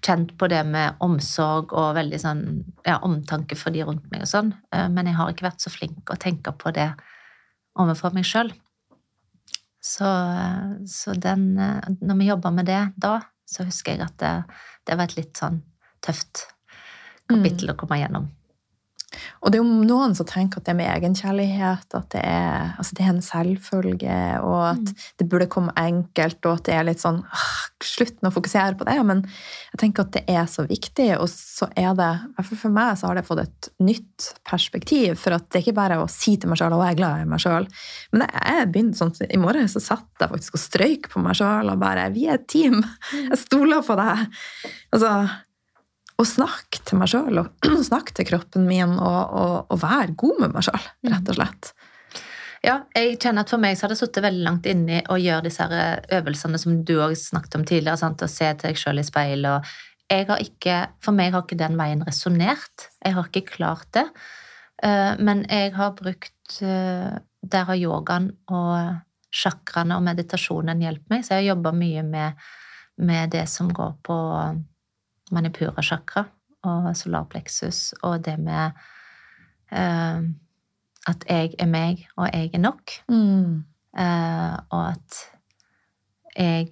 kjent 0.00 0.32
på 0.40 0.48
det 0.48 0.62
med 0.64 1.00
omsorg 1.04 1.74
og 1.76 1.94
veldig 1.98 2.20
sånn 2.22 2.42
ja, 2.86 2.96
omtanke 3.04 3.58
for 3.58 3.74
de 3.74 3.84
rundt 3.84 4.06
meg 4.12 4.24
og 4.24 4.30
sånn, 4.30 4.54
eh, 4.72 4.88
men 4.88 5.10
jeg 5.10 5.18
har 5.18 5.32
ikke 5.32 5.48
vært 5.50 5.64
så 5.64 5.72
flink 5.72 6.10
å 6.10 6.18
tenke 6.20 6.54
på 6.56 6.72
det 6.76 6.88
overfor 7.80 8.16
meg 8.16 8.24
sjøl. 8.28 8.52
Så, 9.84 10.08
eh, 10.08 10.72
så 10.88 11.16
den 11.16 11.54
eh, 11.58 11.84
Når 12.00 12.18
vi 12.18 12.28
jobba 12.28 12.50
med 12.52 12.68
det 12.68 12.80
da, 13.00 13.18
så 13.48 13.64
husker 13.68 13.96
jeg 13.96 14.04
at 14.04 14.16
det, 14.20 14.34
det 14.90 14.98
var 14.98 15.06
et 15.06 15.16
litt 15.20 15.38
sånn 15.38 15.60
tøft 16.02 16.48
kapittel 17.30 17.70
å 17.70 17.76
komme 17.78 18.00
gjennom. 18.00 18.26
Og 19.42 19.50
det 19.52 19.58
er 19.60 19.64
jo 19.64 19.84
noen 19.88 20.14
som 20.16 20.26
tenker 20.28 20.60
at 20.60 20.68
det 20.68 20.76
med 20.76 20.90
egenkjærlighet 20.92 21.96
at 21.98 22.08
det 22.14 22.20
er, 22.24 22.74
altså 22.78 22.96
det 22.98 23.04
er 23.06 23.12
en 23.14 23.22
selvfølge, 23.24 24.18
og 24.44 24.60
at 24.72 24.80
Mm. 24.80 24.94
det 25.18 25.28
burde 25.28 25.46
komme 25.50 25.72
enkelt, 25.76 26.44
og 26.46 26.58
at 26.58 26.64
det 26.64 26.74
er 26.74 26.84
litt 26.84 27.00
sånn 27.02 27.22
«Åh, 27.24 27.56
Slutt 27.80 28.20
å 28.20 28.28
fokusere 28.32 28.76
på 28.76 28.84
det. 28.84 28.98
Men 29.08 29.22
jeg 29.24 29.78
tenker 29.80 30.04
at 30.04 30.12
det 30.12 30.24
er 30.28 30.44
så 30.44 30.66
viktig, 30.68 31.14
og 31.18 31.28
så 31.32 31.64
er 31.76 31.94
det 31.96 32.08
i 32.20 32.32
hvert 32.36 32.46
fall 32.50 32.58
For 32.60 32.68
meg 32.76 32.98
så 33.00 33.06
har 33.08 33.14
det 33.16 33.24
fått 33.24 33.40
et 33.40 33.68
nytt 33.80 34.26
perspektiv. 34.44 35.16
For 35.16 35.32
at 35.32 35.46
det 35.48 35.58
er 35.60 35.64
ikke 35.64 35.78
bare 35.78 35.96
å 36.02 36.08
si 36.12 36.36
til 36.36 36.50
meg 36.52 36.58
sjøl 36.60 36.74
at 36.76 36.82
jeg 36.84 36.92
er 36.92 37.00
glad 37.00 37.22
i 37.22 37.28
meg 37.30 37.40
sjøl. 37.40 37.66
Men 38.12 38.26
jeg, 38.26 38.42
jeg 38.52 38.68
begynte 38.74 39.00
sånn, 39.00 39.14
I 39.32 39.40
morgen 39.40 39.68
så 39.72 39.80
satt 39.80 40.04
jeg 40.20 40.28
faktisk 40.28 40.58
og 40.58 40.64
strøyk 40.66 41.08
på 41.14 41.22
meg 41.24 41.38
sjøl 41.40 41.72
og 41.72 41.80
bare 41.80 42.10
Vi 42.12 42.26
er 42.28 42.36
et 42.36 42.46
team. 42.52 42.82
Jeg 43.16 43.38
stoler 43.46 43.80
på 43.86 43.96
deg. 43.96 44.26
Altså, 44.92 45.14
å 46.20 46.26
snakke 46.28 46.82
til 46.86 47.00
meg 47.00 47.10
sjøl 47.12 47.42
og 47.42 47.68
snakke 47.90 48.14
til 48.16 48.28
kroppen 48.28 48.66
min 48.68 48.96
og, 48.98 49.20
og, 49.42 49.54
og 49.72 49.80
være 49.82 50.16
god 50.20 50.44
med 50.44 50.56
meg 50.56 50.66
sjøl, 50.68 50.90
rett 51.10 51.32
og 51.32 51.38
slett. 51.38 51.72
Ja, 52.60 52.82
jeg 52.92 53.16
kjenner 53.22 53.46
at 53.46 53.52
for 53.52 53.62
meg 53.62 53.78
så 53.78 53.86
har 53.86 53.94
det 53.94 54.02
sittet 54.02 54.24
veldig 54.24 54.44
langt 54.44 54.66
inni 54.68 54.98
å 55.08 55.16
gjøre 55.16 55.46
disse 55.46 55.64
her 55.64 56.02
øvelsene 56.18 56.60
som 56.60 56.82
du 56.84 56.98
òg 57.00 57.14
snakket 57.16 57.56
om 57.56 57.64
tidligere, 57.64 57.96
sant? 58.02 58.20
å 58.20 58.28
se 58.28 58.50
til 58.52 58.68
deg 58.68 58.80
sjøl 58.80 59.00
i 59.00 59.06
speilet. 59.06 59.54
og 59.56 60.10
jeg 60.10 60.26
har 60.26 60.42
ikke, 60.42 60.76
For 61.00 61.14
meg 61.16 61.32
har 61.32 61.44
ikke 61.44 61.58
den 61.58 61.78
veien 61.78 62.02
resonnert. 62.02 62.88
Jeg 62.98 63.14
har 63.14 63.28
ikke 63.30 63.54
klart 63.54 63.88
det. 63.94 64.08
Eh, 64.82 65.14
Men 65.18 65.44
jeg 65.48 65.72
har 65.76 65.94
brukt 65.94 66.58
eh, 66.60 67.14
Der 67.40 67.64
har 67.68 67.78
yogaen 67.78 68.32
og 68.50 68.98
sjakraene 69.30 69.96
og 69.96 70.02
meditasjonen 70.02 70.82
hjulpet 70.82 71.12
meg, 71.12 71.22
så 71.22 71.36
jeg 71.36 71.44
har 71.44 71.54
jobba 71.54 71.70
mye 71.70 72.02
med, 72.02 72.40
med 72.98 73.30
det 73.30 73.44
som 73.48 73.68
går 73.70 73.92
på 74.02 74.16
manipura 75.30 75.82
chakra 75.82 76.24
og 76.66 76.90
solarpleksus 76.96 77.94
og 78.02 78.24
det 78.24 78.36
med 78.40 78.78
eh, 79.72 80.30
at 81.08 81.24
jeg 81.28 81.54
er 81.58 81.68
meg, 81.70 82.06
og 82.16 82.28
jeg 82.32 82.50
er 82.54 82.62
nok. 82.62 82.92
Mm. 83.08 83.64
Eh, 83.98 84.56
og 84.70 84.88
at 84.88 85.20
jeg 86.36 86.68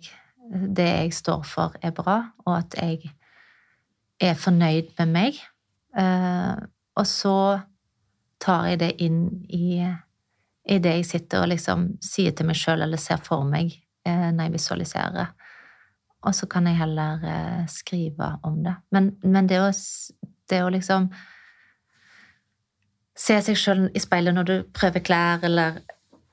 Det 0.75 0.85
jeg 0.85 1.13
står 1.13 1.43
for, 1.43 1.75
er 1.83 1.91
bra, 1.91 2.31
og 2.47 2.59
at 2.59 2.75
jeg 2.81 3.11
er 4.21 4.35
fornøyd 4.35 4.95
med 4.99 5.07
meg. 5.07 5.35
Eh, 5.99 6.57
og 6.97 7.07
så 7.07 7.61
tar 8.41 8.65
jeg 8.71 8.81
det 8.81 8.95
inn 9.05 9.45
i, 9.49 9.85
i 10.65 10.79
det 10.79 10.95
jeg 10.95 11.05
sitter 11.05 11.43
og 11.43 11.51
liksom 11.53 11.99
sier 12.01 12.33
til 12.33 12.49
meg 12.49 12.57
sjøl 12.57 12.81
eller 12.81 12.97
ser 12.97 13.21
for 13.21 13.45
meg 13.45 13.75
eh, 14.07 14.31
når 14.33 14.45
jeg 14.45 14.53
visualiserer. 14.53 15.35
Og 16.27 16.35
så 16.35 16.49
kan 16.51 16.67
jeg 16.67 16.81
heller 16.81 17.23
eh, 17.23 17.67
skrive 17.71 18.33
om 18.47 18.63
det. 18.65 18.75
Men, 18.95 19.13
men 19.23 19.51
det, 19.51 19.61
å, 19.63 19.69
det 20.51 20.63
å 20.65 20.71
liksom 20.75 21.11
se 23.19 23.37
seg 23.43 23.59
sjøl 23.59 23.85
i 23.95 24.03
speilet 24.03 24.35
når 24.35 24.49
du 24.49 24.57
prøver 24.75 25.05
klær, 25.05 25.45
eller 25.47 25.83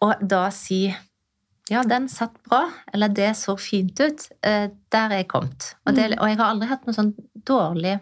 Og 0.04 0.22
da 0.22 0.48
si 0.54 0.88
ja, 1.72 1.82
den 1.82 2.06
satt 2.12 2.36
bra, 2.46 2.68
eller 2.94 3.10
det 3.10 3.32
så 3.40 3.56
fint 3.58 3.98
ut. 3.98 4.28
Eh, 4.46 4.68
der 4.94 5.14
er 5.14 5.24
jeg 5.24 5.30
kommet. 5.32 5.72
Og, 5.86 5.96
det, 5.98 6.12
og 6.20 6.30
jeg 6.30 6.38
har 6.38 6.52
aldri 6.52 6.70
hatt 6.70 6.86
noe 6.86 6.98
sånn 6.98 7.16
dårlig 7.48 7.98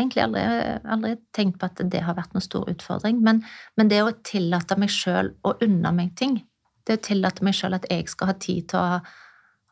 Egentlig 0.00 0.22
aldri, 0.22 0.42
aldri 0.88 1.10
tenkt 1.36 1.58
på 1.60 1.68
at 1.68 1.80
det 1.92 2.00
har 2.00 2.16
vært 2.16 2.32
noen 2.32 2.42
stor 2.42 2.64
utfordring. 2.72 3.18
Men, 3.20 3.42
men 3.76 3.90
det 3.90 3.98
å 4.00 4.14
tillate 4.24 4.78
meg 4.80 4.88
sjøl 4.90 5.28
å 5.44 5.52
unne 5.62 5.92
meg 5.92 6.14
ting, 6.16 6.38
det 6.88 6.96
å 6.96 7.02
tillate 7.04 7.44
meg 7.44 7.54
sjøl 7.58 7.76
at 7.76 7.84
jeg 7.90 8.08
skal 8.08 8.30
ha 8.30 8.34
tid 8.40 8.70
til 8.72 8.80
å 8.80 9.02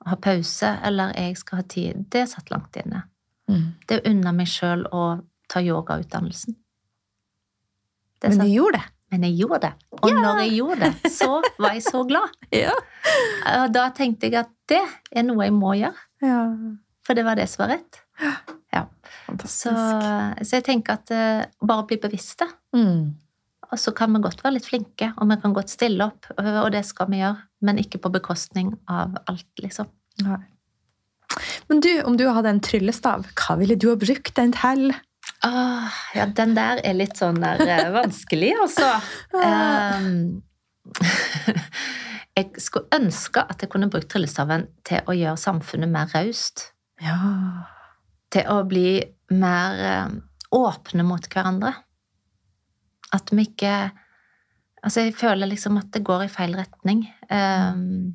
ha, 0.07 0.17
pause, 0.17 0.71
eller 0.87 1.13
jeg 1.17 1.37
skal 1.41 1.61
ha 1.61 1.67
tid 1.69 2.07
Det 2.13 2.25
satt 2.31 2.51
langt 2.53 2.77
inne. 2.81 3.05
Mm. 3.51 3.67
Det 3.87 4.01
å 4.01 4.07
unne 4.11 4.33
meg 4.37 4.49
sjøl 4.49 4.87
å 4.95 5.05
ta 5.51 5.63
yogautdannelsen. 5.65 6.57
Det 8.21 8.31
Men 8.31 8.45
du 8.45 8.53
gjorde 8.53 8.79
det. 8.79 8.87
men 9.11 9.25
jeg 9.27 9.41
gjorde 9.41 9.59
det. 9.65 9.73
Og 9.91 10.13
når 10.15 10.39
jeg 10.45 10.53
gjorde 10.55 10.81
det, 10.87 11.11
så 11.11 11.41
var 11.59 11.73
jeg 11.75 11.83
så 11.89 12.05
glad. 12.07 12.37
Ja. 12.65 12.75
Og 13.57 13.73
da 13.73 13.89
tenkte 13.97 14.29
jeg 14.29 14.37
at 14.43 14.51
det 14.69 14.83
er 15.11 15.25
noe 15.27 15.47
jeg 15.47 15.55
må 15.57 15.73
gjøre, 15.79 16.07
ja. 16.23 16.41
for 17.07 17.17
det 17.19 17.25
var 17.27 17.39
det 17.39 17.47
som 17.51 17.65
var 17.65 17.73
rett. 17.75 18.01
Ja. 18.71 18.85
Så, 19.47 19.73
så 19.73 20.59
jeg 20.59 20.65
tenker 20.67 20.99
at 20.99 21.11
uh, 21.15 21.67
bare 21.67 21.87
bli 21.89 21.99
bevisste. 22.03 22.47
Mm. 22.77 23.17
Og 23.71 23.79
så 23.79 23.93
kan 23.95 24.13
vi 24.15 24.23
godt 24.25 24.43
være 24.43 24.57
litt 24.57 24.67
flinke, 24.67 25.13
og 25.17 25.29
vi 25.31 25.37
kan 25.43 25.55
godt 25.55 25.71
stille 25.71 26.09
opp, 26.11 26.27
og 26.37 26.71
det 26.75 26.83
skal 26.89 27.11
vi 27.13 27.21
gjøre, 27.21 27.39
men 27.67 27.79
ikke 27.83 28.01
på 28.03 28.11
bekostning 28.13 28.73
av 28.91 29.15
alt, 29.31 29.51
liksom. 29.63 29.91
Ja. 30.25 30.41
Men 31.71 31.83
du, 31.85 31.93
om 32.03 32.17
du 32.19 32.27
hadde 32.27 32.51
en 32.51 32.63
tryllestav, 32.65 33.29
hva 33.39 33.57
ville 33.61 33.79
du 33.79 33.93
ha 33.93 33.97
brukt 34.01 34.35
den 34.37 34.55
til? 34.57 34.91
Åh, 35.47 36.01
ja, 36.17 36.27
den 36.37 36.57
der 36.57 36.83
er 36.85 36.97
litt 36.99 37.21
sånn 37.21 37.39
der 37.41 37.63
eh, 37.65 37.91
vanskelig, 38.01 38.51
altså. 38.61 38.91
Um, 39.39 40.41
jeg 42.37 42.51
skulle 42.63 42.91
ønske 42.99 43.45
at 43.47 43.63
jeg 43.63 43.71
kunne 43.73 43.91
brukt 43.93 44.11
tryllestaven 44.11 44.67
til 44.89 45.07
å 45.07 45.17
gjøre 45.17 45.41
samfunnet 45.41 45.93
mer 45.93 46.11
raust. 46.17 46.73
Ja. 47.01 47.21
Til 48.35 48.51
å 48.51 48.61
bli 48.69 48.99
mer 49.33 49.85
eh, 49.87 50.19
åpne 50.59 51.07
mot 51.07 51.31
hverandre. 51.31 51.77
At 53.17 53.35
vi 53.35 53.49
ikke 53.49 53.75
Altså, 54.81 55.03
jeg 55.05 55.13
føler 55.13 55.45
liksom 55.51 55.77
at 55.77 55.91
det 55.93 56.01
går 56.09 56.23
i 56.25 56.31
feil 56.33 56.55
retning. 56.57 57.03
Um, 57.29 58.15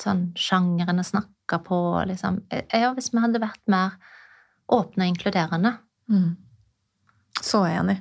sånn 0.00 0.22
sjangrene 0.32 1.04
snakker 1.04 1.60
på, 1.66 1.76
liksom. 2.08 2.38
Ja, 2.48 2.94
hvis 2.96 3.10
vi 3.12 3.20
hadde 3.20 3.42
vært 3.42 3.60
mer 3.68 3.98
åpne 4.72 5.04
og 5.04 5.12
inkluderende. 5.12 5.74
Mm. 6.08 6.30
Så 7.44 7.60
enig. 7.68 7.98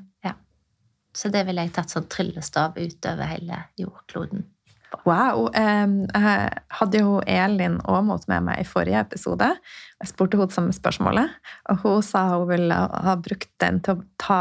Så 1.15 1.29
det 1.33 1.43
ville 1.47 1.65
jeg 1.65 1.73
tatt 1.73 1.91
sånn 1.91 2.07
tryllestav 2.11 2.77
utover 2.77 3.29
hele 3.31 3.63
jordkloden. 3.79 4.45
Wow. 5.05 5.49
jeg 5.53 6.63
hadde 6.79 6.99
jo 7.01 7.19
Elin 7.29 7.75
Aamodt 7.85 8.27
med 8.27 8.43
meg 8.47 8.63
i 8.63 8.65
forrige 8.67 8.99
episode. 9.05 9.51
Jeg 10.01 10.09
spurte 10.09 10.37
henne 10.39 10.53
samme 10.53 10.73
spørsmålet, 10.73 11.29
og 11.69 11.83
hun 11.83 12.01
sa 12.05 12.23
hun 12.31 12.47
ville 12.49 12.73
ha 12.73 13.13
brukt 13.21 13.49
den 13.61 13.79
til 13.85 13.99
å 13.99 14.03
ta 14.21 14.39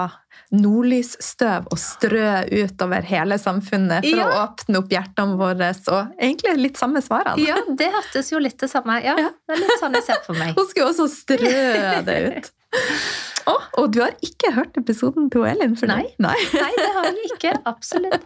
nordlysstøv 0.54 1.66
og 1.72 1.78
strø 1.82 2.28
utover 2.48 3.04
hele 3.08 3.36
samfunnet 3.40 4.06
for 4.06 4.16
Ja. 4.22 4.28
å 4.28 4.38
åpne 4.46 4.78
opp 4.80 4.88
hjertene 4.94 5.36
våre. 5.36 5.70
Og 5.92 6.14
egentlig 6.20 6.54
litt 6.56 6.76
samme 6.80 7.02
svarene. 7.04 7.44
Ja, 7.44 7.58
det 7.68 7.90
hørtes 7.92 8.30
jo 8.32 8.38
litt 8.40 8.58
det 8.58 8.70
samme. 8.70 9.02
Ja, 9.04 9.16
det 9.16 9.56
er 9.56 9.60
litt 9.60 9.80
sånn 9.82 9.92
jeg 9.98 10.04
ser 10.04 10.22
for 10.24 10.34
meg. 10.38 10.54
Hun 10.56 10.66
skulle 10.70 10.88
også 10.92 11.08
strø 11.12 12.04
det 12.08 12.18
ut. 12.38 12.50
Å, 13.48 13.54
og 13.80 13.92
du 13.92 14.02
har 14.02 14.12
ikke 14.24 14.52
hørt 14.52 14.76
episoden 14.76 15.30
til 15.32 15.44
Elin? 15.48 15.74
For 15.76 15.88
Nei. 15.88 16.04
Nei. 16.20 16.36
Nei, 16.52 16.72
det 16.76 16.88
har 16.96 17.04
jeg 17.08 17.30
ikke. 17.32 17.52
Absolutt. 17.64 18.24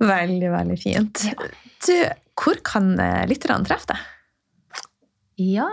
Veldig, 0.00 0.50
veldig 0.52 0.78
fint. 0.80 1.24
Du, 1.84 1.94
hvor 2.40 2.60
kan 2.64 2.94
eh, 3.00 3.24
lytterne 3.28 3.66
treffe 3.68 3.92
deg? 3.92 4.08
Ja, 5.40 5.68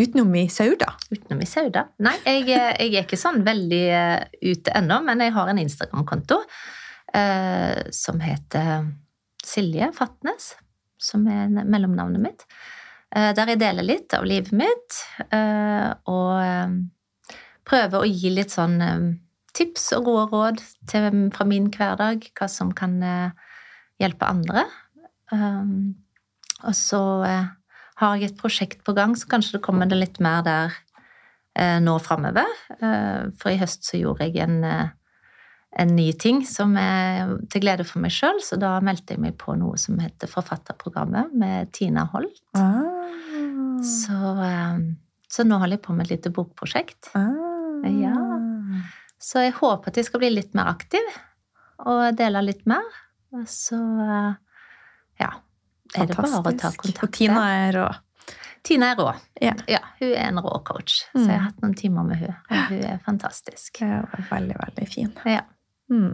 Utenom 0.00 0.34
i 0.34 0.48
Sauda? 0.48 0.94
utenom 1.10 1.40
i 1.42 1.46
Sauda. 1.46 1.88
Nei, 1.98 2.14
jeg, 2.24 2.44
eh, 2.54 2.74
jeg 2.78 2.94
er 2.94 3.04
ikke 3.04 3.18
sånn 3.18 3.42
veldig 3.44 3.82
eh, 3.90 4.22
ute 4.52 4.72
ennå, 4.78 5.00
men 5.04 5.20
jeg 5.24 5.34
har 5.34 5.50
en 5.50 5.60
Instagram-konto 5.60 6.38
eh, 7.12 7.90
som 7.92 8.20
heter 8.22 8.86
Silje 9.44 9.90
Fatnes, 9.96 10.52
som 11.00 11.26
er 11.28 11.50
mellomnavnet 11.50 12.22
mitt. 12.22 12.46
Eh, 13.10 13.32
der 13.34 13.50
jeg 13.50 13.60
deler 13.64 13.88
litt 13.88 14.14
av 14.14 14.28
livet 14.30 14.54
mitt, 14.54 15.02
eh, 15.34 15.90
og 16.06 17.34
prøver 17.66 17.98
å 17.98 18.08
gi 18.08 18.30
litt 18.38 18.54
sånn 18.54 18.78
tips 19.56 19.90
og 19.98 20.06
gode 20.06 20.26
råd 20.30 20.62
til, 20.88 21.10
fra 21.34 21.46
min 21.50 21.66
hverdag, 21.74 22.30
hva 22.38 22.48
som 22.48 22.70
kan 22.76 23.00
eh, 23.02 23.48
hjelpe 24.00 24.28
andre. 24.28 24.64
Um, 25.30 25.94
og 26.66 26.76
så 26.76 27.00
eh, 27.26 27.50
har 28.00 28.16
jeg 28.16 28.30
et 28.30 28.40
prosjekt 28.40 28.84
på 28.86 28.94
gang, 28.96 29.16
så 29.16 29.28
kanskje 29.30 29.58
det 29.58 29.64
kommer 29.64 29.88
det 29.88 29.98
litt 30.00 30.20
mer 30.22 30.44
der 30.46 30.74
eh, 31.56 31.78
nå 31.82 31.96
framover. 32.02 32.48
Eh, 32.78 33.30
for 33.40 33.52
i 33.52 33.60
høst 33.60 33.86
så 33.88 34.00
gjorde 34.00 34.28
jeg 34.28 34.42
en, 34.44 34.58
en 34.64 35.94
ny 35.96 36.10
ting 36.20 36.42
som 36.48 36.76
er 36.80 37.36
til 37.52 37.64
glede 37.64 37.86
for 37.88 38.02
meg 38.04 38.14
sjøl, 38.14 38.42
så 38.44 38.60
da 38.60 38.76
meldte 38.84 39.16
jeg 39.16 39.24
meg 39.24 39.38
på 39.40 39.56
noe 39.60 39.80
som 39.80 40.00
heter 40.02 40.30
Forfatterprogrammet 40.30 41.34
med 41.36 41.72
Tina 41.76 42.06
Holt. 42.12 42.42
Ah. 42.58 42.84
Så, 43.80 44.16
så 45.30 45.46
nå 45.46 45.56
holder 45.60 45.78
jeg 45.78 45.84
på 45.86 45.94
med 45.96 46.08
et 46.08 46.18
lite 46.18 46.32
bokprosjekt. 46.36 47.12
Ah. 47.16 47.86
Ja. 47.88 48.16
Så 49.20 49.44
jeg 49.44 49.56
håper 49.56 49.88
at 49.88 49.96
jeg 49.96 50.08
skal 50.08 50.20
bli 50.20 50.32
litt 50.32 50.52
mer 50.56 50.68
aktiv 50.72 51.04
og 51.88 52.16
dele 52.16 52.42
litt 52.44 52.66
mer. 52.68 52.84
Og 53.36 53.46
så 53.50 53.78
eh, 53.78 54.32
ja, 55.22 55.30
er 55.94 56.08
det 56.10 56.16
bare 56.18 56.40
å 56.40 56.54
ta 56.54 56.72
kontakt. 56.74 57.04
Og 57.04 57.12
Tina 57.14 57.44
er 57.52 57.76
rå. 57.78 57.86
Tina 58.66 58.90
er 58.92 58.98
rå. 59.00 59.12
Ja. 59.40 59.54
hun 60.00 60.10
er 60.10 60.26
en 60.26 60.42
rå 60.42 60.58
coach. 60.66 61.04
Mm. 61.14 61.22
Så 61.22 61.24
jeg 61.28 61.36
har 61.36 61.46
hatt 61.46 61.62
noen 61.64 61.78
timer 61.78 62.10
med 62.10 62.20
hun, 62.20 62.34
og 62.50 62.66
hun 62.72 62.82
er 62.90 63.00
fantastisk. 63.06 63.80
Ja, 63.84 64.02
veldig, 64.30 64.58
veldig 64.60 64.90
fin. 64.90 65.14
Ja. 65.28 65.46
Mm. 65.92 66.12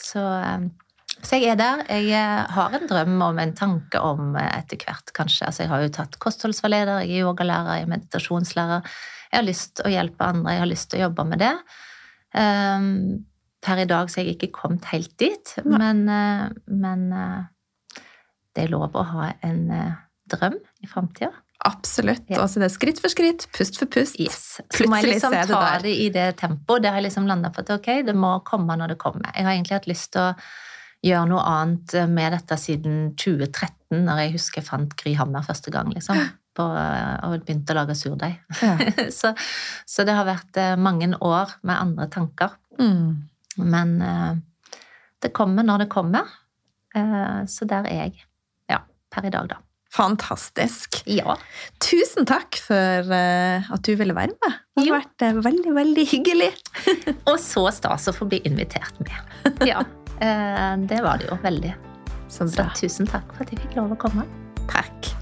Så, 0.00 0.22
eh, 0.24 0.66
så 1.20 1.38
jeg 1.38 1.52
er 1.54 1.60
der. 1.60 1.84
Jeg 1.92 2.10
eh, 2.16 2.56
har 2.56 2.76
en 2.76 2.88
drøm 2.90 3.20
om 3.28 3.42
en 3.42 3.54
tanke 3.56 4.00
om 4.02 4.34
etter 4.40 4.80
hvert, 4.82 5.12
kanskje. 5.16 5.50
Altså, 5.50 5.64
jeg 5.64 5.72
har 5.74 5.84
jo 5.84 5.94
tatt 6.00 6.18
kostholdsveileder, 6.22 7.04
jeg 7.04 7.20
er 7.20 7.28
yogalærer, 7.28 7.80
jeg 7.80 7.86
er 7.88 7.94
meditasjonslærer. 7.94 8.98
Jeg 9.30 9.40
har 9.40 9.46
lyst 9.46 9.76
til 9.76 9.88
å 9.88 9.92
hjelpe 9.92 10.28
andre, 10.32 10.56
jeg 10.56 10.64
har 10.64 10.70
lyst 10.70 10.90
til 10.90 11.00
å 11.00 11.06
jobbe 11.08 11.24
med 11.28 11.42
det. 11.42 11.54
Um, 12.36 12.92
per 13.66 13.82
i 13.82 13.88
dag 13.88 14.10
så 14.10 14.20
er 14.20 14.28
jeg 14.30 14.38
ikke 14.38 14.54
kommet 14.60 14.86
helt 14.92 15.12
dit, 15.20 15.56
men, 15.66 16.04
eh, 16.12 16.46
men 16.70 17.08
eh, 17.12 18.04
det 18.54 18.66
er 18.66 18.72
lov 18.72 18.94
å 18.94 19.02
ha 19.10 19.32
en 19.46 19.66
eh, 19.74 19.98
drøm 20.30 20.60
i 20.84 20.90
framtida. 20.90 21.32
Absolutt. 21.66 22.28
Ja. 22.30 22.42
Og 22.44 22.50
så 22.52 22.60
det 22.60 22.68
er 22.68 22.74
skritt 22.76 23.00
for 23.02 23.10
skritt, 23.10 23.48
pust 23.56 23.78
for 23.80 23.90
pust. 23.90 24.20
Yes. 24.22 24.60
Så 24.70 24.86
må 24.86 25.00
jeg 25.00 25.16
liksom 25.16 25.34
er 25.34 25.48
det 25.48 25.56
ta 25.56 25.80
det 25.82 25.94
i 25.98 26.06
det 26.14 26.28
tempoet. 26.38 26.84
Det 26.84 26.92
har 26.92 27.00
jeg 27.00 27.08
liksom 27.08 27.26
landa 27.26 27.50
på 27.50 27.64
at 27.64 27.72
ok, 27.78 27.90
det 28.06 28.14
må 28.14 28.36
komme 28.46 28.76
når 28.78 28.94
det 28.94 29.00
kommer. 29.02 29.32
Jeg 29.32 29.48
har 29.48 29.56
egentlig 29.56 29.78
hatt 29.80 29.90
lyst 29.90 30.12
til 30.14 30.28
å 30.28 30.34
gjøre 31.06 31.30
noe 31.32 31.42
annet 31.48 31.96
med 32.12 32.36
dette 32.36 32.58
siden 32.60 32.98
2013, 33.18 34.04
når 34.04 34.22
jeg 34.22 34.34
husker 34.36 34.62
jeg 34.62 34.68
fant 34.68 34.94
Gry 35.00 35.14
Hammer 35.18 35.46
første 35.46 35.72
gang, 35.74 35.90
liksom. 35.94 36.20
På, 36.56 36.64
og 36.72 37.34
begynte 37.44 37.74
å 37.74 37.80
lage 37.82 37.96
surdeig. 37.98 38.38
Ja. 38.62 38.76
så, 39.18 39.34
så 39.88 40.06
det 40.08 40.14
har 40.16 40.28
vært 40.28 40.60
mange 40.80 41.10
år 41.18 41.58
med 41.66 41.76
andre 41.76 42.06
tanker. 42.12 42.54
Mm. 42.78 43.26
Men 43.60 44.00
eh, 44.02 44.34
det 45.22 45.32
kommer 45.36 45.66
når 45.66 45.84
det 45.84 45.92
kommer. 45.92 46.28
Eh, 46.96 47.44
så 47.48 47.68
der 47.68 47.88
er 47.90 48.06
jeg. 48.06 48.26
Ja, 48.72 48.82
per 49.12 49.28
i 49.28 49.32
dag, 49.34 49.48
da. 49.52 49.60
Fantastisk. 49.96 50.98
Ja. 51.08 51.38
Tusen 51.80 52.26
takk 52.28 52.58
for 52.60 53.12
eh, 53.16 53.70
at 53.72 53.86
du 53.86 53.94
ville 53.96 54.16
være 54.16 54.34
med. 54.36 54.58
Det 54.76 54.88
har 54.90 54.98
vært 55.00 55.44
veldig, 55.46 55.76
veldig 55.78 56.06
hyggelig. 56.12 56.50
Og 57.30 57.38
så 57.40 57.68
stas 57.72 58.10
å 58.10 58.16
få 58.16 58.28
bli 58.30 58.42
invitert 58.48 59.00
med. 59.04 59.22
Ja, 59.70 59.82
det 60.16 60.96
var 61.04 61.20
det 61.20 61.26
jo 61.28 61.36
veldig. 61.42 61.74
Så 62.32 62.48
Så 62.48 62.64
tusen 62.76 63.08
takk 63.08 63.28
for 63.36 63.44
at 63.44 63.52
jeg 63.52 63.60
fikk 63.66 63.76
lov 63.78 63.92
å 63.92 63.98
komme. 64.00 64.24
Takk. 64.72 65.12